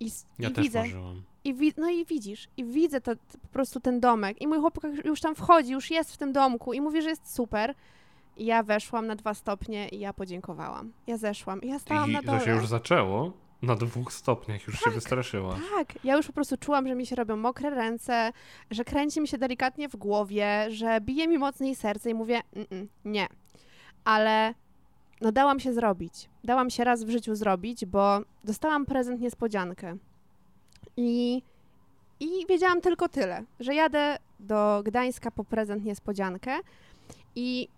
i, 0.00 0.10
Ja 0.38 0.48
i 0.48 0.52
też 0.52 0.64
widzę, 0.64 0.78
marzyłam. 0.82 1.22
i 1.44 1.54
wi- 1.54 1.74
no 1.76 1.90
i 1.90 2.04
widzisz, 2.04 2.48
i 2.56 2.64
widzę 2.64 3.00
to, 3.00 3.12
po 3.42 3.48
prostu 3.52 3.80
ten 3.80 4.00
domek. 4.00 4.40
I 4.42 4.46
mój 4.46 4.58
chłopak 4.58 4.84
już 5.04 5.20
tam 5.20 5.34
wchodzi, 5.34 5.72
już 5.72 5.90
jest 5.90 6.12
w 6.14 6.16
tym 6.16 6.32
domku 6.32 6.72
i 6.72 6.80
mówi, 6.80 7.02
że 7.02 7.08
jest 7.10 7.34
super. 7.34 7.74
I 8.36 8.46
ja 8.46 8.62
weszłam 8.62 9.06
na 9.06 9.16
dwa 9.16 9.34
stopnie 9.34 9.88
i 9.88 9.98
ja 9.98 10.12
podziękowałam. 10.12 10.92
Ja 11.06 11.16
zeszłam 11.16 11.62
i 11.62 11.68
ja 11.68 11.78
stałam 11.78 12.12
na 12.12 12.20
I 12.20 12.24
dole. 12.24 12.38
to 12.38 12.44
się 12.44 12.50
już 12.50 12.66
zaczęło? 12.66 13.32
Na 13.62 13.74
dwóch 13.76 14.12
stopniach 14.12 14.66
już 14.66 14.80
się 14.80 14.90
wystraszyłaś. 14.90 15.60
Tak, 15.76 16.04
ja 16.04 16.16
już 16.16 16.26
po 16.26 16.32
prostu 16.32 16.56
czułam, 16.56 16.88
że 16.88 16.94
mi 16.94 17.06
się 17.06 17.16
robią 17.16 17.36
mokre 17.36 17.70
ręce, 17.70 18.32
że 18.70 18.84
kręci 18.84 19.20
mi 19.20 19.28
się 19.28 19.38
delikatnie 19.38 19.88
w 19.88 19.96
głowie, 19.96 20.66
że 20.70 21.00
bije 21.00 21.28
mi 21.28 21.38
mocniej 21.38 21.74
serce 21.74 22.10
i 22.10 22.14
mówię, 22.14 22.40
"Mm-mm, 22.56 22.86
nie. 23.04 23.26
Ale 24.04 24.54
no 25.20 25.32
dałam 25.32 25.60
się 25.60 25.72
zrobić. 25.72 26.28
Dałam 26.44 26.70
się 26.70 26.84
raz 26.84 27.04
w 27.04 27.10
życiu 27.10 27.34
zrobić, 27.34 27.86
bo 27.86 28.20
dostałam 28.44 28.86
prezent 28.86 29.20
niespodziankę. 29.20 29.96
I 30.96 31.42
I 32.20 32.46
wiedziałam 32.48 32.80
tylko 32.80 33.08
tyle, 33.08 33.44
że 33.60 33.74
jadę 33.74 34.18
do 34.40 34.82
Gdańska 34.84 35.30
po 35.30 35.44
prezent 35.44 35.84
niespodziankę 35.84 36.58
i 37.36 37.68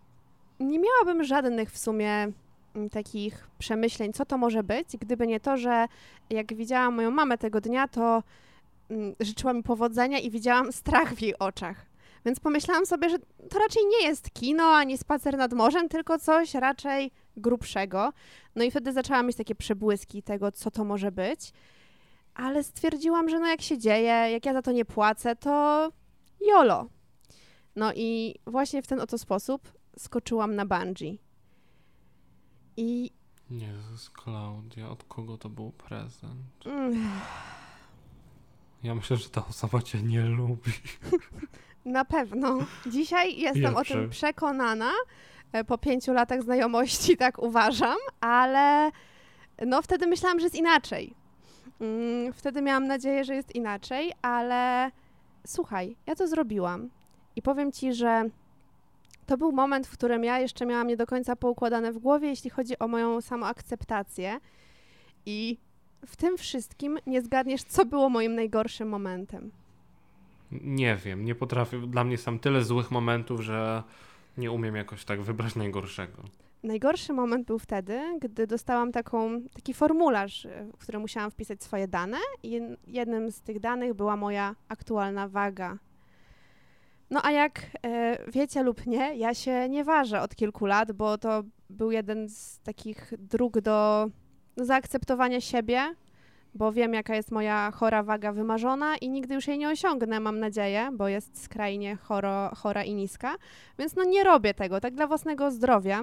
nie 0.61 0.79
miałabym 0.79 1.25
żadnych 1.25 1.71
w 1.71 1.79
sumie 1.79 2.33
mm, 2.75 2.91
takich 2.91 3.49
przemyśleń, 3.59 4.13
co 4.13 4.25
to 4.25 4.39
może 4.39 4.63
być, 4.63 4.97
gdyby 4.97 5.27
nie 5.27 5.41
to, 5.41 5.57
że 5.57 5.87
jak 6.31 6.55
widziałam 6.55 6.95
moją 6.95 7.11
mamę 7.11 7.39
tego 7.39 7.61
dnia, 7.61 7.89
to 7.89 8.23
mm, 8.91 9.15
życzyła 9.21 9.53
mi 9.53 9.63
powodzenia 9.63 10.19
i 10.19 10.31
widziałam 10.31 10.73
strach 10.83 11.15
w 11.15 11.23
jej 11.23 11.39
oczach. 11.39 11.87
Więc 12.25 12.41
pomyślałam 12.41 12.87
sobie, 12.87 13.11
że 13.11 13.19
to 13.51 13.59
raczej 13.59 13.83
nie 13.87 14.09
jest 14.09 14.31
kino 14.31 14.65
ani 14.65 14.99
spacer 14.99 15.37
nad 15.37 15.53
morzem, 15.53 15.89
tylko 15.89 16.19
coś 16.19 16.55
raczej 16.55 17.11
grubszego. 17.37 18.13
No 18.57 18.65
i 18.65 18.71
wtedy 18.71 18.93
zaczęłam 18.93 19.27
mieć 19.27 19.37
takie 19.37 19.55
przebłyski 19.55 20.23
tego, 20.23 20.53
co 20.53 20.71
to 20.71 20.85
może 20.85 21.13
być. 21.13 21.53
Ale 22.35 22.63
stwierdziłam, 22.65 23.29
że 23.29 23.39
no 23.41 23.47
jak 23.47 23.63
się 23.63 23.79
dzieje, 23.79 24.13
jak 24.33 24.47
ja 24.47 24.53
za 24.53 24.63
to 24.63 24.73
nie 24.73 24.85
płacę, 24.85 25.37
to 25.37 25.89
jolo. 26.47 26.89
No 27.77 27.93
i 27.95 28.35
właśnie 28.47 28.83
w 28.83 28.87
ten 28.87 29.01
oto 29.01 29.19
sposób 29.19 29.73
skoczyłam 29.99 30.55
na 30.55 30.67
bungee. 30.67 31.19
I 32.77 33.11
Jezus, 33.51 34.11
Klaudia, 34.11 34.89
od 34.91 35.05
kogo 35.05 35.39
to 35.39 35.49
był 35.49 35.71
prezent? 35.73 36.67
mm, 36.67 37.11
Ja 38.83 38.95
myślę, 38.95 39.17
że 39.17 39.29
ta 39.29 39.47
osoba 39.47 39.83
cię 39.83 40.03
nie 40.03 40.21
lubi. 40.25 40.73
na 41.85 42.05
pewno 42.05 42.59
dzisiaj 42.87 43.37
jestem 43.37 43.65
o 43.77 43.85
tym 43.85 44.11
przekonana. 44.11 44.91
E, 45.53 45.65
Po 45.65 45.79
pięciu 45.79 46.13
latach 46.13 46.43
znajomości 46.43 47.17
tak 47.17 47.43
uważam, 47.43 47.97
ale 48.21 48.91
no 49.67 49.83
wtedy 49.83 50.07
myślałam, 50.07 50.41
że 50.41 50.47
jest 50.47 50.57
inaczej. 50.57 51.15
Mm, 51.81 52.33
Wtedy 52.33 52.63
miałam 52.63 52.87
nadzieję, 52.87 53.25
że 53.25 53.35
jest 53.35 53.55
inaczej, 53.55 54.13
ale 54.23 54.91
słuchaj, 55.47 55.97
ja 56.07 56.15
to 56.15 56.29
zrobiłam 56.29 56.91
i 57.37 57.43
powiem 57.43 57.73
ci, 57.73 57.95
że 57.95 58.25
to 59.27 59.39
był 59.39 59.53
moment, 59.53 59.87
w 59.87 59.93
którym 59.93 60.25
ja 60.25 60.39
jeszcze 60.39 60.67
miałam 60.67 60.87
nie 60.87 60.97
do 60.97 61.07
końca 61.07 61.37
poukładane 61.37 61.93
w 61.93 61.99
głowie, 61.99 62.29
jeśli 62.29 62.51
chodzi 62.51 62.79
o 62.79 62.89
moją 62.89 63.21
samoakceptację. 63.21 64.41
I 65.27 65.59
w 66.07 66.17
tym 66.17 66.39
wszystkim 66.39 66.99
nie 67.07 67.23
zgadniesz, 67.23 67.63
co 67.65 67.85
było 67.87 68.09
moim 68.09 68.35
najgorszym 68.35 68.89
momentem. 68.89 69.51
Nie 70.53 70.97
wiem, 70.97 71.25
nie 71.25 71.35
potrafię. 71.35 71.79
Dla 71.87 72.05
mnie 72.05 72.19
są 72.19 72.39
tyle 72.39 72.65
złych 72.65 72.91
momentów, 72.91 73.41
że 73.41 73.83
nie 74.39 74.51
umiem 74.51 74.77
jakoś 74.77 75.05
tak 75.05 75.23
wybrać 75.23 75.55
najgorszego. 75.57 76.23
Najgorszy 76.63 77.13
moment 77.13 77.47
był 77.47 77.59
wtedy, 77.59 78.01
gdy 78.21 78.47
dostałam 78.47 78.93
taką, 78.93 79.43
taki 79.53 79.75
formularz, 79.75 80.47
e, 80.47 80.65
w 80.77 80.79
którym 80.79 81.01
musiałam 81.01 81.31
wpisać 81.31 81.63
swoje 81.63 81.89
dane 81.89 82.17
i 82.43 82.51
jed- 82.61 82.77
jednym 82.87 83.31
z 83.31 83.41
tych 83.41 83.61
danych 83.61 83.95
była 83.95 84.17
moja 84.17 84.55
aktualna 84.69 85.29
waga. 85.29 85.79
No 87.11 87.21
a 87.25 87.31
jak 87.31 87.61
e, 87.87 88.19
wiecie 88.31 88.63
lub 88.63 88.87
nie, 88.87 89.17
ja 89.17 89.35
się 89.35 89.69
nie 89.69 89.85
ważę 89.85 90.21
od 90.21 90.35
kilku 90.35 90.67
lat, 90.67 90.93
bo 90.93 91.19
to 91.19 91.43
był 91.71 91.91
jeden 91.91 92.29
z 92.29 92.61
takich 92.61 93.13
dróg 93.19 93.61
do, 93.61 94.09
do 94.57 94.65
zaakceptowania 94.65 95.41
siebie, 95.41 95.95
bo 96.55 96.73
wiem, 96.73 96.95
jaka 96.95 97.15
jest 97.15 97.31
moja 97.31 97.71
chora 97.71 98.03
waga 98.03 98.33
wymarzona 98.33 98.97
i 98.97 99.09
nigdy 99.09 99.35
już 99.35 99.49
jej 99.49 99.59
nie 99.59 99.69
osiągnę, 99.69 100.21
mam 100.21 100.41
nadzieję, 100.41 100.91
bo 100.93 101.09
jest 101.09 101.43
skrajnie 101.43 101.97
choro, 101.97 102.51
chora 102.57 102.85
i 102.85 102.95
niska. 102.95 103.37
Więc 103.79 103.97
no 103.97 104.05
nie 104.05 104.25
robię 104.25 104.55
tego, 104.55 104.81
tak 104.81 104.95
dla 104.95 105.07
własnego 105.07 105.51
zdrowia. 105.51 106.03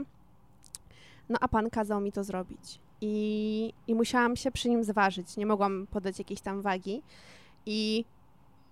No 1.29 1.37
a 1.41 1.47
pan 1.47 1.69
kazał 1.69 2.01
mi 2.01 2.11
to 2.11 2.23
zrobić. 2.23 2.79
I, 3.01 3.73
I 3.87 3.95
musiałam 3.95 4.35
się 4.35 4.51
przy 4.51 4.69
nim 4.69 4.83
zważyć. 4.83 5.37
Nie 5.37 5.45
mogłam 5.45 5.87
podać 5.91 6.19
jakiejś 6.19 6.41
tam 6.41 6.61
wagi. 6.61 7.03
I 7.65 8.05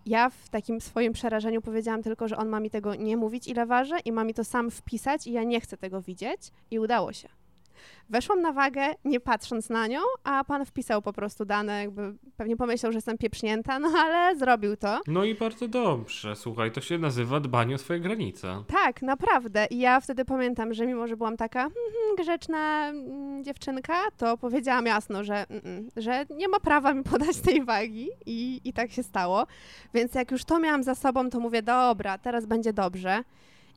ja 0.05 0.29
w 0.29 0.49
takim 0.49 0.81
swoim 0.81 1.13
przerażeniu 1.13 1.61
powiedziałam 1.61 2.03
tylko, 2.03 2.27
że 2.27 2.38
on 2.38 2.49
ma 2.49 2.59
mi 2.59 2.69
tego 2.69 2.95
nie 2.95 3.17
mówić, 3.17 3.47
ile 3.47 3.65
ważę, 3.65 3.99
i 3.99 4.11
ma 4.11 4.23
mi 4.23 4.33
to 4.33 4.43
sam 4.43 4.71
wpisać, 4.71 5.27
i 5.27 5.31
ja 5.31 5.43
nie 5.43 5.61
chcę 5.61 5.77
tego 5.77 6.01
widzieć. 6.01 6.51
I 6.71 6.79
udało 6.79 7.13
się. 7.13 7.29
Weszłam 8.09 8.41
na 8.41 8.53
wagę, 8.53 8.81
nie 9.05 9.19
patrząc 9.19 9.69
na 9.69 9.88
nią, 9.88 9.99
a 10.23 10.43
pan 10.43 10.65
wpisał 10.65 11.01
po 11.01 11.13
prostu 11.13 11.45
dane, 11.45 11.81
jakby 11.81 12.13
pewnie 12.38 12.57
pomyślał, 12.57 12.91
że 12.91 12.97
jestem 12.97 13.17
pieprznięta, 13.17 13.79
no 13.79 13.88
ale 13.97 14.35
zrobił 14.35 14.77
to. 14.77 15.01
No 15.07 15.23
i 15.23 15.35
bardzo 15.35 15.67
dobrze. 15.67 16.35
Słuchaj, 16.35 16.71
to 16.71 16.81
się 16.81 16.97
nazywa 16.97 17.39
dbanie 17.39 17.75
o 17.75 17.77
swoje 17.77 17.99
granice. 17.99 18.63
Tak, 18.67 19.01
naprawdę. 19.01 19.65
I 19.69 19.77
ja 19.77 19.99
wtedy 19.99 20.25
pamiętam, 20.25 20.73
że 20.73 20.88
mimo, 20.88 21.07
że 21.07 21.17
byłam 21.17 21.38
taka 21.38 21.59
hmm, 21.59 21.93
hmm, 21.93 22.15
grzeczna 22.17 22.89
mm, 22.89 23.43
dziewczynka, 23.43 23.93
to 24.17 24.38
powiedziałam 24.38 24.85
jasno, 24.85 25.23
że, 25.23 25.45
mm, 25.49 25.61
mm, 25.65 25.89
że 25.97 26.25
nie 26.29 26.47
ma 26.47 26.59
prawa 26.59 26.93
mi 26.93 27.03
podać 27.03 27.38
tej 27.38 27.65
wagi 27.65 28.09
i, 28.25 28.61
i 28.63 28.73
tak 28.73 28.91
się 28.91 29.03
stało. 29.03 29.47
Więc 29.93 30.15
jak 30.15 30.31
już 30.31 30.45
to 30.45 30.59
miałam 30.59 30.83
za 30.83 30.95
sobą, 30.95 31.29
to 31.29 31.39
mówię, 31.39 31.61
dobra, 31.61 32.17
teraz 32.17 32.45
będzie 32.45 32.73
dobrze. 32.73 33.23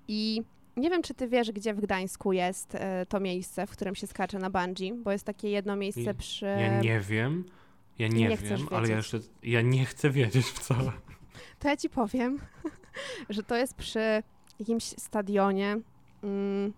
I 0.08 0.42
nie 0.78 0.90
wiem, 0.90 1.02
czy 1.02 1.14
ty 1.14 1.28
wiesz, 1.28 1.52
gdzie 1.52 1.74
w 1.74 1.80
Gdańsku 1.80 2.32
jest 2.32 2.74
e, 2.74 3.06
to 3.06 3.20
miejsce, 3.20 3.66
w 3.66 3.70
którym 3.70 3.94
się 3.94 4.06
skacze 4.06 4.38
na 4.38 4.50
bungee, 4.50 4.92
bo 4.92 5.12
jest 5.12 5.24
takie 5.24 5.50
jedno 5.50 5.76
miejsce 5.76 6.14
przy... 6.14 6.46
Ja 6.46 6.80
nie 6.80 7.00
wiem. 7.00 7.44
Ja 7.98 8.08
nie, 8.08 8.28
nie 8.28 8.36
wiem, 8.36 8.68
ale 8.70 8.88
ja 8.88 8.96
jeszcze. 8.96 9.18
Ja 9.42 9.62
nie 9.62 9.84
chcę 9.84 10.10
wiedzieć 10.10 10.46
wcale. 10.46 10.92
To 11.58 11.68
ja 11.68 11.76
ci 11.76 11.90
powiem, 11.90 12.38
że 13.30 13.42
to 13.42 13.56
jest 13.56 13.74
przy 13.74 14.22
jakimś 14.58 14.84
stadionie. 14.84 15.78
Mm, 16.22 16.72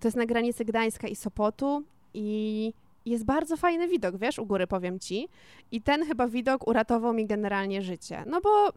to 0.00 0.08
jest 0.08 0.16
na 0.16 0.26
granicy 0.26 0.64
Gdańska 0.64 1.08
i 1.08 1.16
Sopotu 1.16 1.84
i 2.14 2.72
jest 3.06 3.24
bardzo 3.24 3.56
fajny 3.56 3.88
widok, 3.88 4.16
wiesz, 4.16 4.38
u 4.38 4.46
góry 4.46 4.66
powiem 4.66 4.98
ci. 4.98 5.28
I 5.72 5.82
ten 5.82 6.06
chyba 6.06 6.28
widok 6.28 6.68
uratował 6.68 7.12
mi 7.12 7.26
generalnie 7.26 7.82
życie. 7.82 8.24
No 8.26 8.40
bo 8.40 8.72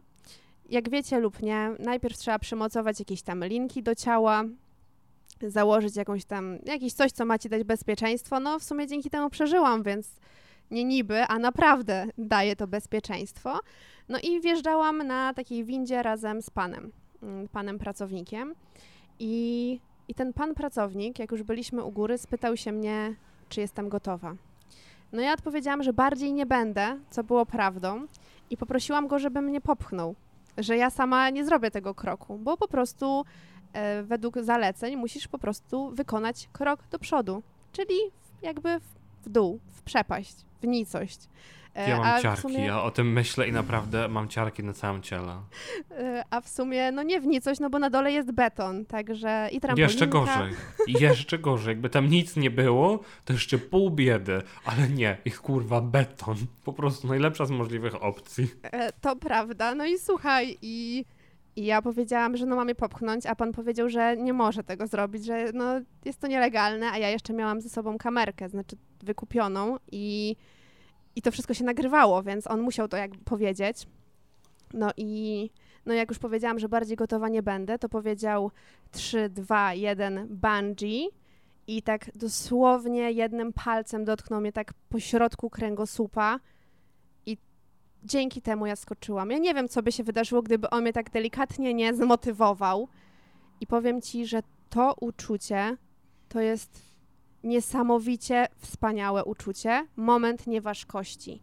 jak 0.70 0.90
wiecie 0.90 1.20
lub 1.20 1.42
nie, 1.42 1.70
najpierw 1.78 2.18
trzeba 2.18 2.38
przymocować 2.38 2.98
jakieś 2.98 3.22
tam 3.22 3.44
linki 3.44 3.82
do 3.82 3.94
ciała, 3.94 4.44
założyć 5.42 5.96
jakąś 5.96 6.24
tam, 6.24 6.58
jakieś 6.66 6.92
coś, 6.92 7.12
co 7.12 7.24
ma 7.24 7.38
ci 7.38 7.48
dać 7.48 7.64
bezpieczeństwo. 7.64 8.40
No 8.40 8.58
w 8.58 8.64
sumie 8.64 8.86
dzięki 8.86 9.10
temu 9.10 9.30
przeżyłam, 9.30 9.82
więc 9.82 10.16
nie 10.70 10.84
niby, 10.84 11.22
a 11.22 11.38
naprawdę 11.38 12.06
daje 12.18 12.56
to 12.56 12.66
bezpieczeństwo. 12.66 13.58
No 14.08 14.18
i 14.22 14.40
wjeżdżałam 14.40 15.06
na 15.06 15.34
takiej 15.34 15.64
windzie 15.64 16.02
razem 16.02 16.42
z 16.42 16.50
panem, 16.50 16.92
mm, 17.22 17.48
panem 17.48 17.78
pracownikiem. 17.78 18.54
I, 19.18 19.80
I 20.08 20.14
ten 20.14 20.32
pan 20.32 20.54
pracownik, 20.54 21.18
jak 21.18 21.32
już 21.32 21.42
byliśmy 21.42 21.84
u 21.84 21.90
góry, 21.90 22.18
spytał 22.18 22.56
się 22.56 22.72
mnie, 22.72 23.14
czy 23.48 23.60
jestem 23.60 23.88
gotowa. 23.88 24.34
No 25.12 25.22
ja 25.22 25.32
odpowiedziałam, 25.32 25.82
że 25.82 25.92
bardziej 25.92 26.32
nie 26.32 26.46
będę, 26.46 26.98
co 27.10 27.24
było 27.24 27.46
prawdą, 27.46 28.06
i 28.50 28.56
poprosiłam 28.56 29.08
go, 29.08 29.18
żeby 29.18 29.42
mnie 29.42 29.60
popchnął, 29.60 30.14
że 30.58 30.76
ja 30.76 30.90
sama 30.90 31.30
nie 31.30 31.44
zrobię 31.44 31.70
tego 31.70 31.94
kroku, 31.94 32.38
bo 32.38 32.56
po 32.56 32.68
prostu 32.68 33.24
e, 33.72 34.02
według 34.02 34.38
zaleceń 34.42 34.96
musisz 34.96 35.28
po 35.28 35.38
prostu 35.38 35.90
wykonać 35.90 36.48
krok 36.52 36.88
do 36.90 36.98
przodu, 36.98 37.42
czyli 37.72 37.94
jakby 38.42 38.80
w, 39.24 39.28
dół, 39.28 39.60
w 39.74 39.82
przepaść, 39.82 40.36
w 40.62 40.66
nicość. 40.66 41.18
E, 41.74 41.90
Ja 41.90 41.96
a 41.96 42.00
mam 42.00 42.18
w 42.18 42.22
ciarki, 42.22 42.42
sumie- 42.42 42.64
ja 42.66 42.82
o 42.82 42.90
tym 42.90 43.12
myślę 43.12 43.48
i 43.48 43.52
naprawdę 43.52 44.08
mam 44.08 44.28
ciarki 44.28 44.64
na 44.64 44.72
całym 44.72 45.02
ciele. 45.02 45.32
Y, 45.90 46.22
A 46.30 46.40
w 46.40 46.48
sumie, 46.48 46.92
no 46.92 47.02
nie 47.02 47.20
w 47.20 47.26
nicość, 47.26 47.60
no 47.60 47.70
bo 47.70 47.78
na 47.78 47.90
dole 47.90 48.12
jest 48.12 48.32
beton, 48.32 48.84
także 48.86 49.48
i 49.52 49.60
trampolinka. 49.60 49.92
Jeszcze 49.92 50.06
gorzej. 50.06 50.52
Jeszcze 50.86 51.38
gorzej. 51.38 51.68
Jakby 51.72 51.90
tam 51.90 52.08
nic 52.10 52.36
nie 52.36 52.50
było, 52.50 53.00
to 53.24 53.32
jeszcze 53.32 53.58
pół 53.58 53.90
biedy. 53.90 54.42
Ale 54.64 54.88
nie, 54.88 55.16
ich 55.24 55.40
kurwa 55.40 55.80
beton. 55.80 56.36
Po 56.64 56.72
prostu 56.72 57.08
najlepsza 57.08 57.46
z 57.46 57.50
możliwych 57.50 58.02
opcji. 58.04 58.46
E, 58.62 58.92
To 58.92 59.16
prawda. 59.16 59.74
No 59.74 59.86
i 59.86 59.98
słuchaj, 59.98 60.58
i, 60.62 61.04
i 61.56 61.64
ja 61.64 61.82
powiedziałam, 61.82 62.36
że 62.36 62.46
no 62.46 62.56
mamy 62.56 62.74
popchnąć, 62.74 63.26
a 63.26 63.34
pan 63.34 63.52
powiedział, 63.52 63.88
że 63.88 64.16
nie 64.16 64.32
może 64.32 64.64
tego 64.64 64.86
zrobić, 64.86 65.24
że 65.24 65.52
no 65.54 65.64
jest 66.04 66.20
to 66.20 66.26
nielegalne, 66.26 66.90
a 66.90 66.98
ja 66.98 67.08
jeszcze 67.08 67.32
miałam 67.32 67.60
ze 67.60 67.68
sobą 67.68 67.98
kamerkę, 67.98 68.48
znaczy 68.48 68.76
wykupioną 69.02 69.76
i, 69.92 70.36
i 71.16 71.22
to 71.22 71.30
wszystko 71.30 71.54
się 71.54 71.64
nagrywało, 71.64 72.22
więc 72.22 72.46
on 72.46 72.60
musiał 72.60 72.88
to 72.88 72.96
jakby 72.96 73.18
powiedzieć. 73.18 73.86
No 74.74 74.90
i 74.96 75.50
no 75.86 75.94
jak 75.94 76.08
już 76.08 76.18
powiedziałam, 76.18 76.58
że 76.58 76.68
bardziej 76.68 76.96
gotowa 76.96 77.28
nie 77.28 77.42
będę, 77.42 77.78
to 77.78 77.88
powiedział 77.88 78.50
3, 78.90 79.28
2, 79.28 79.74
1 79.74 80.26
bungee 80.30 81.08
i 81.66 81.82
tak 81.82 82.10
dosłownie 82.14 83.12
jednym 83.12 83.52
palcem 83.52 84.04
dotknął 84.04 84.40
mnie 84.40 84.52
tak 84.52 84.72
po 84.88 85.00
środku 85.00 85.50
kręgosłupa 85.50 86.40
dzięki 88.04 88.42
temu 88.42 88.66
ja 88.66 88.76
skoczyłam. 88.76 89.30
Ja 89.30 89.38
nie 89.38 89.54
wiem, 89.54 89.68
co 89.68 89.82
by 89.82 89.92
się 89.92 90.04
wydarzyło, 90.04 90.42
gdyby 90.42 90.70
on 90.70 90.82
mnie 90.82 90.92
tak 90.92 91.10
delikatnie 91.10 91.74
nie 91.74 91.94
zmotywował. 91.94 92.88
I 93.60 93.66
powiem 93.66 94.02
ci, 94.02 94.26
że 94.26 94.42
to 94.70 94.94
uczucie 95.00 95.76
to 96.28 96.40
jest 96.40 96.82
niesamowicie 97.44 98.46
wspaniałe 98.58 99.24
uczucie, 99.24 99.86
moment 99.96 100.46
nieważkości. 100.46 101.42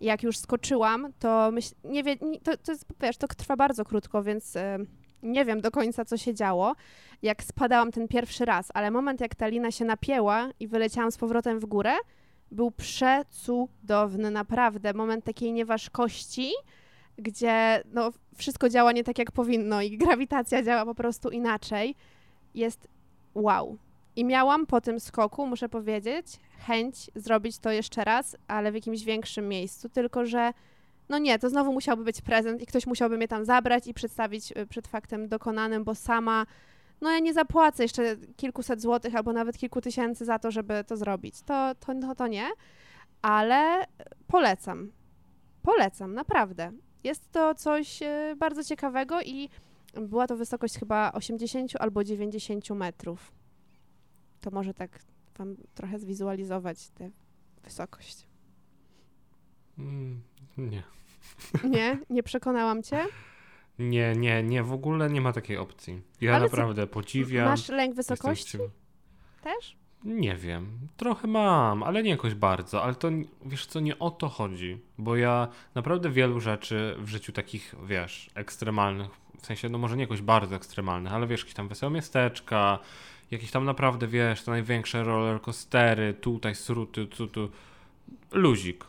Jak 0.00 0.22
już 0.22 0.38
skoczyłam, 0.38 1.12
to 1.18 1.50
myśl, 1.52 1.74
nie 1.84 2.02
wie, 2.02 2.16
to, 2.16 2.56
to 2.56 2.72
jest, 2.72 2.84
wiesz, 3.00 3.16
to 3.16 3.26
trwa 3.26 3.56
bardzo 3.56 3.84
krótko, 3.84 4.22
więc 4.22 4.56
e, 4.56 4.78
nie 5.22 5.44
wiem 5.44 5.60
do 5.60 5.70
końca, 5.70 6.04
co 6.04 6.16
się 6.16 6.34
działo, 6.34 6.74
jak 7.22 7.42
spadałam 7.42 7.92
ten 7.92 8.08
pierwszy 8.08 8.44
raz, 8.44 8.68
ale 8.74 8.90
moment, 8.90 9.20
jak 9.20 9.34
ta 9.34 9.46
lina 9.46 9.70
się 9.70 9.84
napięła 9.84 10.48
i 10.60 10.68
wyleciałam 10.68 11.12
z 11.12 11.16
powrotem 11.16 11.60
w 11.60 11.66
górę, 11.66 11.92
był 12.50 12.70
przecudowny, 12.70 14.30
naprawdę. 14.30 14.94
Moment 14.94 15.24
takiej 15.24 15.52
nieważkości, 15.52 16.50
gdzie 17.18 17.82
no, 17.92 18.12
wszystko 18.36 18.68
działa 18.68 18.92
nie 18.92 19.04
tak 19.04 19.18
jak 19.18 19.32
powinno 19.32 19.82
i 19.82 19.98
grawitacja 19.98 20.62
działa 20.62 20.84
po 20.84 20.94
prostu 20.94 21.30
inaczej, 21.30 21.94
jest 22.54 22.88
wow. 23.34 23.78
I 24.16 24.24
miałam 24.24 24.66
po 24.66 24.80
tym 24.80 25.00
skoku, 25.00 25.46
muszę 25.46 25.68
powiedzieć, 25.68 26.26
chęć 26.66 27.10
zrobić 27.14 27.58
to 27.58 27.70
jeszcze 27.70 28.04
raz, 28.04 28.36
ale 28.48 28.72
w 28.72 28.74
jakimś 28.74 29.04
większym 29.04 29.48
miejscu, 29.48 29.88
tylko 29.88 30.26
że 30.26 30.52
no 31.08 31.18
nie, 31.18 31.38
to 31.38 31.50
znowu 31.50 31.72
musiałby 31.72 32.04
być 32.04 32.22
prezent 32.22 32.62
i 32.62 32.66
ktoś 32.66 32.86
musiałby 32.86 33.16
mnie 33.16 33.28
tam 33.28 33.44
zabrać 33.44 33.86
i 33.86 33.94
przedstawić 33.94 34.52
y, 34.52 34.66
przed 34.66 34.88
faktem 34.88 35.28
dokonanym, 35.28 35.84
bo 35.84 35.94
sama, 35.94 36.46
no 37.00 37.10
ja 37.10 37.18
nie 37.18 37.34
zapłacę 37.34 37.82
jeszcze 37.82 38.16
kilkuset 38.36 38.80
złotych 38.80 39.14
albo 39.14 39.32
nawet 39.32 39.58
kilku 39.58 39.80
tysięcy 39.80 40.24
za 40.24 40.38
to, 40.38 40.50
żeby 40.50 40.84
to 40.86 40.96
zrobić. 40.96 41.42
To, 41.42 41.74
to, 41.74 41.94
to, 42.00 42.14
to 42.14 42.26
nie, 42.26 42.48
ale 43.22 43.86
polecam. 44.26 44.92
Polecam, 45.62 46.14
naprawdę. 46.14 46.72
Jest 47.04 47.32
to 47.32 47.54
coś 47.54 48.02
y, 48.02 48.36
bardzo 48.36 48.64
ciekawego 48.64 49.22
i 49.22 49.48
była 49.94 50.26
to 50.26 50.36
wysokość 50.36 50.78
chyba 50.78 51.12
80 51.12 51.72
albo 51.80 52.04
90 52.04 52.70
metrów. 52.70 53.32
To 54.40 54.50
może 54.50 54.74
tak 54.74 54.98
wam 55.38 55.56
trochę 55.74 55.98
zwizualizować 55.98 56.88
tę 56.88 57.10
wysokość. 57.62 58.26
Mm, 59.78 60.22
nie. 60.56 60.82
Nie? 61.64 61.98
Nie 62.10 62.22
przekonałam 62.22 62.82
cię? 62.82 63.04
Nie, 63.78 64.12
nie, 64.16 64.42
nie, 64.42 64.62
w 64.62 64.72
ogóle 64.72 65.10
nie 65.10 65.20
ma 65.20 65.32
takiej 65.32 65.56
opcji. 65.56 66.02
Ja 66.20 66.34
Ale 66.34 66.44
naprawdę 66.44 66.86
podziwiam. 66.86 67.48
Masz 67.48 67.68
lęk 67.68 67.94
wysokości 67.94 68.58
z 68.58 69.42
też? 69.42 69.76
Nie 70.04 70.36
wiem, 70.36 70.78
trochę 70.96 71.28
mam, 71.28 71.82
ale 71.82 72.02
nie 72.02 72.10
jakoś 72.10 72.34
bardzo, 72.34 72.82
ale 72.82 72.94
to 72.94 73.08
wiesz 73.44 73.66
co, 73.66 73.80
nie 73.80 73.98
o 73.98 74.10
to 74.10 74.28
chodzi, 74.28 74.78
bo 74.98 75.16
ja 75.16 75.48
naprawdę 75.74 76.10
wielu 76.10 76.40
rzeczy 76.40 76.96
w 76.98 77.08
życiu 77.08 77.32
takich, 77.32 77.74
wiesz, 77.86 78.30
ekstremalnych, 78.34 79.10
w 79.38 79.46
sensie, 79.46 79.68
no 79.68 79.78
może 79.78 79.96
nie 79.96 80.02
jakoś 80.02 80.22
bardzo 80.22 80.56
ekstremalnych, 80.56 81.12
ale 81.12 81.26
wiesz, 81.26 81.40
jakieś 81.40 81.54
tam 81.54 81.68
wesołe 81.68 81.92
miasteczka, 81.92 82.78
jakieś 83.30 83.50
tam 83.50 83.64
naprawdę, 83.64 84.06
wiesz, 84.06 84.42
te 84.42 84.50
największe 84.50 85.04
rollercoastery, 85.04 86.14
tutaj 86.14 86.54
sruty, 86.54 87.06
tu, 87.06 87.26
tu, 87.26 87.50
luzik. 88.32 88.84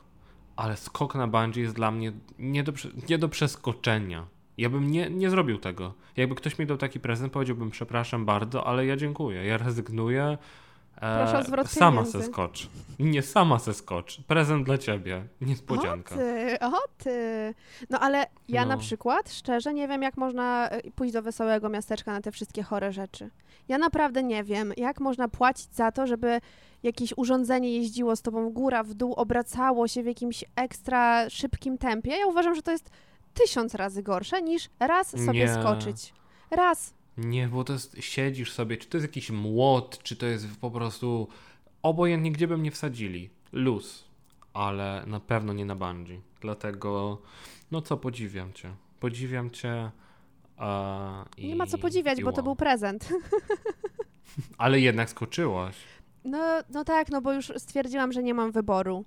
Ale 0.55 0.77
skok 0.77 1.15
na 1.15 1.27
bungee 1.27 1.61
jest 1.61 1.75
dla 1.75 1.91
mnie 1.91 2.11
nie 2.39 2.63
do, 2.63 2.73
nie 3.09 3.17
do 3.17 3.29
przeskoczenia. 3.29 4.27
Ja 4.57 4.69
bym 4.69 4.91
nie, 4.91 5.09
nie 5.09 5.29
zrobił 5.29 5.57
tego. 5.57 5.93
Jakby 6.17 6.35
ktoś 6.35 6.59
mi 6.59 6.65
dał 6.65 6.77
taki 6.77 6.99
prezent, 6.99 7.33
powiedziałbym 7.33 7.71
przepraszam 7.71 8.25
bardzo, 8.25 8.67
ale 8.67 8.85
ja 8.85 8.97
dziękuję, 8.97 9.45
ja 9.45 9.57
rezygnuję. 9.57 10.37
E, 11.01 11.17
Proszę 11.23 11.39
o 11.39 11.43
zwrot 11.43 11.67
Sama 11.69 11.91
pieniędzy. 12.01 12.19
se 12.19 12.23
skocz. 12.31 12.69
Nie, 12.99 13.21
sama 13.21 13.59
se 13.59 13.73
skocz. 13.73 14.21
Prezent 14.21 14.65
dla 14.65 14.77
ciebie. 14.77 15.23
Niespodzianka. 15.41 16.15
O 16.15 16.17
ty, 16.17 16.57
o 16.61 16.71
ty. 16.97 17.53
No 17.89 17.99
ale 17.99 18.25
ja 18.49 18.65
na 18.65 18.75
No. 18.75 18.81
przykład 18.81 19.31
szczerze 19.31 19.73
nie 19.73 19.87
wiem, 19.87 20.01
jak 20.01 20.17
można 20.17 20.69
y, 20.85 20.91
pójść 20.91 21.13
do 21.13 21.21
wesołego 21.21 21.69
miasteczka 21.69 22.11
na 22.11 22.21
te 22.21 22.31
wszystkie 22.31 22.63
chore 22.63 22.91
rzeczy. 22.91 23.29
Ja 23.67 23.77
naprawdę 23.77 24.23
nie 24.23 24.43
wiem, 24.43 24.73
jak 24.77 24.99
można 24.99 25.27
płacić 25.27 25.73
za 25.73 25.91
to, 25.91 26.07
żeby 26.07 26.39
jakieś 26.83 27.13
urządzenie 27.17 27.71
jeździło 27.77 28.15
z 28.15 28.21
tobą 28.21 28.49
w 28.49 28.53
góra, 28.53 28.83
w 28.83 28.93
dół, 28.93 29.13
obracało 29.13 29.87
się 29.87 30.03
w 30.03 30.05
jakimś 30.05 30.43
ekstra 30.55 31.29
szybkim 31.29 31.77
tempie. 31.77 32.11
Ja 32.11 32.27
uważam, 32.27 32.55
że 32.55 32.61
to 32.61 32.71
jest 32.71 32.89
tysiąc 33.37 33.75
razy 33.75 34.03
gorsze 34.03 34.41
niż 34.41 34.69
raz 34.79 35.09
sobie 35.09 35.33
Nie. 35.45 35.53
skoczyć. 35.53 36.13
Raz. 36.51 36.93
Nie, 37.17 37.47
bo 37.47 37.63
to 37.63 37.73
jest, 37.73 37.95
siedzisz 37.99 38.51
sobie, 38.51 38.77
czy 38.77 38.87
to 38.87 38.97
jest 38.97 39.07
jakiś 39.07 39.31
młot, 39.31 39.99
czy 40.03 40.15
to 40.15 40.25
jest 40.25 40.47
po 40.61 40.71
prostu 40.71 41.27
obojętnie, 41.83 42.31
gdzie 42.31 42.47
by 42.47 42.57
mnie 42.57 42.71
wsadzili. 42.71 43.29
Luz, 43.51 44.03
ale 44.53 45.03
na 45.07 45.19
pewno 45.19 45.53
nie 45.53 45.65
na 45.65 45.75
bungee. 45.75 46.21
Dlatego, 46.41 47.21
no 47.71 47.81
co, 47.81 47.97
podziwiam 47.97 48.53
cię. 48.53 48.75
Podziwiam 48.99 49.51
cię. 49.51 49.91
Nie 51.37 51.55
ma 51.55 51.67
co 51.67 51.77
podziwiać, 51.77 52.23
bo 52.23 52.31
to 52.31 52.43
był 52.43 52.55
prezent. 52.55 53.09
Ale 54.57 54.79
jednak 54.79 55.09
skoczyłaś. 55.09 55.75
No, 56.25 56.39
no 56.69 56.83
tak, 56.83 57.09
no 57.09 57.21
bo 57.21 57.33
już 57.33 57.51
stwierdziłam, 57.57 58.11
że 58.11 58.23
nie 58.23 58.33
mam 58.33 58.51
wyboru. 58.51 59.05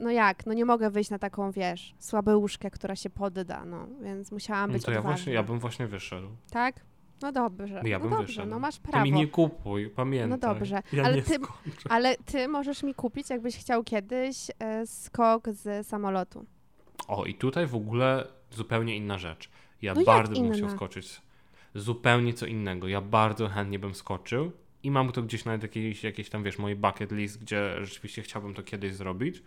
No 0.00 0.10
jak? 0.10 0.46
No 0.46 0.52
nie 0.52 0.64
mogę 0.64 0.90
wyjść 0.90 1.10
na 1.10 1.18
taką, 1.18 1.50
wiesz, 1.50 1.94
słabeuszkę, 1.98 2.70
która 2.70 2.96
się 2.96 3.10
podda, 3.10 3.64
no. 3.64 3.86
Więc 4.02 4.32
musiałam 4.32 4.70
No 4.70 4.74
być 4.74 4.84
to 4.84 4.92
ja 4.92 5.02
właśnie, 5.02 5.32
ja 5.32 5.42
bym 5.42 5.58
właśnie 5.58 5.86
wyszedł. 5.86 6.28
Tak? 6.50 6.80
No 7.22 7.32
dobrze. 7.32 7.82
Ja 7.84 7.98
no 7.98 8.02
bym 8.02 8.10
dobrze, 8.10 8.26
wyszedł. 8.26 8.48
no 8.48 8.58
masz 8.58 8.78
To 8.78 8.86
mi 8.86 8.90
prawo. 8.92 9.06
nie 9.06 9.26
kupuj, 9.26 9.88
pamiętaj. 9.90 10.28
No 10.30 10.38
dobrze, 10.38 10.82
Ja 10.92 11.04
ale 11.04 11.22
ty-. 11.22 11.38
Ale 11.88 12.16
ty 12.16 12.48
możesz 12.48 12.82
mi 12.82 12.94
kupić, 12.94 13.30
jakbyś 13.30 13.56
chciał 13.58 13.84
kiedyś, 13.84 14.36
e, 14.58 14.86
skok 14.86 15.48
z 15.48 15.86
samolotu. 15.86 16.46
O, 17.08 17.24
i 17.24 17.34
tutaj 17.34 17.66
w 17.66 17.74
ogóle 17.74 18.26
zupełnie 18.50 18.96
inna 18.96 19.18
rzecz. 19.18 19.50
Ja 19.82 19.94
No 19.94 20.02
bardzo 20.04 20.32
bym 20.40 20.52
chciał 20.52 20.66
inna? 20.66 20.76
skoczyć. 20.76 21.22
Zupełnie 21.74 22.34
co 22.34 22.46
innego. 22.46 22.88
Ja 22.88 23.00
bardzo 23.00 23.48
chętnie 23.48 23.78
bym 23.78 23.94
skoczył 23.94 24.52
i 24.82 24.90
mam 24.90 25.12
to 25.12 25.22
gdzieś 25.22 25.44
nawet 25.44 25.62
jakiś, 25.62 26.04
jakiś 26.04 26.30
tam, 26.30 26.42
wiesz, 26.42 26.58
mój 26.58 26.76
bucket 26.76 27.12
list, 27.12 27.40
gdzie 27.40 27.84
rzeczywiście 27.84 28.22
chciałbym 28.22 28.54
to 28.54 28.62
kiedyś 28.62 28.94
zrobić. 28.94 29.42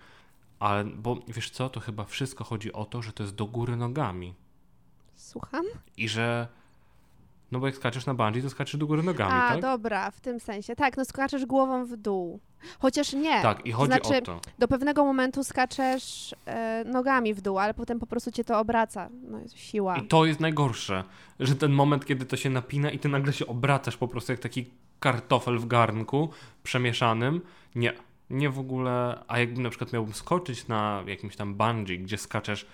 Ale, 0.60 0.84
bo 0.84 1.18
wiesz 1.28 1.50
co, 1.50 1.70
to 1.70 1.80
chyba 1.80 2.04
wszystko 2.04 2.44
chodzi 2.44 2.74
o 2.74 2.86
to, 2.86 3.02
że 3.02 3.14
to 3.14 3.24
jest 3.24 3.36
do 3.36 3.46
góry 3.46 3.76
nogami. 3.76 4.34
Słucham? 5.16 5.66
I 5.98 6.10
że, 6.10 6.48
no 7.52 7.60
bo 7.60 7.66
jak 7.66 7.76
skaczesz 7.76 8.06
na 8.06 8.14
bungee, 8.14 8.42
to 8.42 8.50
skaczesz 8.50 8.80
do 8.80 8.88
góry 8.88 9.04
nogami, 9.04 9.34
A, 9.34 9.50
tak? 9.50 9.62
dobra, 9.62 10.12
w 10.12 10.20
tym 10.20 10.40
sensie. 10.40 10.76
Tak, 10.76 10.98
no 10.98 11.06
skaczesz 11.06 11.46
głową 11.46 11.86
w 11.86 11.98
dół. 11.98 12.40
Chociaż 12.80 13.14
nie. 13.14 13.42
Tak, 13.42 13.66
i 13.66 13.72
chodzi 13.72 13.88
znaczy, 13.88 14.18
o 14.18 14.22
to. 14.22 14.40
Do 14.60 14.68
pewnego 14.68 15.06
momentu 15.06 15.44
skaczesz 15.44 16.36
e, 16.46 16.84
nogami 16.86 17.34
w 17.34 17.42
dół, 17.42 17.60
ale 17.60 17.74
potem 17.74 18.00
po 18.00 18.06
prostu 18.06 18.32
cię 18.32 18.44
to 18.44 18.60
obraca. 18.60 19.10
No 19.30 19.40
jest 19.40 19.60
siła. 19.60 19.98
I 19.98 20.08
to 20.08 20.26
jest 20.26 20.40
najgorsze, 20.40 21.04
że 21.40 21.56
ten 21.56 21.72
moment, 21.72 22.06
kiedy 22.06 22.26
to 22.26 22.38
się 22.38 22.50
napina 22.50 22.90
i 22.92 23.00
ty 23.00 23.10
nagle 23.10 23.34
się 23.34 23.48
obracasz 23.48 23.98
po 23.98 24.08
prostu 24.08 24.32
jak 24.32 24.42
taki 24.42 24.66
kartofel 25.04 25.60
w 25.60 25.66
garnku 25.66 26.30
przemieszanym. 26.64 27.42
Nie, 27.76 27.94
nie 28.30 28.50
w 28.50 28.60
ogóle. 28.60 29.24
A 29.28 29.40
jakbym 29.40 29.64
na 29.64 29.70
przykład 29.70 29.94
miałbym 29.94 30.14
skoczyć 30.14 30.68
na 30.68 31.04
jakimś 31.08 31.36
tam 31.36 31.56
bungee, 31.56 32.00
gdzie 32.00 32.18
skaczesz, 32.18 32.68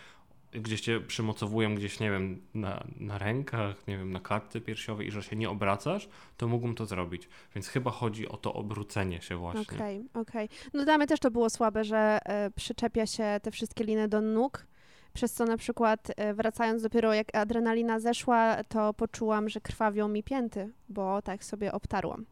gdzieś 0.52 0.82
cię 0.82 1.00
przymocowują 1.00 1.76
gdzieś, 1.76 2.00
nie 2.00 2.12
wiem, 2.12 2.42
na, 2.54 2.84
na 3.00 3.18
rękach, 3.18 3.88
nie 3.88 3.98
wiem, 3.98 4.12
na 4.12 4.20
klatce 4.20 4.62
piersiowej 4.62 5.08
i 5.08 5.12
że 5.12 5.24
się 5.24 5.36
nie 5.36 5.50
obracasz, 5.50 6.10
to 6.38 6.48
mógłbym 6.48 6.76
to 6.76 6.86
zrobić. 6.86 7.30
Więc 7.56 7.68
chyba 7.68 7.92
chodzi 7.92 8.28
o 8.28 8.38
to 8.38 8.54
obrócenie 8.54 9.22
się 9.22 9.36
właśnie. 9.36 9.78
Okej, 9.78 10.06
okej. 10.13 10.50
No 10.74 10.86
dla 10.86 10.98
mnie 10.98 11.08
też 11.08 11.20
to 11.20 11.32
było 11.32 11.50
słabe, 11.50 11.84
że 11.84 12.20
e, 12.26 12.52
przyczepia 12.52 13.06
się 13.06 13.39
te 13.44 13.52
wszystkie 13.52 13.84
liny 13.84 14.08
do 14.08 14.22
nóg, 14.22 14.65
przez 15.13 15.34
co 15.34 15.45
na 15.45 15.58
przykład 15.58 16.12
e, 16.15 16.34
wracając 16.34 16.84
dopiero 16.84 17.13
jak 17.13 17.36
adrenalina 17.36 18.00
zeszła, 18.00 18.63
to 18.63 18.93
poczułam, 18.93 19.50
że 19.50 19.62
krwawią 19.62 20.08
mi 20.08 20.24
pięty, 20.24 20.72
bo 20.89 21.22
tak 21.22 21.43
sobie 21.43 21.72
obtarłam. 21.72 22.26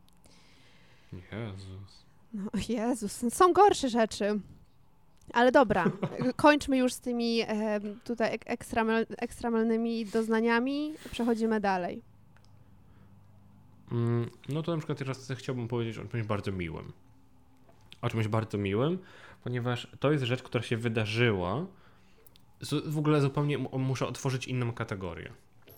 Jezus. 1.13 2.05
No 2.33 2.49
Jezus, 2.69 3.25
są 3.33 3.53
gorsze 3.53 3.89
rzeczy. 3.89 4.39
Ale 5.33 5.51
dobra, 5.51 5.85
kończmy 6.35 6.77
już 6.77 6.93
z 6.93 6.99
tymi 6.99 7.41
e, 7.47 7.79
tutaj 8.03 8.33
ek- 8.33 8.43
ekstramal, 8.45 9.05
ekstremalnymi 9.17 10.05
doznaniami, 10.05 10.93
przechodzimy 11.11 11.59
dalej. 11.59 12.01
Mm, 13.91 14.29
No 14.49 14.63
to 14.63 14.71
na 14.71 14.77
przykład 14.77 14.97
teraz 14.99 15.31
chciałbym 15.35 15.67
powiedzieć 15.67 15.97
o 15.97 16.05
czymś 16.05 16.23
bardzo 16.27 16.51
miłym. 16.51 16.91
O 18.01 18.09
czymś 18.09 18.27
bardzo 18.27 18.57
miłym, 18.57 18.99
ponieważ 19.43 19.87
to 19.99 20.11
jest 20.11 20.23
rzecz, 20.23 20.43
która 20.43 20.63
się 20.63 20.77
wydarzyła. 20.77 21.65
W 22.85 22.97
ogóle 22.97 23.21
zupełnie 23.21 23.57
mu- 23.57 23.79
muszę 23.79 24.07
otworzyć 24.07 24.47
inną 24.47 24.73
kategorię. 24.73 25.31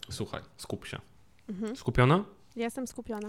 Słuchaj, 0.10 0.42
skup 0.58 0.86
się. 0.86 1.00
Mhm. 1.50 1.76
Skupiona? 1.76 2.26
Jestem 2.56 2.88
skupiona. 2.88 3.28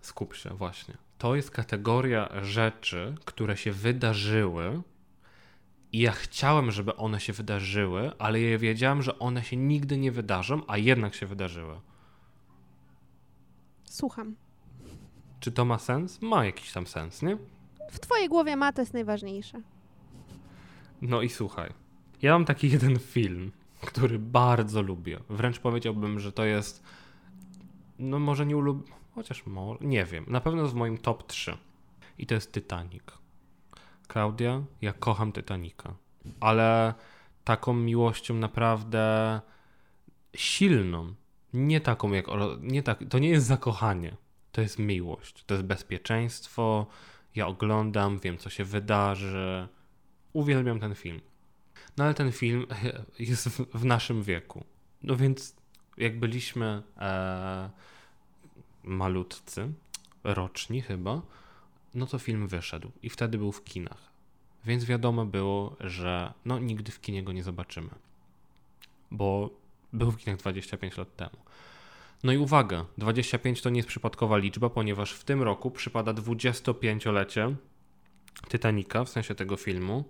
Skup 0.00 0.34
się, 0.34 0.50
właśnie. 0.50 0.94
To 1.18 1.36
jest 1.36 1.50
kategoria 1.50 2.28
rzeczy, 2.44 3.14
które 3.24 3.56
się 3.56 3.72
wydarzyły 3.72 4.82
i 5.92 5.98
ja 5.98 6.12
chciałem, 6.12 6.70
żeby 6.70 6.96
one 6.96 7.20
się 7.20 7.32
wydarzyły, 7.32 8.12
ale 8.18 8.40
ja 8.40 8.58
wiedziałem, 8.58 9.02
że 9.02 9.18
one 9.18 9.44
się 9.44 9.56
nigdy 9.56 9.98
nie 9.98 10.12
wydarzą, 10.12 10.62
a 10.66 10.76
jednak 10.78 11.14
się 11.14 11.26
wydarzyły. 11.26 11.80
Słucham. 13.84 14.36
Czy 15.40 15.52
to 15.52 15.64
ma 15.64 15.78
sens? 15.78 16.22
Ma 16.22 16.44
jakiś 16.44 16.72
tam 16.72 16.86
sens, 16.86 17.22
nie? 17.22 17.36
W 17.90 18.00
twojej 18.00 18.28
głowie 18.28 18.56
ma, 18.56 18.72
to 18.72 18.82
jest 18.82 18.94
najważniejsze. 18.94 19.60
No 21.02 21.22
i 21.22 21.28
słuchaj. 21.28 21.72
Ja 22.22 22.32
mam 22.32 22.44
taki 22.44 22.70
jeden 22.76 22.98
film, 22.98 23.52
który 23.80 24.18
bardzo 24.18 24.82
lubię. 24.82 25.20
Wręcz 25.28 25.58
powiedziałbym, 25.58 26.20
że 26.20 26.32
to 26.32 26.44
jest. 26.44 26.82
No 27.98 28.18
może 28.18 28.46
nie 28.46 28.56
ulub... 28.56 28.90
Chociaż 29.14 29.46
może. 29.46 29.78
Nie 29.80 30.04
wiem. 30.04 30.24
Na 30.28 30.40
pewno 30.40 30.62
jest 30.62 30.74
w 30.74 30.76
moim 30.76 30.98
top 30.98 31.26
3. 31.26 31.56
I 32.18 32.26
to 32.26 32.34
jest 32.34 32.52
Titanic. 32.52 33.02
Klaudia, 34.08 34.62
ja 34.82 34.92
kocham 34.92 35.32
Titanica. 35.32 35.94
Ale 36.40 36.94
taką 37.44 37.72
miłością 37.72 38.34
naprawdę 38.34 39.40
silną. 40.36 41.14
Nie 41.52 41.80
taką 41.80 42.12
jak. 42.12 42.26
Nie 42.60 42.82
tak, 42.82 43.04
to 43.10 43.18
nie 43.18 43.28
jest 43.28 43.46
zakochanie. 43.46 44.16
To 44.52 44.60
jest 44.60 44.78
miłość. 44.78 45.44
To 45.44 45.54
jest 45.54 45.66
bezpieczeństwo. 45.66 46.86
Ja 47.34 47.46
oglądam, 47.46 48.18
wiem 48.18 48.38
co 48.38 48.50
się 48.50 48.64
wydarzy. 48.64 49.68
Uwielbiam 50.32 50.80
ten 50.80 50.94
film. 50.94 51.20
No 51.98 52.04
ale 52.04 52.14
ten 52.14 52.32
film 52.32 52.66
jest 53.18 53.48
w, 53.48 53.84
naszym 53.84 54.22
wieku. 54.22 54.64
No 55.02 55.16
więc 55.16 55.56
jak 55.96 56.18
byliśmy 56.18 56.82
e, 56.96 57.70
malutcy, 58.84 59.72
roczni 60.24 60.80
chyba, 60.80 61.22
no 61.94 62.06
to 62.06 62.18
film 62.18 62.48
wyszedł 62.48 62.90
i 63.02 63.10
wtedy 63.10 63.38
był 63.38 63.52
w 63.52 63.64
kinach. 63.64 64.08
Więc 64.64 64.84
wiadomo 64.84 65.26
było, 65.26 65.76
że 65.80 66.32
no 66.44 66.58
nigdy 66.58 66.92
w 66.92 67.00
kinie 67.00 67.22
go 67.22 67.32
nie 67.32 67.42
zobaczymy. 67.42 67.90
Bo 69.10 69.50
był 69.92 70.10
w 70.12 70.16
kinach 70.16 70.38
25 70.38 70.96
lat 70.96 71.16
temu. 71.16 71.36
No 72.24 72.32
i 72.32 72.38
uwaga, 72.38 72.84
25 72.98 73.62
to 73.62 73.70
nie 73.70 73.76
jest 73.76 73.88
przypadkowa 73.88 74.36
liczba, 74.36 74.70
ponieważ 74.70 75.12
w 75.12 75.24
tym 75.24 75.42
roku 75.42 75.70
przypada 75.70 76.12
25-lecie 76.12 77.54
Titanica, 78.48 79.04
w 79.04 79.08
sensie 79.08 79.34
tego 79.34 79.56
filmu, 79.56 80.04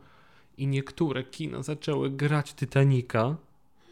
i 0.59 0.67
niektóre 0.67 1.25
kina 1.25 1.63
zaczęły 1.63 2.11
grać 2.11 2.55
Titanica 2.55 3.37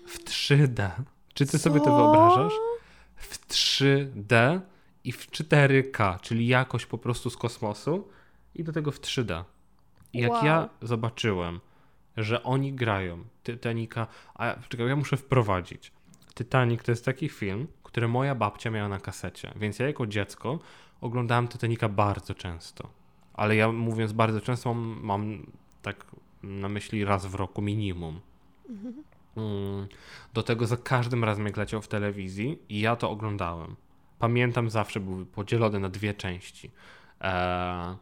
w 0.07 0.24
3D. 0.24 0.90
Czy 1.35 1.46
ty 1.46 1.52
Co? 1.52 1.59
sobie 1.59 1.81
to 1.81 1.96
wyobrażasz? 1.96 2.52
W 3.16 3.48
3D 3.48 4.61
i 5.05 5.12
w 5.12 5.31
4K, 5.31 6.20
czyli 6.20 6.46
jakość 6.46 6.87
po 6.87 6.98
prostu 6.98 7.31
z 7.31 7.37
kosmosu 7.37 8.09
i 8.55 8.64
do 8.64 8.72
tego 8.72 8.90
w 8.90 9.00
3D. 9.00 9.44
I 10.12 10.18
jak 10.18 10.33
Wow. 10.33 10.44
ja 10.44 10.68
zobaczyłem, 10.83 11.61
że 12.16 12.42
oni 12.42 12.72
grają 12.72 13.24
Titanica, 13.44 14.07
a 14.35 14.55
czekaj, 14.68 14.88
ja 14.88 14.96
muszę 14.96 15.16
wprowadzić. 15.16 15.92
Titanic 16.35 16.83
to 16.83 16.92
jest 16.92 17.05
taki 17.05 17.29
film, 17.29 17.66
który 17.83 18.09
moja 18.09 18.35
babcia 18.35 18.70
miała 18.70 18.88
na 18.88 19.00
kasecie, 19.00 19.52
więc 19.57 19.79
ja 19.79 19.87
jako 19.87 20.07
dziecko 20.07 20.59
oglądałem 21.00 21.48
Titanica 21.48 21.88
bardzo 21.88 22.35
często. 22.35 22.88
Ale 23.35 23.57
ja 23.57 23.72
mówiąc 23.72 24.12
bardzo 24.12 24.40
często 24.40 24.74
mam, 24.74 25.00
mam 25.02 25.46
tak 25.83 26.07
na 26.46 26.68
myśli 26.68 27.04
raz 27.04 27.26
w 27.26 27.35
roku 27.35 27.62
minimum. 27.62 28.20
Mm, 29.37 29.87
Do 30.35 30.42
tego 30.42 30.66
za 30.66 30.76
każdym 30.76 31.24
razem 31.24 31.46
jak 31.46 31.56
leciał 31.56 31.82
w 31.82 31.88
telewizji 31.88 32.59
i 32.68 32.80
ja 32.80 32.96
to 32.96 33.11
oglądałem. 33.11 33.76
Pamiętam 34.18 34.70
zawsze 34.70 35.00
były 35.00 35.26
podzielone 35.26 35.78
na 35.78 35.88
dwie 35.88 36.14
części. 36.14 36.70
Eee, 37.20 37.96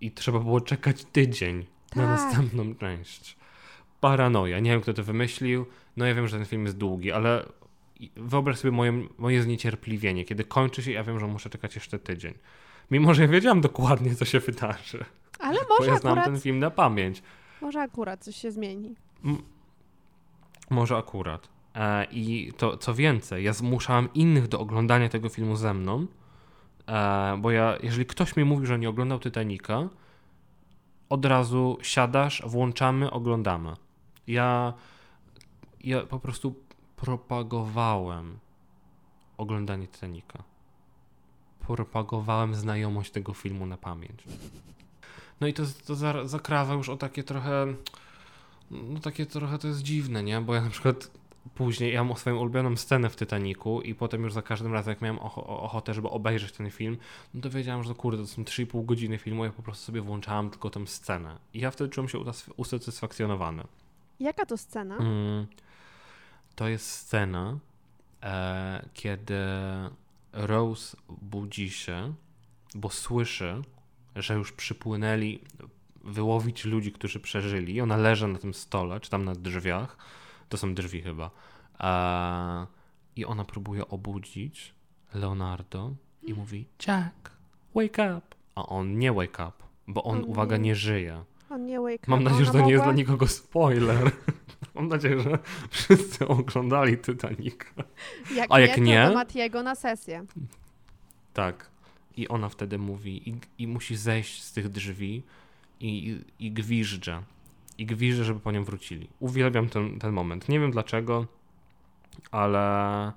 I 0.00 0.10
trzeba 0.10 0.38
było 0.38 0.60
czekać 0.60 1.04
tydzień 1.04 1.66
na 1.96 2.02
Tak. 2.02 2.20
następną 2.20 2.74
część. 2.74 3.36
Paranoja. 4.00 4.60
Nie 4.60 4.70
wiem, 4.70 4.80
kto 4.80 4.94
to 4.94 5.04
wymyślił. 5.04 5.66
No 5.96 6.06
ja 6.06 6.14
wiem, 6.14 6.28
że 6.28 6.36
ten 6.36 6.46
film 6.46 6.64
jest 6.64 6.76
długi, 6.78 7.12
ale 7.12 7.46
wyobraź 8.16 8.58
sobie 8.58 8.72
moje, 8.72 9.06
moje 9.18 9.42
zniecierpliwienie, 9.42 10.24
kiedy 10.24 10.44
kończy 10.44 10.82
się, 10.82 10.92
ja 10.92 11.04
wiem, 11.04 11.20
że 11.20 11.26
muszę 11.26 11.50
czekać 11.50 11.74
jeszcze 11.74 11.98
tydzień. 11.98 12.34
Mimo, 12.90 13.14
że 13.14 13.22
ja 13.22 13.28
wiedziałam 13.28 13.60
dokładnie, 13.60 14.14
co 14.14 14.24
się 14.24 14.40
wydarzy. 14.40 15.04
Ale 15.38 15.58
Bo 15.68 15.76
może 15.78 15.90
ja 15.90 15.96
znam 15.98 16.12
akurat, 16.12 16.24
ten 16.26 16.40
film 16.40 16.58
na 16.58 16.70
pamięć. 16.70 17.22
Może 17.64 17.80
akurat 17.80 18.24
coś 18.24 18.36
się 18.36 18.52
zmieni. 18.52 18.94
Może 20.70 20.96
akurat. 20.96 21.48
E, 21.74 22.04
I 22.04 22.52
to 22.56 22.76
co 22.76 22.94
więcej, 22.94 23.44
ja 23.44 23.52
zmuszałem 23.52 24.08
innych 24.14 24.48
do 24.48 24.60
oglądania 24.60 25.08
tego 25.08 25.28
filmu 25.28 25.56
ze 25.56 25.74
mną, 25.74 26.06
e, 26.86 27.36
bo 27.38 27.50
ja, 27.50 27.76
jeżeli 27.82 28.06
ktoś 28.06 28.36
mi 28.36 28.44
mówi, 28.44 28.66
że 28.66 28.78
nie 28.78 28.88
oglądał 28.88 29.18
Titanica, 29.18 29.88
od 31.08 31.24
razu 31.24 31.78
siadasz, 31.82 32.42
włączamy, 32.46 33.10
oglądamy. 33.10 33.72
Ja, 34.26 34.72
ja 35.80 36.02
po 36.06 36.20
prostu 36.20 36.54
propagowałem 36.96 38.38
oglądanie 39.36 39.88
Titanica. 39.88 40.42
Propagowałem 41.66 42.54
znajomość 42.54 43.10
tego 43.10 43.34
filmu 43.34 43.66
na 43.66 43.76
pamięć. 43.76 44.24
No 45.44 45.48
i 45.48 45.54
to, 45.54 45.62
to 45.86 45.94
za, 45.94 46.28
zakrawa 46.28 46.74
już 46.74 46.88
o 46.88 46.96
takie 46.96 47.24
trochę 47.24 47.74
no 48.70 49.00
takie 49.00 49.26
trochę 49.26 49.58
to 49.58 49.68
jest 49.68 49.82
dziwne, 49.82 50.22
nie? 50.22 50.40
Bo 50.40 50.54
ja 50.54 50.60
na 50.60 50.70
przykład 50.70 51.10
później, 51.54 51.92
ja 51.94 52.04
mam 52.04 52.16
swoją 52.16 52.36
ulubioną 52.36 52.76
scenę 52.76 53.10
w 53.10 53.16
Titaniku 53.16 53.82
i 53.82 53.94
potem 53.94 54.22
już 54.22 54.32
za 54.32 54.42
każdym 54.42 54.72
razem, 54.72 54.90
jak 54.92 55.02
miałem 55.02 55.18
ocho- 55.18 55.46
ochotę, 55.46 55.94
żeby 55.94 56.08
obejrzeć 56.08 56.52
ten 56.52 56.70
film, 56.70 56.96
no 57.34 57.40
to 57.40 57.50
wiedziałem, 57.50 57.82
że 57.82 57.88
to 57.88 57.94
kurde, 57.94 58.22
to 58.22 58.28
są 58.28 58.42
3,5 58.44 58.84
godziny 58.84 59.18
filmu, 59.18 59.44
ja 59.44 59.50
po 59.52 59.62
prostu 59.62 59.84
sobie 59.86 60.00
włączałem 60.00 60.50
tylko 60.50 60.70
tę 60.70 60.86
scenę. 60.86 61.38
I 61.54 61.60
ja 61.60 61.70
wtedy 61.70 61.90
czułem 61.90 62.08
się 62.08 62.18
usatysfakcjonowany. 62.56 63.64
Jaka 64.20 64.46
to 64.46 64.56
scena? 64.56 64.96
Mm, 64.96 65.46
to 66.54 66.68
jest 66.68 66.90
scena, 66.90 67.58
e, 68.22 68.88
kiedy 68.94 69.38
Rose 70.32 70.96
budzi 71.08 71.70
się, 71.70 72.14
bo 72.74 72.90
słyszy, 72.90 73.62
że 74.16 74.34
już 74.34 74.52
przypłynęli 74.52 75.40
wyłowić 76.04 76.64
ludzi, 76.64 76.92
którzy 76.92 77.20
przeżyli. 77.20 77.74
I 77.74 77.80
ona 77.80 77.96
leży 77.96 78.28
na 78.28 78.38
tym 78.38 78.54
stole, 78.54 79.00
czy 79.00 79.10
tam 79.10 79.24
na 79.24 79.34
drzwiach. 79.34 79.96
To 80.48 80.56
są 80.56 80.74
drzwi 80.74 81.02
chyba. 81.02 81.30
I 83.16 83.24
ona 83.24 83.44
próbuje 83.44 83.88
obudzić 83.88 84.74
Leonardo 85.14 85.90
i 86.22 86.34
mówi 86.34 86.66
Jack, 86.86 87.30
wake 87.74 88.16
up. 88.16 88.22
A 88.54 88.66
on 88.66 88.98
nie 88.98 89.12
wake 89.12 89.48
up, 89.48 89.52
bo 89.88 90.02
on, 90.04 90.18
O 90.18 90.26
uwaga, 90.26 90.56
nie. 90.56 90.62
nie 90.62 90.74
żyje. 90.74 91.24
On 91.50 91.66
nie 91.66 91.80
wake 91.80 92.04
Mam 92.06 92.20
up, 92.20 92.30
nadzieję, 92.30 92.44
że 92.46 92.52
to 92.52 92.60
nie 92.60 92.72
jest 92.72 92.84
dla 92.84 92.92
nikogo 92.92 93.26
spoiler. 93.28 94.10
Mam 94.74 94.88
nadzieję, 94.88 95.20
że 95.20 95.38
wszyscy 95.70 96.28
oglądali 96.28 96.98
Titanic. 96.98 97.54
Jak 98.34 98.46
A 98.50 98.60
jak 98.60 98.76
nie, 98.78 98.82
nie? 98.84 99.08
to 99.08 99.14
Matiego 99.14 99.62
na 99.62 99.74
sesję. 99.74 100.24
Tak. 101.32 101.70
I 102.16 102.28
ona 102.28 102.48
wtedy 102.48 102.78
mówi 102.78 103.30
i, 103.30 103.34
i 103.58 103.66
musi 103.66 103.96
zejść 103.96 104.42
z 104.42 104.52
tych 104.52 104.68
drzwi 104.68 105.22
i, 105.80 106.08
i, 106.08 106.46
i 106.46 106.52
gwizdże. 106.52 107.22
I 107.78 107.86
gwizdże, 107.86 108.24
żeby 108.24 108.40
po 108.40 108.52
nią 108.52 108.64
wrócili. 108.64 109.08
Uwielbiam 109.20 109.68
ten, 109.68 109.98
ten 109.98 110.12
moment. 110.12 110.48
Nie 110.48 110.60
wiem 110.60 110.70
dlaczego, 110.70 111.26
ale, 112.30 113.12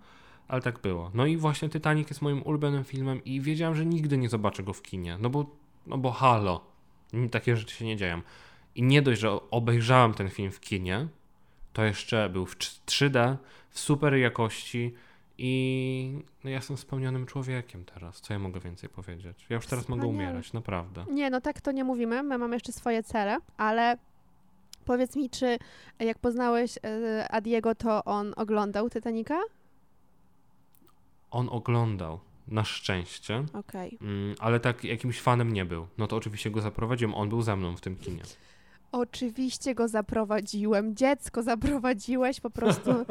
ale 0.48 0.62
tak 0.62 0.80
było. 0.80 1.12
No 1.14 1.26
i 1.26 1.38
właśnie 1.38 1.70
Titanic 1.70 2.10
jest 2.10 2.22
moim 2.22 2.42
ulubionym 2.44 2.84
filmem 2.84 3.24
i 3.24 3.42
wiedziałem, 3.42 3.76
że 3.76 3.86
nigdy 3.86 4.18
nie 4.18 4.30
zobaczę 4.30 4.64
go 4.64 4.74
w 4.74 4.82
kinie. 4.82 5.18
No 5.22 5.30
bo, 5.30 5.46
no 5.88 5.98
bo 5.98 6.12
halo. 6.12 6.66
Takie 7.32 7.58
rzeczy 7.58 7.76
się 7.76 7.86
nie 7.86 7.98
dzieją. 7.98 8.22
I 8.76 8.84
nie 8.84 9.02
dość, 9.02 9.22
że 9.22 9.50
obejrzałem 9.50 10.14
ten 10.14 10.30
film 10.30 10.52
w 10.52 10.60
kinie, 10.60 11.08
to 11.74 11.84
jeszcze 11.84 12.30
był 12.30 12.46
w 12.46 12.58
3D, 12.58 13.38
w 13.70 13.80
super 13.80 14.16
jakości 14.16 14.94
i 15.38 16.21
no 16.43 16.50
ja 16.50 16.56
jestem 16.56 16.78
spełnionym 16.78 17.26
człowiekiem 17.26 17.86
teraz. 17.86 18.21
Co 18.21 18.34
ja 18.34 18.39
mogę 18.39 18.60
więcej 18.60 18.89
powiedzieć? 18.89 19.45
Ja 19.50 19.56
już 19.56 19.67
teraz 19.67 19.89
mogę 19.89 20.02
Wspaniale. 20.02 20.30
umierać, 20.30 20.54
naprawdę. 20.54 21.06
Nie, 21.12 21.30
no 21.30 21.41
tak 21.41 21.62
to 21.62 21.71
nie 21.71 21.84
mówimy. 21.84 22.23
My 22.23 22.38
mamy 22.38 22.56
jeszcze 22.56 22.71
swoje 22.71 23.04
cele, 23.04 23.38
ale 23.58 23.97
powiedz 24.86 25.15
mi, 25.15 25.30
czy 25.30 25.58
jak 26.00 26.19
poznałeś 26.19 26.78
e, 26.84 27.28
Adiego, 27.32 27.76
to 27.76 28.04
on 28.04 28.34
oglądał 28.36 28.89
Titanica? 28.89 29.39
On 31.32 31.50
oglądał, 31.52 32.19
na 32.47 32.63
szczęście, 32.63 33.45
Okej. 33.54 33.97
mm, 34.02 34.36
ale 34.39 34.60
tak 34.60 34.84
jakimś 34.84 35.21
fanem 35.21 35.54
nie 35.54 35.65
był. 35.65 35.88
No 35.97 36.08
to 36.08 36.15
oczywiście 36.15 36.52
go 36.52 36.62
zaprowadziłem, 36.62 37.13
on 37.15 37.30
był 37.30 37.41
ze 37.41 37.56
mną 37.56 37.76
w 37.76 37.82
tym 37.82 37.95
kinie. 37.95 38.23
Oczywiście 38.91 39.76
go 39.76 39.88
zaprowadziłem. 39.88 40.95
Dziecko 40.95 41.43
zaprowadziłeś 41.43 42.39
po 42.39 42.50
prostu 42.50 42.91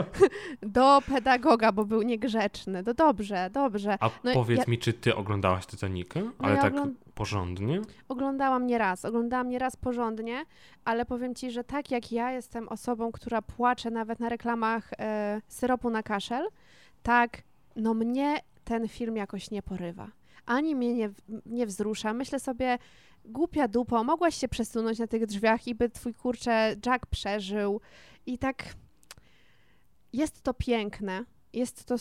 do 0.63 1.03
pedagoga, 1.09 1.73
bo 1.73 1.85
był 1.85 2.03
niegrzeczny. 2.03 2.85
To 2.85 2.95
dobrze, 2.95 3.51
dobrze. 3.53 3.97
A 4.01 4.11
No 4.25 4.33
powiedz 4.35 4.59
ja- 4.59 4.65
mi, 4.69 4.79
czy 4.79 4.93
ty 4.93 5.15
oglądałaś 5.17 5.67
Titanikę? 5.67 6.23
Ale 6.39 6.55
ja 6.55 6.63
tak 6.63 6.73
ogląd- 6.75 6.95
porządnie? 7.15 7.81
Oglądałam 8.09 8.67
nie 8.67 8.79
raz, 8.79 9.05
oglądałam 9.05 9.49
nie 9.49 9.59
raz 9.59 9.77
porządnie, 9.77 10.45
ale 10.85 11.05
powiem 11.05 11.35
ci, 11.35 11.51
że 11.51 11.65
tak 11.65 11.91
jak 11.91 12.13
ja 12.13 12.33
jestem 12.33 12.69
osobą, 12.69 13.13
która 13.13 13.43
płacze 13.43 13.91
nawet 13.91 14.21
na 14.21 14.29
reklamach 14.29 14.91
e, 14.99 15.41
syropu 15.49 15.91
na 15.91 16.03
kaszel, 16.03 16.47
tak 17.03 17.43
no 17.77 17.95
mnie 17.95 18.37
ten 18.65 18.89
film 18.89 19.17
jakoś 19.17 19.51
nie 19.51 19.63
porywa. 19.63 20.09
Ani 20.47 20.75
mnie 20.75 20.95
nie, 20.95 21.11
nie 21.47 21.67
wzrusza. 21.67 22.15
Myślę 22.15 22.41
sobie, 22.41 22.79
głupia 23.27 23.69
dupo, 23.69 24.05
mogłaś 24.05 24.37
się 24.37 24.49
przesunąć 24.49 24.99
na 24.99 25.07
tych 25.07 25.27
drzwiach 25.27 25.69
i 25.69 25.75
by 25.75 25.89
twój 25.89 26.15
kurczę 26.15 26.77
Jack 26.87 27.07
przeżył. 27.07 27.81
I 28.27 28.39
tak 28.39 28.65
jest 30.13 30.43
to 30.43 30.55
piękne, 30.55 31.25
jest 31.53 31.85
to 31.85 31.95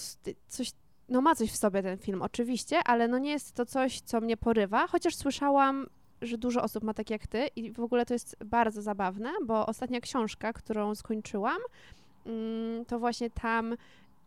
coś 0.47 0.71
no 1.09 1.21
ma 1.21 1.35
coś 1.35 1.51
w 1.51 1.57
sobie 1.57 1.83
ten 1.83 1.97
film, 1.97 2.21
oczywiście, 2.21 2.79
ale 2.85 3.07
no 3.07 3.17
nie 3.17 3.31
jest 3.31 3.51
to 3.51 3.65
coś, 3.65 4.01
co 4.01 4.21
mnie 4.21 4.37
porywa, 4.37 4.87
chociaż 4.87 5.15
słyszałam, 5.15 5.87
że 6.21 6.37
dużo 6.37 6.63
osób 6.63 6.83
ma 6.83 6.93
tak 6.93 7.09
jak 7.09 7.27
ty 7.27 7.47
i 7.55 7.71
w 7.71 7.79
ogóle 7.79 8.05
to 8.05 8.13
jest 8.13 8.35
bardzo 8.45 8.81
zabawne, 8.81 9.31
bo 9.45 9.65
ostatnia 9.65 10.01
książka, 10.01 10.53
którą 10.53 10.95
skończyłam, 10.95 11.57
mm, 12.25 12.85
to 12.85 12.99
właśnie 12.99 13.29
tam 13.29 13.75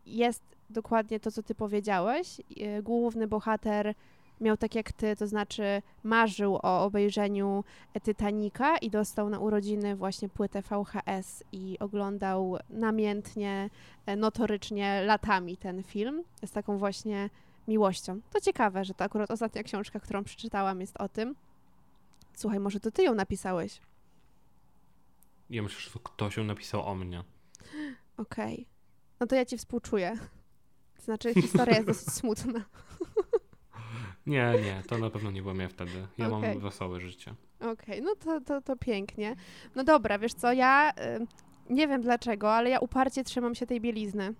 jest 0.05 0.43
dokładnie 0.69 1.19
to, 1.19 1.31
co 1.31 1.43
ty 1.43 1.55
powiedziałeś. 1.55 2.41
Yy, 2.49 2.83
Główny 2.83 3.27
bohater 3.27 3.93
miał 4.41 4.57
tak 4.57 4.75
jak 4.75 4.91
ty, 4.91 5.15
to 5.15 5.27
znaczy 5.27 5.81
marzył 6.03 6.55
o 6.55 6.83
obejrzeniu 6.83 7.63
Titanica 8.03 8.77
i 8.77 8.89
dostał 8.89 9.29
na 9.29 9.39
urodziny 9.39 9.95
właśnie 9.95 10.29
płytę 10.29 10.61
VHS 10.61 11.43
i 11.51 11.77
oglądał 11.79 12.57
namiętnie, 12.69 13.69
e, 14.05 14.15
notorycznie 14.15 15.01
latami 15.05 15.57
ten 15.57 15.83
film 15.83 16.23
z 16.45 16.51
taką 16.51 16.77
właśnie 16.77 17.29
miłością. 17.67 18.21
To 18.31 18.41
ciekawe, 18.41 18.85
że 18.85 18.93
to 18.93 19.03
akurat 19.03 19.31
ostatnia 19.31 19.63
książka, 19.63 19.99
którą 19.99 20.23
przeczytałam 20.23 20.81
jest 20.81 20.97
o 20.97 21.09
tym. 21.09 21.35
Słuchaj, 22.33 22.59
może 22.59 22.79
to 22.79 22.91
ty 22.91 23.03
ją 23.03 23.15
napisałeś? 23.15 23.81
Ja 25.49 25.63
myślę, 25.63 25.81
że 25.81 25.89
to 25.91 25.99
ktoś 25.99 26.37
ją 26.37 26.43
napisał 26.43 26.83
o 26.85 26.95
mnie. 26.95 27.23
Okej. 28.17 28.65
No 29.19 29.27
to 29.27 29.35
ja 29.35 29.45
ci 29.45 29.57
współczuję. 29.57 30.17
To 30.95 31.01
znaczy, 31.01 31.33
historia 31.33 31.75
jest 31.75 31.87
dosyć 31.93 32.13
smutna. 32.13 32.65
Nie, 34.25 34.53
nie, 34.65 34.83
to 34.87 34.97
na 34.97 35.09
pewno 35.09 35.31
nie 35.31 35.41
byłem 35.41 35.59
ja 35.59 35.67
wtedy. 35.69 36.07
Ja 36.17 36.27
Okej. 36.27 36.49
mam 36.53 36.59
wesołe 36.59 36.99
życie. 36.99 37.33
Okej, 37.59 38.01
no 38.01 38.15
to, 38.15 38.41
to, 38.41 38.61
to 38.61 38.75
pięknie. 38.75 39.35
No 39.75 39.83
dobra, 39.83 40.19
wiesz 40.19 40.33
co, 40.33 40.53
ja 40.53 40.91
y, 40.91 41.73
nie 41.73 41.87
wiem 41.87 42.01
dlaczego, 42.01 42.53
ale 42.53 42.69
ja 42.69 42.79
uparcie 42.79 43.23
trzymam 43.23 43.55
się 43.55 43.65
tej 43.65 43.81
bielizny. 43.81 44.33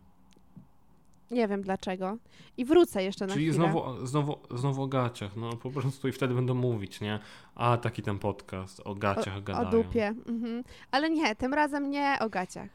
Nie 1.31 1.47
wiem 1.47 1.61
dlaczego. 1.61 2.17
I 2.57 2.65
wrócę 2.65 3.03
jeszcze 3.03 3.27
na 3.27 3.33
Czyli 3.33 3.49
chwilę. 3.49 3.69
znowu, 3.71 4.05
znowu, 4.05 4.37
znowu 4.51 4.83
o 4.83 4.87
gaciach, 4.87 5.35
no 5.35 5.57
po 5.57 5.71
prostu 5.71 6.07
i 6.07 6.11
wtedy 6.11 6.33
będą 6.33 6.53
mówić, 6.53 7.01
nie? 7.01 7.19
A, 7.55 7.77
taki 7.77 8.01
ten 8.01 8.19
podcast, 8.19 8.81
o 8.85 8.95
gaciach 8.95 9.37
O 9.37 9.41
gadają. 9.41 9.69
dupie. 9.69 10.07
Mhm. 10.07 10.63
Ale 10.91 11.09
nie, 11.09 11.35
tym 11.35 11.53
razem 11.53 11.89
nie 11.89 12.17
o 12.19 12.29
gaciach. 12.29 12.69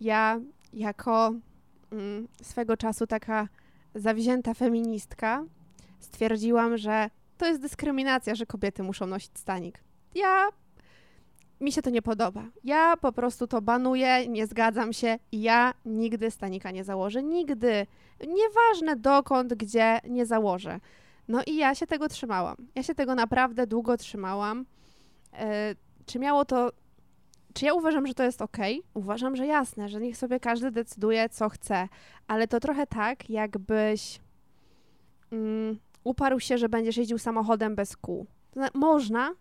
Ja 0.00 0.40
jako 0.72 1.32
mm, 1.92 2.28
swego 2.42 2.76
czasu 2.76 3.06
taka 3.06 3.48
zawzięta 3.94 4.54
feministka 4.54 5.44
stwierdziłam, 6.04 6.78
że 6.78 7.10
to 7.38 7.46
jest 7.46 7.60
dyskryminacja, 7.60 8.34
że 8.34 8.46
kobiety 8.46 8.82
muszą 8.82 9.06
nosić 9.06 9.38
stanik. 9.38 9.84
Ja 10.14 10.48
mi 11.60 11.72
się 11.72 11.82
to 11.82 11.90
nie 11.90 12.02
podoba. 12.02 12.44
Ja 12.64 12.96
po 12.96 13.12
prostu 13.12 13.46
to 13.46 13.62
banuję, 13.62 14.28
nie 14.28 14.46
zgadzam 14.46 14.92
się 14.92 15.18
i 15.32 15.42
ja 15.42 15.74
nigdy 15.84 16.30
stanika 16.30 16.70
nie 16.70 16.84
założę. 16.84 17.22
Nigdy. 17.22 17.86
Nieważne 18.20 18.96
dokąd, 18.96 19.54
gdzie 19.54 19.98
nie 20.08 20.26
założę. 20.26 20.80
No 21.28 21.42
i 21.46 21.56
ja 21.56 21.74
się 21.74 21.86
tego 21.86 22.08
trzymałam. 22.08 22.56
Ja 22.74 22.82
się 22.82 22.94
tego 22.94 23.14
naprawdę 23.14 23.66
długo 23.66 23.96
trzymałam. 23.96 24.66
E, 25.32 25.74
czy 26.06 26.18
miało 26.18 26.44
to. 26.44 26.72
Czy 27.54 27.64
ja 27.64 27.74
uważam, 27.74 28.06
że 28.06 28.14
to 28.14 28.22
jest 28.22 28.42
ok? 28.42 28.56
Uważam, 28.94 29.36
że 29.36 29.46
jasne, 29.46 29.88
że 29.88 30.00
niech 30.00 30.16
sobie 30.16 30.40
każdy 30.40 30.70
decyduje, 30.70 31.28
co 31.28 31.48
chce, 31.48 31.88
ale 32.26 32.48
to 32.48 32.60
trochę 32.60 32.86
tak, 32.86 33.30
jakbyś 33.30 34.20
mm, 35.32 35.78
uparł 36.04 36.40
się, 36.40 36.58
że 36.58 36.68
będziesz 36.68 36.96
jeździł 36.96 37.18
samochodem 37.18 37.74
bez 37.74 37.96
kół. 37.96 38.26
Można, 38.74 39.34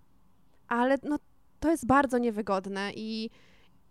ale 0.68 0.97
no, 1.03 1.20
to 1.59 1.72
jest 1.72 1.86
bardzo 1.86 2.18
niewygodne 2.18 2.91
i 2.95 3.30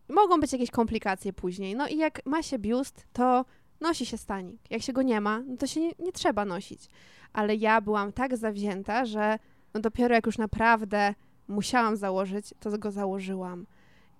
mogą 0.08 0.40
być 0.40 0.52
jakieś 0.52 0.70
komplikacje 0.70 1.32
później. 1.32 1.76
No 1.76 1.88
i 1.88 1.96
jak 1.96 2.26
ma 2.26 2.42
się 2.42 2.58
biust, 2.58 3.06
to 3.12 3.44
nosi 3.80 4.06
się 4.06 4.16
stanik. 4.16 4.60
Jak 4.70 4.82
się 4.82 4.92
go 4.92 5.02
nie 5.02 5.20
ma, 5.20 5.40
no 5.46 5.56
to 5.56 5.66
się 5.66 5.80
nie, 5.80 5.92
nie 5.98 6.12
trzeba 6.12 6.44
nosić. 6.44 6.88
Ale 7.32 7.54
ja 7.56 7.80
byłam 7.80 8.12
tak 8.12 8.36
zawzięta, 8.36 9.04
że 9.04 9.38
no 9.74 9.80
dopiero 9.80 10.14
jak 10.14 10.26
już 10.26 10.38
naprawdę 10.38 11.14
musiałam 11.48 11.96
założyć, 11.96 12.54
to 12.60 12.78
go 12.78 12.90
założyłam. 12.90 13.66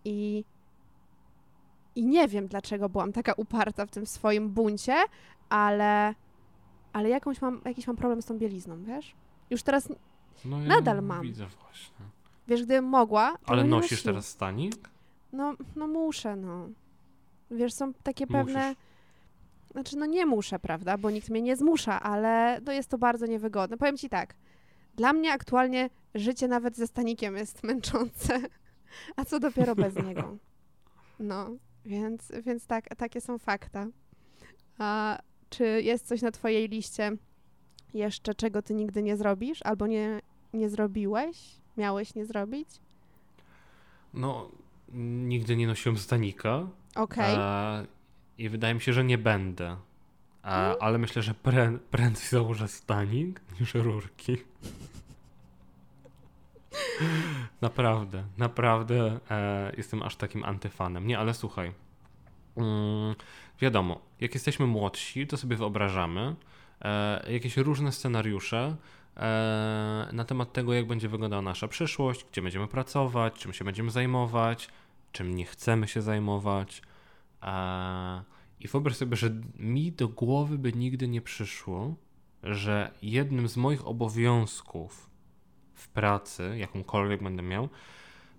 I, 0.05 0.44
I 1.94 2.07
nie 2.07 2.28
wiem, 2.28 2.48
dlaczego 2.48 2.88
byłam 2.88 3.12
taka 3.12 3.32
uparta 3.32 3.86
w 3.86 3.90
tym 3.90 4.07
swoim 4.07 4.51
buncie, 4.51 4.96
ale, 5.48 6.14
ale 6.93 7.09
jakąś 7.09 7.41
mam, 7.43 7.61
jakiś 7.64 7.86
mam 7.86 7.97
problem 7.97 8.22
z 8.22 8.26
tą 8.26 8.38
bielizną, 8.38 8.84
wiesz? 8.84 9.14
Już 9.51 9.62
teraz, 9.62 9.88
No 10.45 10.62
ja 10.62 10.68
Nadal 10.68 11.03
mam. 11.03 11.22
Widzę 11.22 11.47
właśnie. 11.47 12.07
wiesz, 12.49 12.62
gdybym 12.64 12.84
mogła. 12.84 13.36
Ale 13.47 13.64
nosisz 13.64 13.91
nosiła. 13.91 14.12
teraz 14.12 14.28
stanik? 14.28 14.74
No, 15.32 15.55
no 15.76 15.86
muszę, 15.86 16.36
no. 16.36 16.68
Wiesz, 17.51 17.72
są 17.72 17.93
takie 17.95 18.26
pewne. 18.26 18.68
Musisz. 18.68 18.84
Znaczy, 19.70 19.97
no 19.97 20.07
nie 20.07 20.26
muszę, 20.26 20.59
prawda, 20.59 20.99
bo 20.99 21.11
nikt 21.11 21.28
mnie 21.30 21.43
nie 21.43 21.57
zmusza, 21.57 22.01
ale 22.03 22.61
no 22.66 22.72
jest 22.72 22.91
to 22.91 22.99
bardzo 22.99 23.26
niewygodne. 23.26 23.76
Powiem 23.76 23.97
ci 23.97 24.09
tak, 24.09 24.34
dla 24.95 25.12
mnie 25.12 25.32
aktualnie 25.32 25.91
życie 26.14 26.49
nawet 26.49 26.76
ze 26.76 26.86
stanikiem 26.86 27.36
jest 27.36 27.62
męczące, 27.70 28.41
a 29.16 29.24
co 29.24 29.41
dopiero 29.41 29.74
bez 29.74 29.95
niego. 30.07 30.36
No, 31.18 31.51
więc, 31.84 32.32
więc 32.43 32.66
tak, 32.66 32.88
takie 32.97 33.20
są 33.20 33.38
fakta. 33.38 33.86
A 34.78 35.18
czy 35.51 35.82
jest 35.82 36.07
coś 36.09 36.22
na 36.22 36.30
twojej 36.30 36.68
liście 36.68 37.12
jeszcze, 37.94 38.34
czego 38.34 38.62
ty 38.62 38.74
nigdy 38.74 39.03
nie 39.03 39.16
zrobisz, 39.16 39.61
albo 39.64 39.86
nie, 39.86 40.20
nie 40.55 40.70
zrobiłeś, 40.70 41.38
miałeś 41.76 42.14
nie 42.14 42.26
zrobić? 42.26 42.68
No, 44.14 44.48
nigdy 45.28 45.57
nie 45.57 45.66
nosiłem 45.66 45.98
stanika. 45.98 46.66
Okej, 46.96 47.34
E, 47.38 47.86
I 48.38 48.48
wydaje 48.48 48.74
mi 48.74 48.80
się, 48.80 48.92
że 48.92 49.05
nie 49.05 49.18
będę. 49.18 49.66
E, 50.44 50.48
Mm. 50.48 50.76
ale 50.80 50.98
myślę, 50.98 51.22
że 51.22 51.34
prę, 51.34 51.78
prędzej 51.90 52.26
założę 52.28 52.68
stanik 52.68 53.40
niż 53.61 53.74
rurki. 53.74 54.36
naprawdę, 57.61 58.24
naprawdę 58.38 59.20
e, 59.30 59.72
jestem 59.76 60.03
aż 60.03 60.16
takim 60.16 60.44
antyfanem. 60.44 61.07
Nie, 61.07 61.18
ale 61.18 61.34
słuchaj. 61.34 61.72
Mm, 62.57 63.14
wiadomo, 63.61 64.01
jak 64.20 64.34
jesteśmy 64.34 64.66
młodsi, 64.66 65.26
to 65.26 65.36
sobie 65.36 65.57
wyobrażamy 65.57 66.36
e, 66.82 67.32
jakieś 67.32 67.57
różne 67.57 67.92
scenariusze 67.92 68.76
e, 69.16 70.09
na 70.12 70.24
temat 70.24 70.53
tego, 70.53 70.74
jak 70.74 70.86
będzie 70.86 71.09
wyglądała 71.09 71.42
nasza 71.42 71.68
przyszłość, 71.68 72.26
gdzie 72.32 72.42
będziemy 72.42 72.68
pracować, 72.68 73.34
czym 73.34 73.53
się 73.53 73.64
będziemy 73.64 73.90
zajmować, 73.90 74.68
czym 75.12 75.34
nie 75.34 75.44
chcemy 75.44 75.88
się 75.88 76.03
zajmować. 76.03 76.82
E, 77.42 78.22
I 78.61 78.68
wyobraź 78.68 78.96
sobie, 78.96 79.16
że 79.16 79.30
mi 79.59 79.92
do 79.92 80.09
głowy 80.09 80.59
by 80.59 80.72
nigdy 80.72 81.09
nie 81.09 81.20
przyszło, 81.20 81.94
że 82.42 82.90
jednym 83.03 83.48
z 83.48 83.57
moich 83.57 83.86
obowiązków 83.86 85.11
w 85.74 85.88
pracy, 85.88 86.55
jakąkolwiek 86.59 87.22
będę 87.22 87.42
miał, 87.42 87.68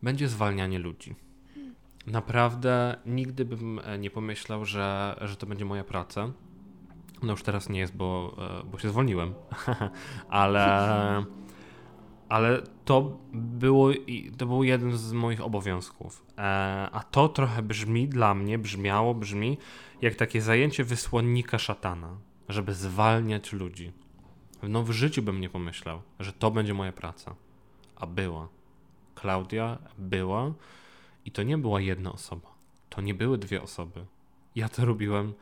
będzie 0.04 0.28
zwalnianie 0.28 0.80
ludzi. 0.80 1.16
Naprawdę 2.08 2.98
nigdy 3.06 3.46
bym 3.46 3.80
e, 3.84 3.98
nie 3.98 4.10
pomyślał, 4.10 4.66
że, 4.66 5.18
że 5.22 5.36
to 5.36 5.46
będzie 5.46 5.66
moja 5.66 5.84
praca. 5.84 6.32
No 7.24 7.32
już 7.32 7.44
teraz 7.44 7.70
nie 7.70 7.80
jest, 7.80 7.96
bo, 7.96 8.38
e, 8.62 8.64
bo 8.64 8.80
się 8.80 8.90
zwolniłem, 8.90 9.34
ale, 10.30 11.26
ale 12.30 12.62
to, 12.86 13.18
było, 13.34 13.90
to 14.38 14.46
był 14.46 14.64
jeden 14.64 14.98
z 14.98 15.14
moich 15.14 15.42
obowiązków. 15.42 16.26
E, 16.38 16.42
a 16.92 17.04
to 17.12 17.30
trochę 17.30 17.62
brzmi 17.62 18.08
dla 18.08 18.34
mnie, 18.34 18.58
brzmiało, 18.58 19.14
brzmi 19.14 19.58
jak 20.02 20.16
takie 20.16 20.42
zajęcie 20.42 20.84
wysłannika 20.84 21.60
szatana, 21.60 22.18
żeby 22.50 22.74
zwalniać 22.74 23.54
ludzi. 23.54 23.92
No 24.64 24.84
w 24.84 24.92
życiu 24.92 25.22
bym 25.22 25.42
nie 25.42 25.50
pomyślał, 25.50 26.02
że 26.20 26.34
to 26.34 26.52
będzie 26.52 26.74
moja 26.74 26.92
praca. 26.92 27.36
A 27.96 28.08
była. 28.08 28.48
Klaudia 29.16 29.78
była 29.98 30.54
i 31.26 31.32
to 31.32 31.44
nie 31.44 31.58
była 31.58 31.82
jedna 31.82 32.12
osoba. 32.12 32.48
To 32.90 33.02
nie 33.02 33.14
były 33.14 33.38
dwie 33.38 33.62
osoby. 33.62 34.06
Ja 34.56 34.70
to 34.70 34.86
robiłem 34.86 35.34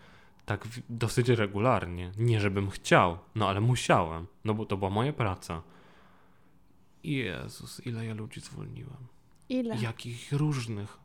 tak 0.45 0.67
dosyć 0.89 1.29
regularnie. 1.29 2.11
Nie 2.17 2.39
żebym 2.39 2.69
chciał, 2.69 3.17
no 3.35 3.49
ale 3.49 3.61
musiałem, 3.61 4.27
no 4.45 4.53
bo 4.53 4.65
to 4.65 4.77
była 4.77 4.89
moja 4.89 5.13
praca. 5.13 5.61
Jezus, 7.03 7.81
ile 7.87 8.05
ja 8.05 8.13
ludzi 8.13 8.41
zwolniłem. 8.41 9.07
ile? 9.49 9.75
Jakich 9.77 10.31
różnych. 10.31 10.97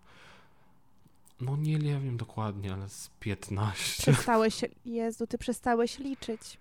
No 1.41 1.57
nie, 1.57 1.79
nie 1.79 2.01
wiem 2.01 2.17
dokładnie, 2.17 2.73
ale 2.73 2.89
z 2.89 3.11
15. 3.21 4.03
Przestałeś, 4.03 4.65
Jezu, 4.85 5.27
ty 5.27 5.39
przestałeś 5.39 5.99
liczyć. 5.99 6.59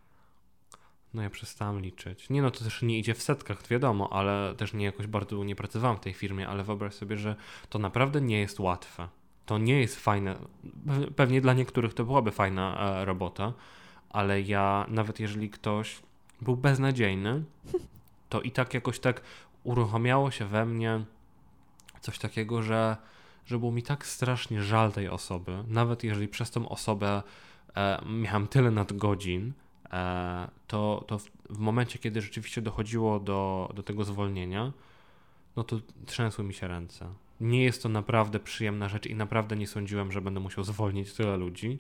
No 1.14 1.22
ja 1.22 1.30
przestałem 1.30 1.80
liczyć. 1.82 2.30
Nie 2.30 2.42
no, 2.42 2.52
to 2.52 2.64
też 2.64 2.82
nie 2.82 3.00
idzie 3.00 3.14
w 3.14 3.22
setkach, 3.22 3.68
wiadomo, 3.68 4.14
ale 4.14 4.56
też 4.58 4.74
nie 4.74 4.86
jakoś 4.86 5.08
bardzo 5.08 5.44
nie 5.44 5.56
pracowałem 5.56 5.98
w 5.98 6.00
tej 6.00 6.14
firmie, 6.14 6.48
ale 6.48 6.64
wyobraź 6.64 6.94
sobie, 6.94 7.18
że 7.18 7.36
to 7.70 7.80
naprawdę 7.80 8.22
nie 8.22 8.40
jest 8.40 8.60
łatwe. 8.60 9.08
To 9.46 9.58
nie 9.58 9.80
jest 9.80 9.96
fajne. 10.00 10.36
Pe- 10.88 11.12
Pewnie 11.12 11.42
dla 11.42 11.54
niektórych 11.54 11.94
to 11.94 12.06
byłaby 12.06 12.32
fajna 12.32 12.78
e, 13.02 13.06
robota, 13.06 13.54
ale 14.10 14.42
ja, 14.42 14.86
nawet 14.90 15.20
jeżeli 15.20 15.50
ktoś 15.50 16.00
był 16.42 16.58
beznadziejny, 16.58 17.44
to 18.30 18.42
i 18.42 18.52
tak 18.52 18.74
jakoś 18.74 19.00
tak 19.00 19.22
uruchamiało 19.64 20.32
się 20.32 20.46
we 20.46 20.66
mnie 20.66 21.02
coś 22.02 22.20
takiego, 22.20 22.62
że, 22.62 22.98
że 23.46 23.60
było 23.60 23.72
mi 23.72 23.84
tak 23.84 24.06
strasznie 24.06 24.64
żal 24.64 24.92
tej 24.92 25.10
osoby, 25.10 25.64
nawet 25.68 26.04
jeżeli 26.04 26.28
przez 26.28 26.52
tą 26.52 26.70
osobę 26.70 27.24
e, 27.76 28.02
miałem 28.06 28.48
tyle 28.48 28.72
nadgodzin, 28.72 29.54
to, 30.68 31.04
to 31.08 31.20
w, 31.20 31.30
w 31.50 31.60
momencie, 31.60 32.00
kiedy 32.00 32.22
rzeczywiście 32.22 32.62
dochodziło 32.62 33.20
do, 33.20 33.70
do 33.76 33.84
tego 33.84 34.04
zwolnienia, 34.04 34.72
no 35.56 35.64
to 35.64 35.80
trzęsły 36.06 36.44
mi 36.44 36.54
się 36.54 36.68
ręce. 36.68 37.14
Nie 37.42 37.64
jest 37.64 37.84
to 37.84 37.90
naprawdę 37.90 38.40
przyjemna 38.40 38.90
rzecz 38.90 39.06
i 39.06 39.16
naprawdę 39.16 39.56
nie 39.56 39.68
sądziłem, 39.68 40.12
że 40.12 40.22
będę 40.22 40.40
musiał 40.40 40.64
zwolnić 40.64 41.14
tyle 41.14 41.38
ludzi, 41.38 41.80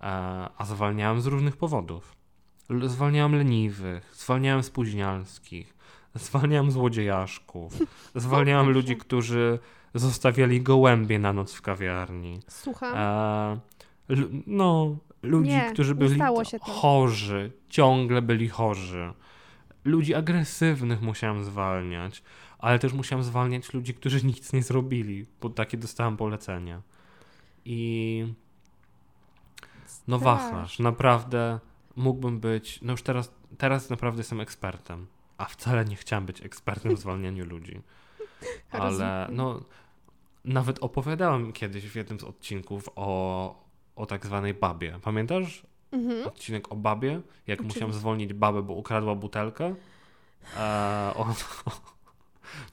e, 0.00 0.04
a 0.56 0.64
zwalniałem 0.64 1.20
z 1.20 1.26
różnych 1.26 1.56
powodów. 1.56 2.16
Zwalniałem 2.84 3.34
leniwych, 3.34 4.10
zwalniałem 4.14 4.62
spóźnialskich, 4.62 5.74
zwalniałem 6.14 6.70
złodziejaszków, 6.70 7.78
zwalniałem 8.14 8.70
ludzi, 8.70 8.96
którzy 8.96 9.58
zostawiali 9.94 10.62
gołębie 10.62 11.18
na 11.18 11.32
noc 11.32 11.54
w 11.54 11.62
kawiarni. 11.62 12.40
Słucham. 12.48 12.94
E, 12.96 13.60
no, 14.46 14.96
ludzi, 15.24 15.50
Nie, 15.50 15.70
którzy 15.72 15.94
byli 15.94 16.20
chorzy, 16.60 17.52
ciągle 17.68 18.22
byli 18.22 18.48
chorzy. 18.48 19.12
ludzi 19.84 20.14
agresywnych 20.14 21.02
musiałem 21.02 21.44
zwalniać, 21.44 22.22
ale 22.58 22.78
też 22.78 22.92
musiałem 22.92 23.22
zwalniać 23.22 23.72
ludzi, 23.72 23.94
którzy 23.94 24.26
nic 24.26 24.52
nie 24.52 24.62
zrobili, 24.62 25.26
bo 25.40 25.50
takie 25.50 25.76
dostałem 25.76 26.16
polecenia. 26.16 26.82
I 27.64 28.26
no 30.08 30.18
wachlarz, 30.18 30.78
naprawdę 30.78 31.60
mógłbym 31.96 32.40
być, 32.40 32.78
no 32.82 32.92
już 32.92 33.02
teraz, 33.02 33.32
teraz 33.58 33.90
naprawdę 33.90 34.20
jestem 34.20 34.40
ekspertem, 34.40 35.06
a 35.38 35.44
wcale 35.44 35.84
nie 35.84 35.96
chciałem 35.96 36.26
być 36.26 36.42
ekspertem 36.42 36.96
w 36.96 37.00
zwalnianiu 37.00 37.44
ludzi. 37.46 37.80
Ale 38.70 39.28
no, 39.32 39.60
nawet 40.44 40.78
opowiadałem 40.78 41.52
kiedyś 41.52 41.88
w 41.88 41.94
jednym 41.94 42.20
z 42.20 42.24
odcinków 42.24 42.88
o, 42.96 43.63
o 43.96 44.06
tak 44.06 44.26
zwanej 44.26 44.54
babie. 44.54 44.98
Pamiętasz? 45.02 45.62
Mhm. 45.92 46.26
Odcinek 46.26 46.72
o 46.72 46.76
babie, 46.76 47.10
jak 47.10 47.20
Oczywiście. 47.60 47.64
musiałem 47.64 47.92
zwolnić 47.92 48.32
babę, 48.32 48.62
bo 48.62 48.74
ukradła 48.74 49.14
butelkę. 49.14 49.74
E, 50.56 51.12
o, 51.16 51.34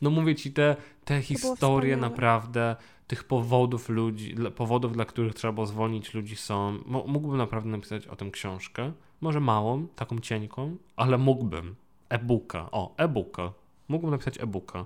no 0.02 0.10
mówię 0.10 0.36
ci, 0.36 0.52
te, 0.52 0.76
te 1.06 1.22
historie 1.22 1.98
naprawdę, 1.98 2.76
tych 3.08 3.24
powodów 3.24 3.90
ludzi, 3.90 4.36
powodów, 4.56 4.94
dla 4.94 5.06
których 5.06 5.34
trzeba 5.34 5.54
było 5.54 5.66
zwolnić 5.66 6.14
ludzi 6.14 6.36
są. 6.36 6.78
Mógłbym 6.86 7.38
naprawdę 7.38 7.70
napisać 7.70 8.08
o 8.08 8.16
tym 8.16 8.32
książkę. 8.32 8.92
Może 9.22 9.40
małą, 9.40 9.88
taką 9.88 10.20
cienką, 10.20 10.76
ale 10.96 11.18
mógłbym. 11.18 11.76
E-booka. 12.10 12.70
O, 12.72 12.96
e-booka. 12.98 13.52
Mógłbym 13.88 14.12
napisać 14.12 14.42
e-booka. 14.42 14.86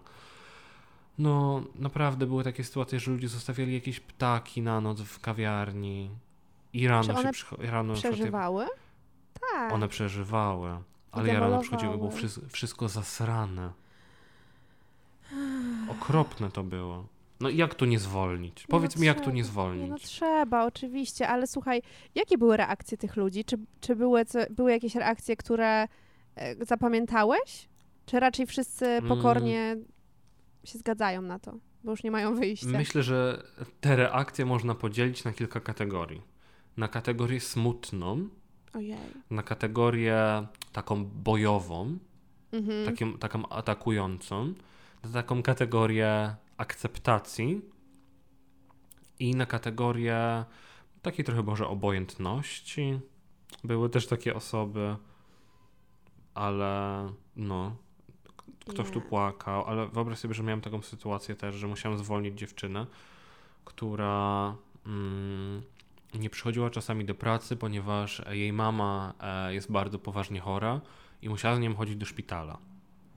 No, 1.17 1.63
naprawdę 1.75 2.25
były 2.25 2.43
takie 2.43 2.63
sytuacje, 2.63 2.99
że 2.99 3.11
ludzie 3.11 3.27
zostawiali 3.27 3.73
jakieś 3.73 3.99
ptaki 3.99 4.61
na 4.61 4.81
noc 4.81 5.01
w 5.01 5.19
kawiarni 5.19 6.09
i 6.75 6.87
rano 6.87 7.03
Czy 7.03 7.11
one 7.19 7.33
się 7.33 7.55
rano 7.59 7.93
przeżywały? 7.93 8.65
Tak. 9.51 9.73
One 9.73 9.87
przeżywały, 9.87 10.77
ale 11.11 11.33
ja 11.33 11.39
rano 11.39 11.59
przychodziłem 11.59 11.95
i 11.95 11.97
było 11.97 12.11
wszystko, 12.11 12.41
wszystko 12.49 12.89
zasrane. 12.89 13.71
Okropne 15.89 16.51
to 16.51 16.63
było. 16.63 17.07
No 17.39 17.49
jak 17.49 17.75
tu 17.75 17.85
nie 17.85 17.99
zwolnić? 17.99 18.65
No 18.67 18.71
Powiedz 18.71 18.95
no 18.95 19.01
mi, 19.01 19.07
jak 19.07 19.21
tu 19.21 19.31
nie 19.31 19.43
zwolnić? 19.43 19.83
Nie, 19.83 19.89
no 19.89 19.97
trzeba, 19.97 20.65
oczywiście, 20.65 21.27
ale 21.27 21.47
słuchaj, 21.47 21.81
jakie 22.15 22.37
były 22.37 22.57
reakcje 22.57 22.97
tych 22.97 23.15
ludzi? 23.15 23.45
Czy, 23.45 23.57
czy 23.81 23.95
były, 23.95 24.25
co, 24.25 24.39
były 24.49 24.71
jakieś 24.71 24.95
reakcje, 24.95 25.35
które 25.35 25.87
e, 26.35 26.65
zapamiętałeś? 26.65 27.67
Czy 28.05 28.19
raczej 28.19 28.45
wszyscy 28.45 28.85
mm. 28.85 29.07
pokornie 29.07 29.61
mm. 29.61 29.85
się 30.63 30.77
zgadzają 30.77 31.21
na 31.21 31.39
to, 31.39 31.57
bo 31.83 31.91
już 31.91 32.03
nie 32.03 32.11
mają 32.11 32.35
wyjścia? 32.35 32.67
Myślę, 32.67 33.03
że 33.03 33.43
te 33.81 33.95
reakcje 33.95 34.45
można 34.45 34.75
podzielić 34.75 35.23
na 35.23 35.33
kilka 35.33 35.59
kategorii. 35.59 36.34
Na 36.77 36.87
kategorię 36.87 37.39
smutną, 37.39 38.29
Ojej. 38.73 38.97
na 39.29 39.43
kategorię 39.43 40.47
taką 40.71 41.05
bojową, 41.05 41.97
mhm. 42.51 42.85
taką, 42.85 43.17
taką 43.17 43.49
atakującą, 43.49 44.53
na 45.03 45.09
taką 45.09 45.43
kategorię 45.43 46.35
akceptacji 46.57 47.61
i 49.19 49.35
na 49.35 49.45
kategorię 49.45 50.45
takiej 51.01 51.25
trochę 51.25 51.43
może 51.43 51.67
obojętności. 51.67 52.99
Były 53.63 53.89
też 53.89 54.07
takie 54.07 54.35
osoby, 54.35 54.95
ale 56.33 57.05
no, 57.35 57.75
ktoś 58.67 58.91
tu 58.91 59.01
płakał, 59.01 59.65
ale 59.65 59.87
wyobraź 59.87 60.19
sobie, 60.19 60.33
że 60.33 60.43
miałem 60.43 60.61
taką 60.61 60.81
sytuację 60.81 61.35
też, 61.35 61.55
że 61.55 61.67
musiałem 61.67 61.97
zwolnić 61.97 62.39
dziewczynę, 62.39 62.85
która 63.65 64.55
mm, 64.85 65.61
nie 66.19 66.29
przychodziła 66.29 66.69
czasami 66.69 67.05
do 67.05 67.15
pracy, 67.15 67.55
ponieważ 67.55 68.21
jej 68.29 68.53
mama 68.53 69.13
e, 69.19 69.53
jest 69.53 69.71
bardzo 69.71 69.99
poważnie 69.99 70.39
chora 70.39 70.81
i 71.21 71.29
musiała 71.29 71.55
z 71.55 71.59
nią 71.59 71.75
chodzić 71.75 71.95
do 71.95 72.05
szpitala. 72.05 72.57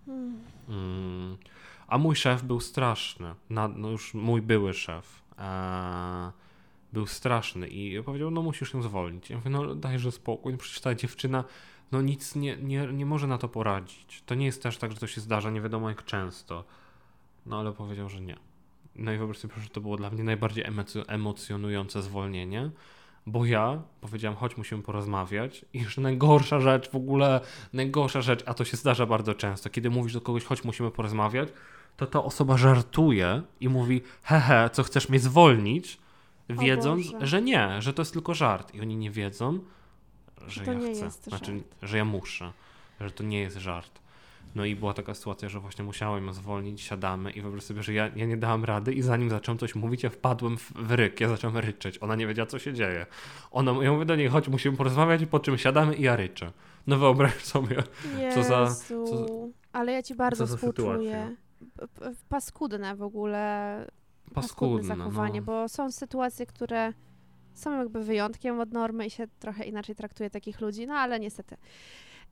Hmm. 0.07 0.38
Mm. 0.68 1.36
A 1.88 1.99
mój 1.99 2.16
szef 2.16 2.42
był 2.42 2.61
straszny. 2.61 3.34
Na, 3.51 3.68
no 3.68 3.90
już 3.90 4.14
mój 4.14 4.42
były 4.42 4.74
szef. 4.74 5.22
E, 5.38 6.32
był 6.92 7.07
straszny 7.07 7.68
i 7.68 8.03
powiedział, 8.03 8.30
no 8.30 8.42
musisz 8.42 8.74
ją 8.74 8.82
zwolnić. 8.82 9.30
Ja 9.30 9.36
mówię, 9.36 9.51
no 9.51 9.74
dajże 9.74 10.12
spokój, 10.12 10.53
no 10.53 10.59
przecież 10.59 10.80
ta 10.80 10.94
dziewczyna 10.94 11.44
no 11.92 12.03
nic 12.03 12.34
nie, 12.34 12.57
nie, 12.57 12.86
nie 12.86 13.07
może 13.07 13.26
na 13.26 13.38
to 13.38 13.49
poradzić. 13.49 14.22
To 14.26 14.34
nie 14.34 14.46
jest 14.46 14.62
też 14.62 14.78
tak, 14.78 14.92
że 14.92 14.99
to 14.99 15.07
się 15.07 15.20
zdarza, 15.20 15.51
nie 15.51 15.61
wiadomo 15.61 15.88
jak 15.88 16.05
często. 16.05 16.64
No 17.46 17.61
ale 17.61 17.72
powiedział, 17.72 18.09
że 18.09 18.20
nie. 18.20 18.36
No 18.99 19.12
i 19.12 19.18
wyobraź 19.18 19.38
sobie, 19.38 19.55
że 19.62 19.68
to 19.68 19.80
było 19.80 19.96
dla 19.96 20.11
mnie 20.11 20.24
najbardziej 20.24 20.64
emocjonujące 21.09 22.03
zwolnienie, 22.03 22.70
bo 23.26 23.44
ja 23.44 23.82
powiedziałam, 24.01 24.36
chodź, 24.36 24.57
musimy 24.57 24.82
porozmawiać 24.82 25.64
i 25.72 25.84
że 25.84 26.01
najgorsza 26.01 26.61
rzecz 26.61 26.90
w 26.90 26.94
ogóle, 26.94 27.40
najgorsza 27.72 28.22
rzecz, 28.22 28.42
a 28.46 28.55
to 28.55 28.64
się 28.64 28.76
zdarza 28.76 29.07
bardzo 29.07 29.34
często, 29.34 29.70
kiedy 29.70 29.90
mówisz 29.90 30.12
do 30.12 30.20
kogoś, 30.20 30.44
chodź, 30.44 30.64
musimy 30.64 30.90
porozmawiać, 30.90 31.49
to 31.96 32.07
ta 32.07 32.24
osoba 32.24 32.57
żartuje 32.57 33.42
i 33.61 33.68
mówi, 33.68 34.01
hehe, 34.22 34.70
co 34.72 34.82
chcesz 34.82 35.09
mnie 35.09 35.18
zwolnić, 35.20 35.99
wiedząc, 36.49 37.07
że 37.20 37.42
nie, 37.42 37.82
że 37.82 37.92
to 37.92 38.03
jest 38.03 38.12
tylko 38.12 38.34
żart. 38.34 38.74
I 38.74 38.80
oni 38.80 38.96
nie 38.96 39.11
wiedzą, 39.11 39.59
że 40.46 40.64
ja 40.64 40.78
chcę. 40.78 41.11
Znaczy, 41.11 41.53
żart. 41.53 41.64
że 41.82 41.99
ja 41.99 42.05
muszę, 42.05 42.53
że 43.01 43.11
to 43.11 43.24
nie 43.24 43.40
jest 43.40 43.57
żart. 43.57 44.01
No 44.55 44.64
i 44.64 44.76
była 44.76 44.94
taka 44.94 45.14
sytuacja, 45.14 45.49
że 45.49 45.61
właśnie 45.61 45.84
musiałem 45.84 46.26
ją 46.26 46.32
zwolnić, 46.32 46.80
siadamy 46.80 47.30
i 47.30 47.42
wyobraź 47.42 47.62
sobie, 47.62 47.82
że 47.82 47.92
ja, 47.92 48.11
ja 48.16 48.26
nie 48.26 48.36
dałam 48.36 48.64
rady 48.64 48.92
i 48.92 49.03
zanim 49.03 49.30
zacząłem 49.30 49.59
coś 49.59 49.74
mówić, 49.74 50.03
ja 50.03 50.11
wpadłem 50.11 50.57
w, 50.57 50.72
w 50.72 50.92
ryk, 50.92 51.20
ja 51.20 51.28
zacząłem 51.28 51.57
ryczeć. 51.57 52.03
Ona 52.03 52.16
nie 52.16 52.26
wiedziała, 52.26 52.46
co 52.46 52.59
się 52.59 52.72
dzieje. 52.72 53.07
Ona, 53.51 53.72
ja 53.82 53.92
mówię 53.92 54.05
do 54.05 54.16
niej, 54.16 54.28
chodź, 54.28 54.49
musimy 54.49 54.76
porozmawiać, 54.76 55.26
po 55.26 55.40
czym 55.40 55.59
siadamy 55.59 55.94
i 55.94 56.03
ja 56.03 56.16
ryczę. 56.16 56.53
No 56.86 56.99
wyobraź 56.99 57.44
sobie, 57.44 57.76
Jezu, 58.18 58.34
co 58.34 58.49
za... 58.49 58.74
Co, 58.74 59.05
ale 59.72 59.92
ja 59.92 60.03
ci 60.03 60.14
bardzo 60.14 60.46
współczuję 60.46 61.36
paskudne 62.28 62.96
w 62.96 63.03
ogóle 63.03 63.86
paskudne, 64.34 64.96
zachowanie, 64.96 65.40
no. 65.40 65.46
bo 65.46 65.68
są 65.68 65.92
sytuacje, 65.92 66.46
które 66.46 66.92
są 67.55 67.78
jakby 67.78 68.05
wyjątkiem 68.05 68.61
od 68.61 68.72
normy 68.72 69.07
i 69.07 69.11
się 69.11 69.26
trochę 69.38 69.64
inaczej 69.64 69.94
traktuje 69.94 70.30
takich 70.30 70.61
ludzi, 70.61 70.86
no 70.86 70.94
ale 70.94 71.20
niestety. 71.20 71.57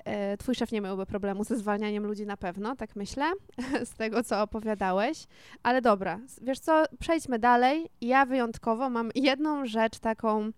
E, 0.07 0.36
twój 0.36 0.54
szef 0.54 0.72
nie 0.72 0.80
miałby 0.80 1.07
problemu 1.07 1.44
ze 1.44 1.57
zwalnianiem 1.57 2.07
ludzi 2.07 2.26
na 2.26 2.36
pewno, 2.36 2.76
tak 2.76 2.96
myślę, 2.96 3.32
z 3.90 3.94
tego 3.94 4.22
co 4.24 4.42
opowiadałeś. 4.42 5.26
Ale 5.62 5.82
dobra, 5.82 6.20
wiesz 6.42 6.59
co, 6.59 6.84
przejdźmy 6.98 7.38
dalej. 7.38 7.88
Ja 8.00 8.26
wyjątkowo 8.26 8.90
mam 8.90 9.11
jedną 9.14 9.66
rzecz 9.66 9.98
taką 9.98 10.50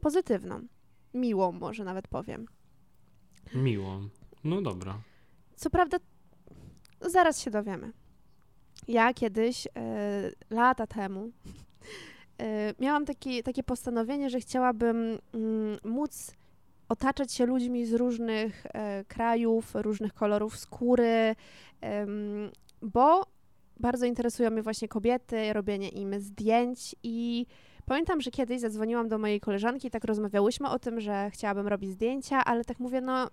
pozytywną, 0.00 0.60
miłą 1.14 1.52
może 1.52 1.84
nawet 1.84 2.08
powiem. 2.08 2.46
Miłą, 3.54 4.08
no 4.44 4.62
dobra. 4.62 4.98
Co 5.56 5.70
prawda 5.70 5.98
Zaraz 7.00 7.40
się 7.40 7.50
dowiemy. 7.50 7.92
Ja 8.88 9.14
kiedyś, 9.14 9.66
y, 9.66 9.70
lata 10.50 10.86
temu, 10.86 11.26
y, 11.26 12.74
miałam 12.84 13.04
taki, 13.04 13.42
takie 13.42 13.62
postanowienie, 13.62 14.30
że 14.30 14.40
chciałabym 14.40 14.96
y, 15.06 15.18
móc 15.84 16.32
otaczać 16.88 17.32
się 17.32 17.46
ludźmi 17.46 17.86
z 17.86 17.94
różnych 17.94 18.66
e, 18.66 19.04
krajów, 19.04 19.74
różnych 19.74 20.14
kolorów 20.14 20.58
skóry, 20.58 21.36
bo 22.82 23.26
bardzo 23.80 24.06
interesują 24.06 24.50
mnie 24.50 24.62
właśnie 24.62 24.88
kobiety, 24.88 25.52
robienie 25.52 25.88
im 25.88 26.20
zdjęć 26.20 26.96
i 27.02 27.46
pamiętam, 27.86 28.20
że 28.20 28.30
kiedyś 28.30 28.60
zadzwoniłam 28.60 29.08
do 29.08 29.18
mojej 29.18 29.40
koleżanki 29.40 29.90
tak 29.90 30.04
rozmawiałyśmy 30.04 30.68
o 30.68 30.78
tym, 30.78 31.00
że 31.00 31.30
chciałabym 31.30 31.68
robić 31.68 31.90
zdjęcia, 31.90 32.44
ale 32.44 32.64
tak 32.64 32.78
mówię, 32.78 33.00
no 33.00 33.28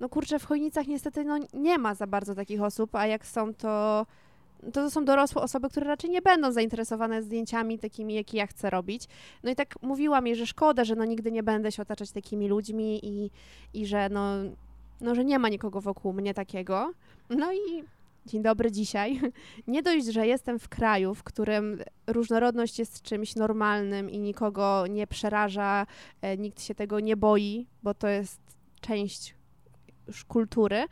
no 0.00 0.08
kurczę, 0.08 0.38
w 0.38 0.44
Chojnicach 0.44 0.86
niestety 0.86 1.24
no, 1.24 1.38
nie 1.54 1.78
ma 1.78 1.94
za 1.94 2.06
bardzo 2.06 2.34
takich 2.34 2.62
osób, 2.62 2.94
a 2.94 3.06
jak 3.06 3.26
są, 3.26 3.54
to, 3.54 4.06
to 4.72 4.90
są 4.90 5.04
dorosłe 5.04 5.42
osoby, 5.42 5.68
które 5.68 5.86
raczej 5.86 6.10
nie 6.10 6.22
będą 6.22 6.52
zainteresowane 6.52 7.22
zdjęciami 7.22 7.78
takimi, 7.78 8.14
jakie 8.14 8.38
ja 8.38 8.46
chcę 8.46 8.70
robić. 8.70 9.04
No 9.42 9.50
i 9.50 9.56
tak 9.56 9.74
mówiła 9.82 10.20
mi, 10.20 10.36
że 10.36 10.46
szkoda, 10.46 10.84
że 10.84 10.94
no 10.96 11.04
nigdy 11.04 11.32
nie 11.32 11.42
będę 11.42 11.72
się 11.72 11.82
otaczać 11.82 12.12
takimi 12.12 12.48
ludźmi 12.48 13.00
i, 13.02 13.30
i 13.74 13.86
że 13.86 14.08
no, 14.08 14.34
no, 15.00 15.14
że 15.14 15.24
nie 15.24 15.38
ma 15.38 15.48
nikogo 15.48 15.80
wokół 15.80 16.12
mnie 16.12 16.34
takiego. 16.34 16.92
No 17.30 17.52
i 17.52 17.84
dzień 18.26 18.42
dobry 18.42 18.72
dzisiaj. 18.72 19.20
Nie 19.66 19.82
dość, 19.82 20.06
że 20.06 20.26
jestem 20.26 20.58
w 20.58 20.68
kraju, 20.68 21.14
w 21.14 21.22
którym 21.22 21.78
różnorodność 22.06 22.78
jest 22.78 23.02
czymś 23.02 23.36
normalnym 23.36 24.10
i 24.10 24.18
nikogo 24.18 24.84
nie 24.86 25.06
przeraża, 25.06 25.86
e, 26.22 26.36
nikt 26.36 26.62
się 26.62 26.74
tego 26.74 27.00
nie 27.00 27.16
boi, 27.16 27.66
bo 27.82 27.94
to 27.94 28.08
jest 28.08 28.40
część 28.80 29.34
już 30.06 30.24
kultury, 30.24 30.84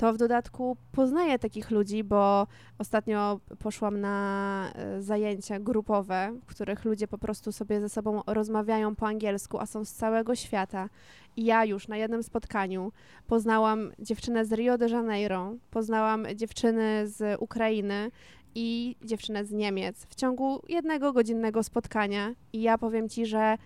to 0.00 0.12
w 0.12 0.16
dodatku 0.16 0.76
poznaję 0.92 1.38
takich 1.38 1.70
ludzi, 1.70 2.04
bo 2.04 2.46
ostatnio 2.78 3.40
poszłam 3.58 4.00
na 4.00 4.72
e, 4.74 5.02
zajęcia 5.02 5.60
grupowe, 5.60 6.32
w 6.42 6.46
których 6.46 6.84
ludzie 6.84 7.08
po 7.08 7.18
prostu 7.18 7.52
sobie 7.52 7.80
ze 7.80 7.88
sobą 7.88 8.22
rozmawiają 8.26 8.96
po 8.96 9.06
angielsku, 9.06 9.58
a 9.58 9.66
są 9.66 9.84
z 9.84 9.92
całego 9.92 10.34
świata. 10.34 10.88
I 11.36 11.44
ja 11.44 11.64
już 11.64 11.88
na 11.88 11.96
jednym 11.96 12.22
spotkaniu 12.22 12.92
poznałam 13.26 13.90
dziewczynę 13.98 14.44
z 14.44 14.52
Rio 14.52 14.78
de 14.78 14.88
Janeiro, 14.88 15.52
poznałam 15.70 16.26
dziewczyny 16.34 17.08
z 17.08 17.40
Ukrainy 17.40 18.10
i 18.54 18.96
dziewczynę 19.04 19.44
z 19.44 19.52
Niemiec 19.52 20.06
w 20.06 20.14
ciągu 20.14 20.62
jednego 20.68 21.12
godzinnego 21.12 21.62
spotkania. 21.62 22.34
I 22.52 22.62
ja 22.62 22.78
powiem 22.78 23.08
ci, 23.08 23.26
że 23.26 23.56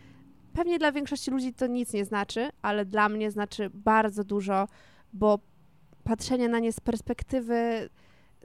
pewnie 0.53 0.79
dla 0.79 0.93
większości 0.93 1.31
ludzi 1.31 1.53
to 1.53 1.67
nic 1.67 1.93
nie 1.93 2.05
znaczy, 2.05 2.51
ale 2.63 2.85
dla 2.85 3.09
mnie 3.09 3.31
znaczy 3.31 3.71
bardzo 3.75 4.25
dużo 4.25 4.67
bo 5.15 5.39
patrzenie 6.05 6.49
na 6.49 6.59
nie 6.59 6.73
z 6.73 6.81
perspektywy 6.81 7.89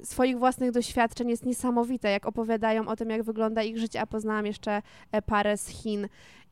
swoich 0.03 0.39
własnych 0.39 0.71
doświadczeń 0.71 1.29
jest 1.29 1.45
niesamowite, 1.45 2.11
jak 2.11 2.25
opowiadają 2.25 2.87
o 2.87 2.95
tym, 2.95 3.09
jak 3.09 3.23
wygląda 3.23 3.63
ich 3.63 3.77
życie, 3.77 4.01
a 4.01 4.07
poznałam 4.07 4.45
jeszcze 4.45 4.81
e, 5.11 5.21
parę 5.21 5.57
z 5.57 5.67
Chin 5.67 6.07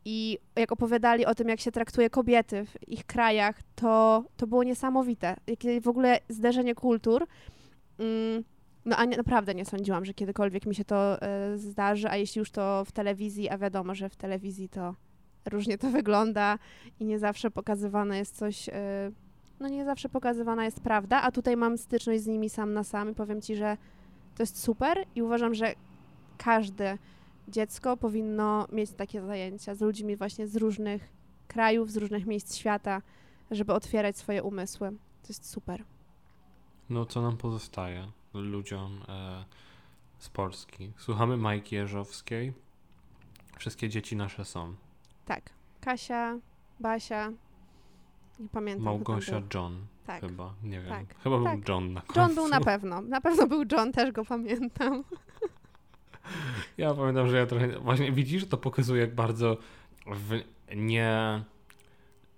i 0.05 0.37
jak 0.55 0.71
opowiadali 0.71 1.25
o 1.25 1.35
tym, 1.35 1.47
jak 1.47 1.59
się 1.59 1.71
traktuje 1.71 2.09
kobiety 2.09 2.65
w 2.65 2.89
ich 2.89 3.05
krajach, 3.05 3.59
to, 3.75 4.23
to 4.37 4.47
było 4.47 4.63
niesamowite. 4.63 5.35
Jakie 5.47 5.81
w 5.81 5.87
ogóle 5.87 6.19
zderzenie 6.29 6.75
kultur. 6.75 7.27
Mm, 7.99 8.43
no 8.85 8.95
a 8.95 9.05
nie, 9.05 9.17
naprawdę 9.17 9.55
nie 9.55 9.65
sądziłam, 9.65 10.05
że 10.05 10.13
kiedykolwiek 10.13 10.65
mi 10.65 10.75
się 10.75 10.85
to 10.85 11.17
y, 11.53 11.57
zdarzy, 11.57 12.09
a 12.09 12.15
jeśli 12.15 12.39
już 12.39 12.51
to 12.51 12.85
w 12.85 12.91
telewizji, 12.91 13.49
a 13.49 13.57
wiadomo, 13.57 13.95
że 13.95 14.09
w 14.09 14.15
telewizji 14.15 14.69
to 14.69 14.95
różnie 15.45 15.77
to 15.77 15.89
wygląda 15.89 16.59
i 16.99 17.05
nie 17.05 17.19
zawsze 17.19 17.51
pokazywane 17.51 18.17
jest 18.17 18.37
coś, 18.37 18.69
y, 18.69 18.71
no 19.59 19.67
nie 19.67 19.85
zawsze 19.85 20.09
pokazywana 20.09 20.65
jest 20.65 20.81
prawda, 20.81 21.21
a 21.21 21.31
tutaj 21.31 21.57
mam 21.57 21.77
styczność 21.77 22.23
z 22.23 22.27
nimi 22.27 22.49
sam 22.49 22.73
na 22.73 22.83
sam 22.83 23.11
i 23.11 23.15
powiem 23.15 23.41
Ci, 23.41 23.55
że 23.55 23.77
to 24.35 24.43
jest 24.43 24.63
super 24.63 25.05
i 25.15 25.21
uważam, 25.21 25.53
że 25.53 25.73
każde 26.37 26.97
dziecko 27.47 27.97
powinno 27.97 28.67
mieć 28.71 28.91
takie 28.91 29.21
zajęcia 29.21 29.75
z 29.75 29.81
ludźmi 29.81 30.15
właśnie 30.15 30.47
z 30.47 30.55
różnych 30.55 31.09
krajów, 31.47 31.91
z 31.91 31.97
różnych 31.97 32.25
miejsc 32.25 32.55
świata, 32.55 33.01
żeby 33.51 33.73
otwierać 33.73 34.17
swoje 34.17 34.43
umysły. 34.43 34.91
To 34.91 35.27
jest 35.29 35.49
super. 35.49 35.83
No, 36.89 37.05
co 37.05 37.21
nam 37.21 37.37
pozostaje 37.37 38.07
ludziom 38.33 39.01
e, 39.09 39.45
z 40.19 40.29
Polski? 40.29 40.91
Słuchamy 40.97 41.37
Majki 41.37 41.75
Jeżowskiej. 41.75 42.53
Wszystkie 43.57 43.89
dzieci 43.89 44.15
nasze 44.15 44.45
są. 44.45 44.75
Tak. 45.25 45.49
Kasia, 45.81 46.37
Basia, 46.79 47.31
nie 48.39 48.49
pamiętam. 48.49 48.83
Małgosia 48.85 49.41
John. 49.53 49.77
Tak. 50.05 50.21
Chyba, 50.21 50.53
nie 50.63 50.79
wiem. 50.81 50.89
Tak. 50.89 51.05
Chyba 51.23 51.43
tak. 51.43 51.59
był 51.59 51.73
John 51.73 51.93
na 51.93 52.01
końcu. 52.01 52.19
John 52.19 52.35
był 52.35 52.47
na 52.47 52.59
pewno. 52.59 53.01
Na 53.01 53.21
pewno 53.21 53.47
był 53.47 53.63
John, 53.71 53.91
też 53.91 54.11
go 54.11 54.25
pamiętam. 54.25 55.03
Ja 56.77 56.93
pamiętam, 56.93 57.27
że 57.29 57.38
ja 57.38 57.45
trochę. 57.45 57.79
Właśnie 57.79 58.11
widzisz, 58.11 58.47
to 58.47 58.57
pokazuje, 58.57 59.01
jak 59.01 59.15
bardzo 59.15 59.57
w 60.07 60.39
nie 60.75 61.43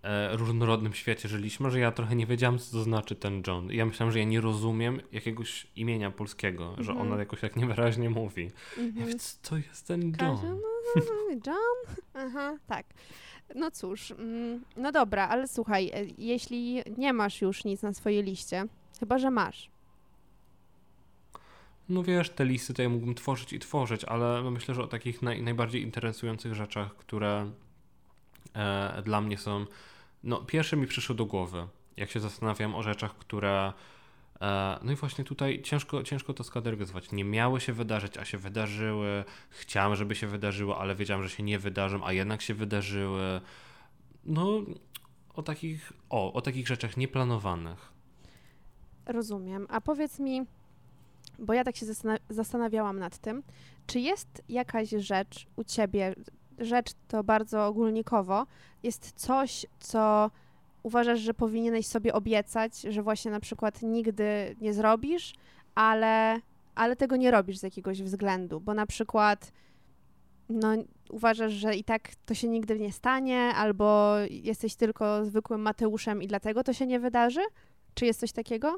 e, 0.03 0.37
różnorodnym 0.37 0.93
świecie 0.93 1.29
żyliśmy, 1.29 1.71
że 1.71 1.79
ja 1.79 1.91
trochę 1.91 2.15
nie 2.15 2.25
wiedziałam, 2.25 2.59
co 2.59 2.71
to 2.71 2.83
znaczy 2.83 3.15
ten 3.15 3.43
John. 3.47 3.71
Ja 3.71 3.85
myślałam, 3.85 4.11
że 4.11 4.19
ja 4.19 4.25
nie 4.25 4.41
rozumiem 4.41 5.01
jakiegoś 5.11 5.67
imienia 5.75 6.11
polskiego, 6.11 6.63
mm 6.63 6.75
-hmm. 6.75 6.83
że 6.83 6.91
Mhm. 6.91 7.11
ona 7.11 7.19
jakoś 7.19 7.39
tak 7.39 7.55
niewyraźnie 7.55 8.09
mówi. 8.09 8.51
Ja 8.77 8.83
Mhm. 8.83 9.05
mówię, 9.05 9.15
co 9.15 9.49
to 9.49 9.57
jest 9.57 9.87
ten 9.87 10.13
John? 10.21 10.37
John? 11.47 11.95
Aha, 12.13 12.57
tak. 12.67 12.85
No 13.55 13.71
cóż, 13.71 14.11
mm, 14.11 14.63
no 14.77 14.91
dobra, 14.91 15.27
ale 15.27 15.47
słuchaj, 15.47 15.91
e, 15.93 16.05
jeśli 16.17 16.83
nie 16.97 17.13
masz 17.13 17.41
już 17.41 17.63
nic 17.63 17.81
na 17.81 17.93
swojej 17.93 18.23
liście, 18.23 18.65
chyba 18.99 19.17
że 19.17 19.31
masz, 19.31 19.69
No 21.89 22.03
wiesz, 22.03 22.29
te 22.29 22.45
listy 22.45 22.83
ja 22.83 22.89
mógłbym 22.89 23.15
tworzyć 23.15 23.53
i 23.53 23.59
tworzyć, 23.59 24.05
ale 24.05 24.41
no 24.43 24.51
myślę, 24.51 24.75
że 24.75 24.83
o 24.83 24.87
takich 24.87 25.21
naj, 25.21 25.43
najbardziej 25.43 25.81
interesujących 25.81 26.55
rzeczach, 26.55 26.95
które 26.95 27.51
e, 28.53 29.01
dla 29.05 29.21
mnie 29.21 29.37
są. 29.37 29.65
No, 30.23 30.37
pierwsze 30.37 30.77
mi 30.77 30.87
przyszło 30.87 31.15
do 31.15 31.25
głowy, 31.25 31.67
jak 31.97 32.09
się 32.09 32.19
zastanawiam 32.19 32.75
o 32.75 32.83
rzeczach, 32.83 33.17
które. 33.17 33.73
E, 34.41 34.79
no 34.83 34.91
i 34.91 34.95
właśnie 34.95 35.23
tutaj 35.23 35.61
ciężko, 35.61 36.03
ciężko 36.03 36.33
to 36.33 36.43
skategoryzować. 36.43 37.11
Nie 37.11 37.23
miały 37.23 37.61
się 37.61 37.73
wydarzyć, 37.73 38.17
a 38.17 38.25
się 38.25 38.37
wydarzyły. 38.37 39.23
Chciałem, 39.49 39.95
żeby 39.95 40.15
się 40.15 40.27
wydarzyły, 40.27 40.75
ale 40.75 40.95
wiedziałem, 40.95 41.23
że 41.23 41.29
się 41.29 41.43
nie 41.43 41.59
wydarzą, 41.59 42.05
a 42.05 42.13
jednak 42.13 42.41
się 42.41 42.53
wydarzyły. 42.53 43.41
No, 44.25 44.61
o 45.33 45.43
takich, 45.43 45.93
o, 46.09 46.33
o 46.33 46.41
takich 46.41 46.67
rzeczach 46.67 46.97
nieplanowanych. 46.97 47.91
rozumiem. 49.05 49.67
A 49.69 49.81
powiedz 49.81 50.19
mi, 50.19 50.41
bo 51.39 51.53
ja 51.53 51.63
tak 51.63 51.75
się 51.75 51.85
zastan- 51.85 52.19
zastanawiałam 52.29 52.99
nad 52.99 53.17
tym, 53.17 53.43
czy 53.87 53.99
jest 53.99 54.43
jakaś 54.49 54.89
rzecz 54.89 55.47
u 55.55 55.63
ciebie, 55.63 56.15
rzecz 56.57 56.91
to 57.07 57.23
bardzo 57.23 57.65
ogólnikowo, 57.65 58.45
jest 58.83 59.11
coś, 59.15 59.65
co 59.79 60.31
uważasz, 60.83 61.19
że 61.19 61.33
powinieneś 61.33 61.87
sobie 61.87 62.13
obiecać, 62.13 62.81
że 62.81 63.03
właśnie 63.03 63.31
na 63.31 63.39
przykład 63.39 63.81
nigdy 63.81 64.55
nie 64.61 64.73
zrobisz, 64.73 65.33
ale, 65.75 66.41
ale 66.75 66.95
tego 66.95 67.15
nie 67.15 67.31
robisz 67.31 67.57
z 67.57 67.63
jakiegoś 67.63 68.03
względu, 68.03 68.59
bo 68.59 68.73
na 68.73 68.85
przykład 68.85 69.51
no, 70.49 70.69
uważasz, 71.09 71.53
że 71.53 71.75
i 71.75 71.83
tak 71.83 72.15
to 72.25 72.33
się 72.33 72.47
nigdy 72.47 72.79
nie 72.79 72.91
stanie, 72.91 73.39
albo 73.39 74.15
jesteś 74.29 74.75
tylko 74.75 75.25
zwykłym 75.25 75.61
Mateuszem 75.61 76.21
i 76.23 76.27
dlatego 76.27 76.63
to 76.63 76.73
się 76.73 76.87
nie 76.87 76.99
wydarzy? 76.99 77.41
Czy 77.93 78.05
jest 78.05 78.19
coś 78.19 78.31
takiego? 78.31 78.77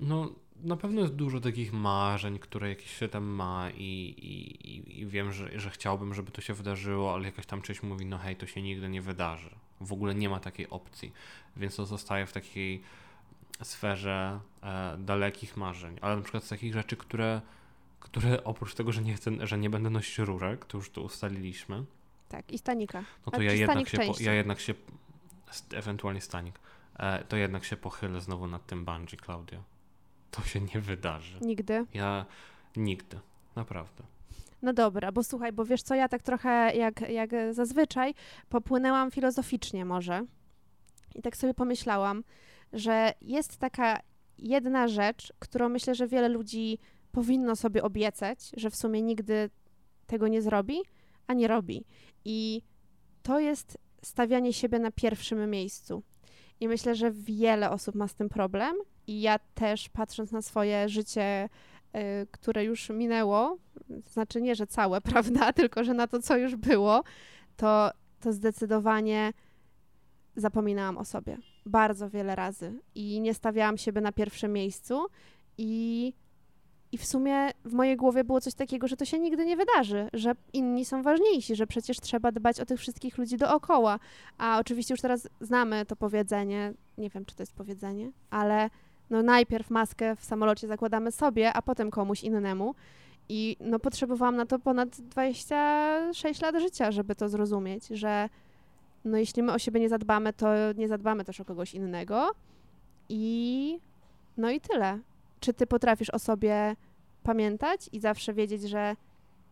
No, 0.00 0.28
na 0.64 0.76
pewno 0.76 1.00
jest 1.00 1.14
dużo 1.14 1.40
takich 1.40 1.72
marzeń, 1.72 2.38
które 2.38 2.68
jakieś 2.68 2.96
się 2.96 3.08
tam 3.08 3.24
ma 3.24 3.70
i, 3.70 3.82
i, 3.82 5.00
i- 5.00 5.06
wiem, 5.06 5.32
że, 5.32 5.60
że 5.60 5.70
chciałbym, 5.70 6.14
żeby 6.14 6.32
to 6.32 6.40
się 6.40 6.54
wydarzyło, 6.54 7.14
ale 7.14 7.24
jakaś 7.24 7.46
tam 7.46 7.62
część 7.62 7.82
mówi, 7.82 8.06
no 8.06 8.18
hej, 8.18 8.36
to 8.36 8.46
się 8.46 8.62
nigdy 8.62 8.88
nie 8.88 9.02
wydarzy. 9.02 9.50
W 9.80 9.92
ogóle 9.92 10.14
nie 10.14 10.28
ma 10.28 10.40
takiej 10.40 10.70
opcji, 10.70 11.12
więc 11.56 11.76
to 11.76 11.86
zostaje 11.86 12.26
w 12.26 12.32
takiej 12.32 12.82
sferze 13.62 14.40
e, 14.62 14.96
dalekich 14.98 15.56
marzeń. 15.56 15.96
Ale 16.00 16.16
na 16.16 16.22
przykład 16.22 16.44
z 16.44 16.48
takich 16.48 16.72
rzeczy, 16.72 16.96
które, 16.96 17.40
które 18.00 18.44
oprócz 18.44 18.74
tego, 18.74 18.92
że 18.92 19.02
nie 19.02 19.14
chcę, 19.14 19.46
że 19.46 19.58
nie 19.58 19.70
będę 19.70 19.90
nosić 19.90 20.18
rurek, 20.18 20.64
to 20.64 20.78
już 20.78 20.90
to 20.90 21.00
ustaliliśmy, 21.02 21.84
Tak, 22.28 22.52
i 22.52 22.58
stanika. 22.58 23.04
no 23.26 23.32
to 23.32 23.42
ja 23.42 23.52
jednak, 23.52 23.88
się 23.88 23.98
po, 23.98 24.12
ja 24.20 24.32
jednak 24.32 24.60
się, 24.60 24.74
ewentualnie 25.72 26.20
stanik, 26.20 26.58
e, 26.98 27.24
to 27.24 27.36
jednak 27.36 27.64
się 27.64 27.76
pochylę 27.76 28.20
znowu 28.20 28.46
nad 28.46 28.66
tym 28.66 28.84
bungee, 28.84 29.16
Klaudia. 29.16 29.62
To 30.36 30.42
się 30.42 30.60
nie 30.60 30.80
wydarzy. 30.80 31.38
Nigdy. 31.40 31.84
Ja 31.94 32.26
nigdy, 32.76 33.18
naprawdę. 33.56 34.04
No 34.62 34.72
dobra, 34.72 35.12
bo 35.12 35.24
słuchaj, 35.24 35.52
bo 35.52 35.64
wiesz 35.64 35.82
co, 35.82 35.94
ja 35.94 36.08
tak 36.08 36.22
trochę 36.22 36.76
jak, 36.76 37.00
jak 37.00 37.30
zazwyczaj 37.50 38.14
popłynęłam 38.48 39.10
filozoficznie 39.10 39.84
może 39.84 40.26
i 41.14 41.22
tak 41.22 41.36
sobie 41.36 41.54
pomyślałam, 41.54 42.24
że 42.72 43.12
jest 43.20 43.56
taka 43.56 44.00
jedna 44.38 44.88
rzecz, 44.88 45.32
którą 45.38 45.68
myślę, 45.68 45.94
że 45.94 46.08
wiele 46.08 46.28
ludzi 46.28 46.78
powinno 47.12 47.56
sobie 47.56 47.82
obiecać, 47.82 48.38
że 48.56 48.70
w 48.70 48.76
sumie 48.76 49.02
nigdy 49.02 49.50
tego 50.06 50.28
nie 50.28 50.42
zrobi, 50.42 50.78
a 51.26 51.34
nie 51.34 51.48
robi. 51.48 51.84
I 52.24 52.62
to 53.22 53.38
jest 53.40 53.78
stawianie 54.02 54.52
siebie 54.52 54.78
na 54.78 54.90
pierwszym 54.90 55.50
miejscu. 55.50 56.02
I 56.60 56.68
myślę, 56.68 56.94
że 56.94 57.10
wiele 57.10 57.70
osób 57.70 57.94
ma 57.94 58.08
z 58.08 58.14
tym 58.14 58.28
problem 58.28 58.76
i 59.06 59.20
ja 59.20 59.38
też 59.54 59.88
patrząc 59.88 60.32
na 60.32 60.42
swoje 60.42 60.88
życie, 60.88 61.48
y, 61.96 62.26
które 62.30 62.64
już 62.64 62.90
minęło, 62.90 63.58
znaczy 64.12 64.42
nie, 64.42 64.54
że 64.54 64.66
całe, 64.66 65.00
prawda, 65.12 65.52
tylko 65.52 65.84
że 65.84 65.94
na 65.94 66.06
to, 66.06 66.22
co 66.22 66.36
już 66.36 66.56
było, 66.56 67.04
to, 67.56 67.90
to 68.20 68.32
zdecydowanie 68.32 69.32
zapominałam 70.36 70.98
o 70.98 71.04
sobie 71.04 71.38
bardzo 71.66 72.10
wiele 72.10 72.36
razy 72.36 72.80
i 72.94 73.20
nie 73.20 73.34
stawiałam 73.34 73.78
siebie 73.78 74.00
na 74.00 74.12
pierwszym 74.12 74.52
miejscu. 74.52 75.06
I, 75.58 76.12
i 76.92 76.98
w 76.98 77.04
sumie 77.04 77.50
w 77.64 77.72
mojej 77.72 77.96
głowie 77.96 78.24
było 78.24 78.40
coś 78.40 78.54
takiego, 78.54 78.88
że 78.88 78.96
to 78.96 79.04
się 79.04 79.18
nigdy 79.18 79.46
nie 79.46 79.56
wydarzy, 79.56 80.08
że 80.12 80.34
inni 80.52 80.84
są 80.84 81.02
ważniejsi, 81.02 81.56
że 81.56 81.66
przecież 81.66 82.00
trzeba 82.00 82.32
dbać 82.32 82.60
o 82.60 82.66
tych 82.66 82.80
wszystkich 82.80 83.18
ludzi 83.18 83.36
dookoła, 83.36 83.98
a 84.38 84.58
oczywiście 84.58 84.94
już 84.94 85.00
teraz 85.00 85.28
znamy 85.40 85.86
to 85.86 85.96
powiedzenie, 85.96 86.74
nie 86.98 87.10
wiem, 87.10 87.24
czy 87.24 87.36
to 87.36 87.42
jest 87.42 87.54
powiedzenie, 87.54 88.12
ale 88.30 88.70
no 89.10 89.22
najpierw 89.22 89.70
maskę 89.70 90.16
w 90.16 90.24
samolocie 90.24 90.68
zakładamy 90.68 91.12
sobie, 91.12 91.52
a 91.52 91.62
potem 91.62 91.90
komuś 91.90 92.24
innemu. 92.24 92.74
I 93.28 93.56
no 93.60 93.78
potrzebowałam 93.78 94.36
na 94.36 94.46
to 94.46 94.58
ponad 94.58 95.00
26 95.00 96.40
lat 96.40 96.56
życia, 96.60 96.92
żeby 96.92 97.14
to 97.14 97.28
zrozumieć, 97.28 97.86
że 97.86 98.28
no 99.04 99.18
jeśli 99.18 99.42
my 99.42 99.52
o 99.52 99.58
siebie 99.58 99.80
nie 99.80 99.88
zadbamy, 99.88 100.32
to 100.32 100.72
nie 100.76 100.88
zadbamy 100.88 101.24
też 101.24 101.40
o 101.40 101.44
kogoś 101.44 101.74
innego. 101.74 102.30
I 103.08 103.78
no 104.36 104.50
i 104.50 104.60
tyle. 104.60 104.98
Czy 105.40 105.54
ty 105.54 105.66
potrafisz 105.66 106.10
o 106.10 106.18
sobie 106.18 106.76
pamiętać 107.22 107.88
i 107.92 108.00
zawsze 108.00 108.34
wiedzieć, 108.34 108.62
że 108.62 108.96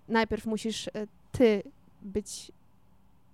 najpierw 0.09 0.47
musisz 0.47 0.87
y, 0.87 0.91
ty 1.33 1.63
być 2.03 2.53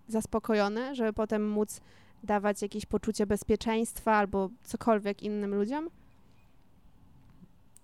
zaspokojony, 0.09 0.95
żeby 0.95 1.12
potem 1.12 1.51
móc 1.51 1.81
dawać 2.25 2.62
jakieś 2.62 2.87
poczucie 2.87 3.27
bezpieczeństwa 3.27 4.12
albo 4.12 4.51
cokolwiek 4.62 5.23
innym 5.23 5.55
ludziom? 5.55 5.91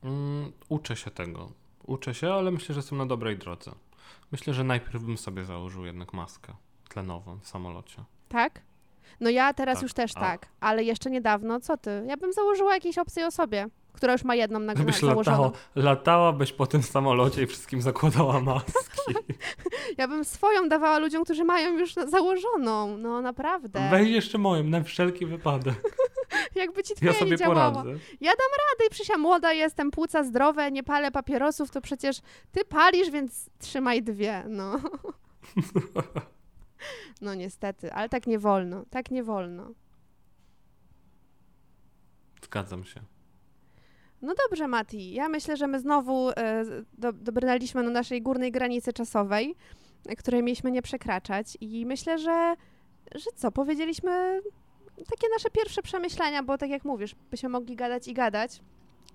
Mm, 0.07 0.52
uczę 0.68 0.96
się 0.96 1.11
tego. 1.11 1.52
Uczę 1.86 2.14
się, 2.14 2.32
ale 2.32 2.50
myślę, 2.50 2.74
że 2.74 2.78
jestem 2.78 2.98
na 2.98 3.07
dobrej 3.07 3.38
drodze. 3.38 3.72
Myślę, 4.32 4.54
że 4.54 4.64
najpierw 4.64 5.02
bym 5.04 5.18
sobie 5.18 5.44
założył 5.44 5.84
jednak 5.84 6.12
maskę 6.12 6.54
tlenową 6.88 7.38
w 7.38 7.48
samolocie. 7.48 8.04
Tak? 8.28 8.62
No 9.20 9.30
ja 9.30 9.54
teraz 9.54 9.74
Tak, 9.74 9.82
już 9.82 9.92
też 9.92 10.11
a- 10.14 10.20
tak, 10.20 10.46
ale 10.61 10.84
jeszcze 10.84 11.11
niedawno, 11.11 11.61
co 11.61 11.76
ty? 11.76 12.04
Ja 12.07 12.16
bym 12.16 12.32
założyła 12.32 12.74
jakieś 12.74 12.98
opcje 12.98 13.26
o 13.26 13.30
sobie, 13.30 13.66
która 13.97 14.12
już 14.12 14.24
ma 14.24 14.34
jedną 14.34 14.59
na, 14.59 14.76
Żebyś 14.76 14.99
założoną. 15.01 15.42
latała, 15.42 15.53
latałabyś 15.74 16.53
po 16.53 16.66
tym 16.66 16.82
samolocie 16.82 17.42
i 17.42 17.47
wszystkim 17.47 17.82
zakładała 17.82 18.40
maski. 18.55 19.14
Ja 19.99 20.09
bym 20.09 20.24
swoją 20.24 20.68
dawała 20.68 20.99
ludziom, 20.99 21.24
którzy 21.24 21.44
mają 21.44 21.78
już 21.78 21.94
założoną, 21.94 22.97
no 22.97 23.22
naprawdę. 23.22 23.88
Weź 23.90 24.09
jeszcze 24.09 24.38
moją, 24.38 24.64
na 24.64 24.82
wszelki 24.82 25.26
wypadek. 25.26 25.74
Jakby 26.55 26.82
ci 26.82 26.92
Ja 26.92 26.97
twoja 26.97 27.12
sobie 27.12 27.30
nie 27.30 27.36
działała. 27.36 27.70
poradzę. 27.70 27.90
Rady, 28.20 28.90
przecież 28.90 29.09
ja 29.09 29.18
młoda 29.18 29.53
jestem, 29.53 29.90
płuca 29.90 30.22
zdrowe, 30.24 30.70
nie 30.70 30.82
palę 30.82 31.11
papierosów, 31.11 31.70
to 31.70 31.80
przecież 31.80 32.20
ty 32.53 32.64
palisz, 32.64 33.11
więc 33.11 33.51
trzymaj 33.59 34.03
dwie, 34.03 34.44
no. 34.49 34.80
No 37.20 37.34
niestety, 37.34 37.92
ale 37.92 38.09
tak 38.09 38.26
nie 38.26 38.38
wolno, 38.38 38.84
tak 38.90 39.11
nie 39.11 39.24
wolno. 39.24 39.70
Zgadzam 42.42 42.84
się. 42.84 43.01
No 44.26 44.34
dobrze, 44.48 44.68
Mati. 44.68 45.12
Ja 45.12 45.28
myślę, 45.28 45.56
że 45.56 45.66
my 45.66 45.80
znowu 45.80 46.30
e, 46.30 46.64
do, 46.98 47.12
dobrnęliśmy 47.12 47.84
do 47.84 47.90
naszej 47.90 48.22
górnej 48.22 48.52
granicy 48.52 48.92
czasowej, 48.92 49.54
e, 50.08 50.16
której 50.16 50.42
mieliśmy 50.42 50.70
nie 50.70 50.82
przekraczać. 50.82 51.58
I 51.60 51.86
myślę, 51.86 52.18
że, 52.18 52.54
że 53.14 53.30
co, 53.34 53.52
powiedzieliśmy 53.52 54.40
takie 54.96 55.26
nasze 55.36 55.50
pierwsze 55.50 55.82
przemyślenia, 55.82 56.42
bo 56.42 56.58
tak 56.58 56.70
jak 56.70 56.84
mówisz, 56.84 57.14
byśmy 57.30 57.48
mogli 57.48 57.76
gadać 57.76 58.08
i 58.08 58.14
gadać, 58.14 58.60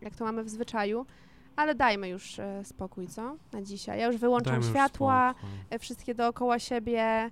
jak 0.02 0.16
to 0.16 0.26
mamy 0.26 0.44
w 0.44 0.50
zwyczaju, 0.50 1.06
ale 1.56 1.76
dajmy 1.76 2.10
już 2.10 2.40
e, 2.40 2.66
spokój, 2.66 3.08
co? 3.08 3.36
Na 3.54 3.62
dzisiaj. 3.62 4.00
Ja 4.00 4.08
już 4.08 4.18
wyłączam 4.18 4.54
Dajmy 4.54 4.66
już 4.66 4.76
światła, 4.76 5.36
e, 5.70 5.80
wszystkie 5.80 6.16
dookoła 6.16 6.60
siebie 6.60 7.32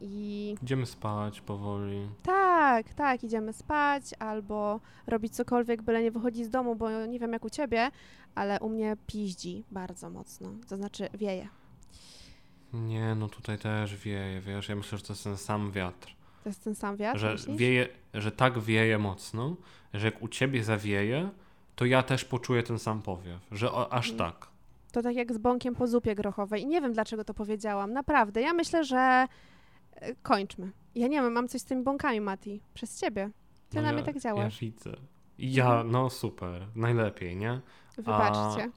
i 0.00 0.56
Idziemy 0.62 0.86
spać 0.86 1.40
powoli. 1.40 2.08
tak, 2.22 2.94
tak, 2.94 3.24
idziemy 3.24 3.52
spać 3.52 4.02
albo 4.18 4.80
robić 5.06 5.34
cokolwiek, 5.36 5.82
byle 5.82 6.02
nie 6.02 6.10
wychodzić 6.10 6.44
z 6.46 6.50
domu, 6.50 6.76
bo 6.76 7.06
nie 7.06 7.18
wiem 7.18 7.32
jak 7.32 7.44
u 7.44 7.50
ciebie, 7.50 7.90
ale 8.34 8.60
u 8.60 8.68
mnie 8.68 8.96
piździ 9.06 9.64
bardzo 9.70 10.10
mocno, 10.10 10.50
to 10.68 10.76
znaczy 10.76 11.08
wieje. 11.14 11.48
Nie, 12.72 13.14
no 13.14 13.28
tutaj 13.28 13.58
też 13.58 13.96
wieje, 13.96 14.40
wiesz, 14.40 14.68
ja 14.68 14.76
myślę, 14.76 14.98
że 14.98 15.04
to 15.04 15.12
jest 15.12 15.24
ten 15.24 15.36
sam 15.36 15.70
wiatr. 15.72 16.08
To 16.42 16.48
jest 16.48 16.64
ten 16.64 16.74
sam 16.74 16.96
wiatr, 16.96 17.18
że 17.20 17.32
myślisz? 17.32 17.56
wieje, 17.56 17.88
że 18.14 18.32
tak 18.32 18.58
wieje 18.58 18.98
mocno, 18.98 19.56
że 19.94 20.06
jak 20.06 20.22
u 20.22 20.28
ciebie 20.28 20.64
zawieje, 20.64 21.30
to 21.76 21.84
ja 21.84 22.02
też 22.02 22.24
poczuję 22.24 22.62
ten 22.62 22.78
sam 22.78 23.02
powiew, 23.02 23.40
że 23.52 23.72
o, 23.72 23.92
aż 23.92 24.10
Mhm. 24.10 24.32
tak. 24.32 24.50
To 24.92 25.02
tak 25.02 25.16
jak 25.16 25.32
z 25.34 25.38
bąkiem 25.38 25.74
po 25.74 25.86
zupie 25.86 26.14
grochowej. 26.14 26.62
I 26.62 26.66
nie 26.66 26.80
wiem, 26.80 26.92
dlaczego 26.92 27.24
to 27.24 27.34
powiedziałam. 27.34 27.92
Naprawdę. 27.92 28.40
Ja 28.40 28.52
myślę, 28.54 28.84
że 28.84 29.26
kończmy. 30.22 30.70
Ja 30.94 31.08
nie 31.08 31.20
wiem, 31.22 31.32
mam 31.32 31.48
coś 31.48 31.60
z 31.60 31.64
tymi 31.64 31.82
bąkami, 31.82 32.20
Mati. 32.20 32.60
Przez 32.74 32.98
ciebie. 33.00 33.30
Ty 33.68 33.76
No 33.76 33.82
na 33.82 33.88
ja, 33.88 33.94
mnie 33.94 34.02
tak 34.02 34.14
Ja 34.14 34.20
działasz. 34.20 34.60
widzę. 34.60 34.96
I 35.38 35.52
Ja, 35.52 35.64
Mhm. 35.66 35.90
no 35.90 36.10
super, 36.10 36.66
najlepiej, 36.74 37.36
nie? 37.36 37.60
Wybaczcie. 37.96 38.70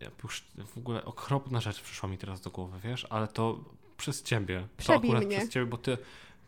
Ja 0.00 0.10
już 0.24 0.44
w 0.66 0.78
ogóle 0.78 1.04
okropna 1.04 1.60
rzecz 1.60 1.82
przyszła 1.82 2.08
mi 2.08 2.18
teraz 2.18 2.40
do 2.40 2.50
głowy, 2.50 2.78
wiesz, 2.84 3.06
ale 3.10 3.28
to 3.28 3.58
przez 3.96 4.22
ciebie. 4.22 4.60
To 4.60 4.66
Przebij 4.76 5.10
akurat 5.10 5.24
mnie. 5.26 5.36
przez 5.38 5.50
ciebie, 5.50 5.66
bo 5.66 5.76
ty, 5.78 5.98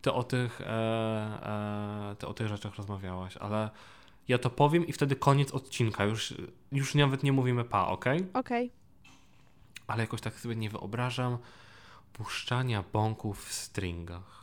ty, 0.02 0.12
o 0.12 0.22
tych, 0.22 0.60
e, 0.60 0.66
e, 0.66 2.16
ty 2.18 2.26
o 2.26 2.34
tych 2.34 2.48
rzeczach 2.48 2.74
rozmawiałaś, 2.76 3.36
ale 3.36 3.70
ja 4.28 4.38
to 4.38 4.50
powiem 4.50 4.86
i 4.86 4.92
wtedy 4.92 5.16
koniec 5.16 5.52
odcinka. 5.54 6.04
Już, 6.04 6.34
już 6.72 6.94
nawet 6.94 7.22
nie 7.22 7.32
mówimy 7.32 7.64
pa, 7.64 7.86
ok? 7.86 8.04
Okej. 8.34 8.70
Ale 9.86 10.02
jakoś 10.02 10.20
tak 10.20 10.34
sobie 10.40 10.56
nie 10.56 10.70
wyobrażam 10.70 11.38
puszczania 12.12 12.84
bąków 12.92 13.44
w 13.44 13.52
stringach. 13.52 14.37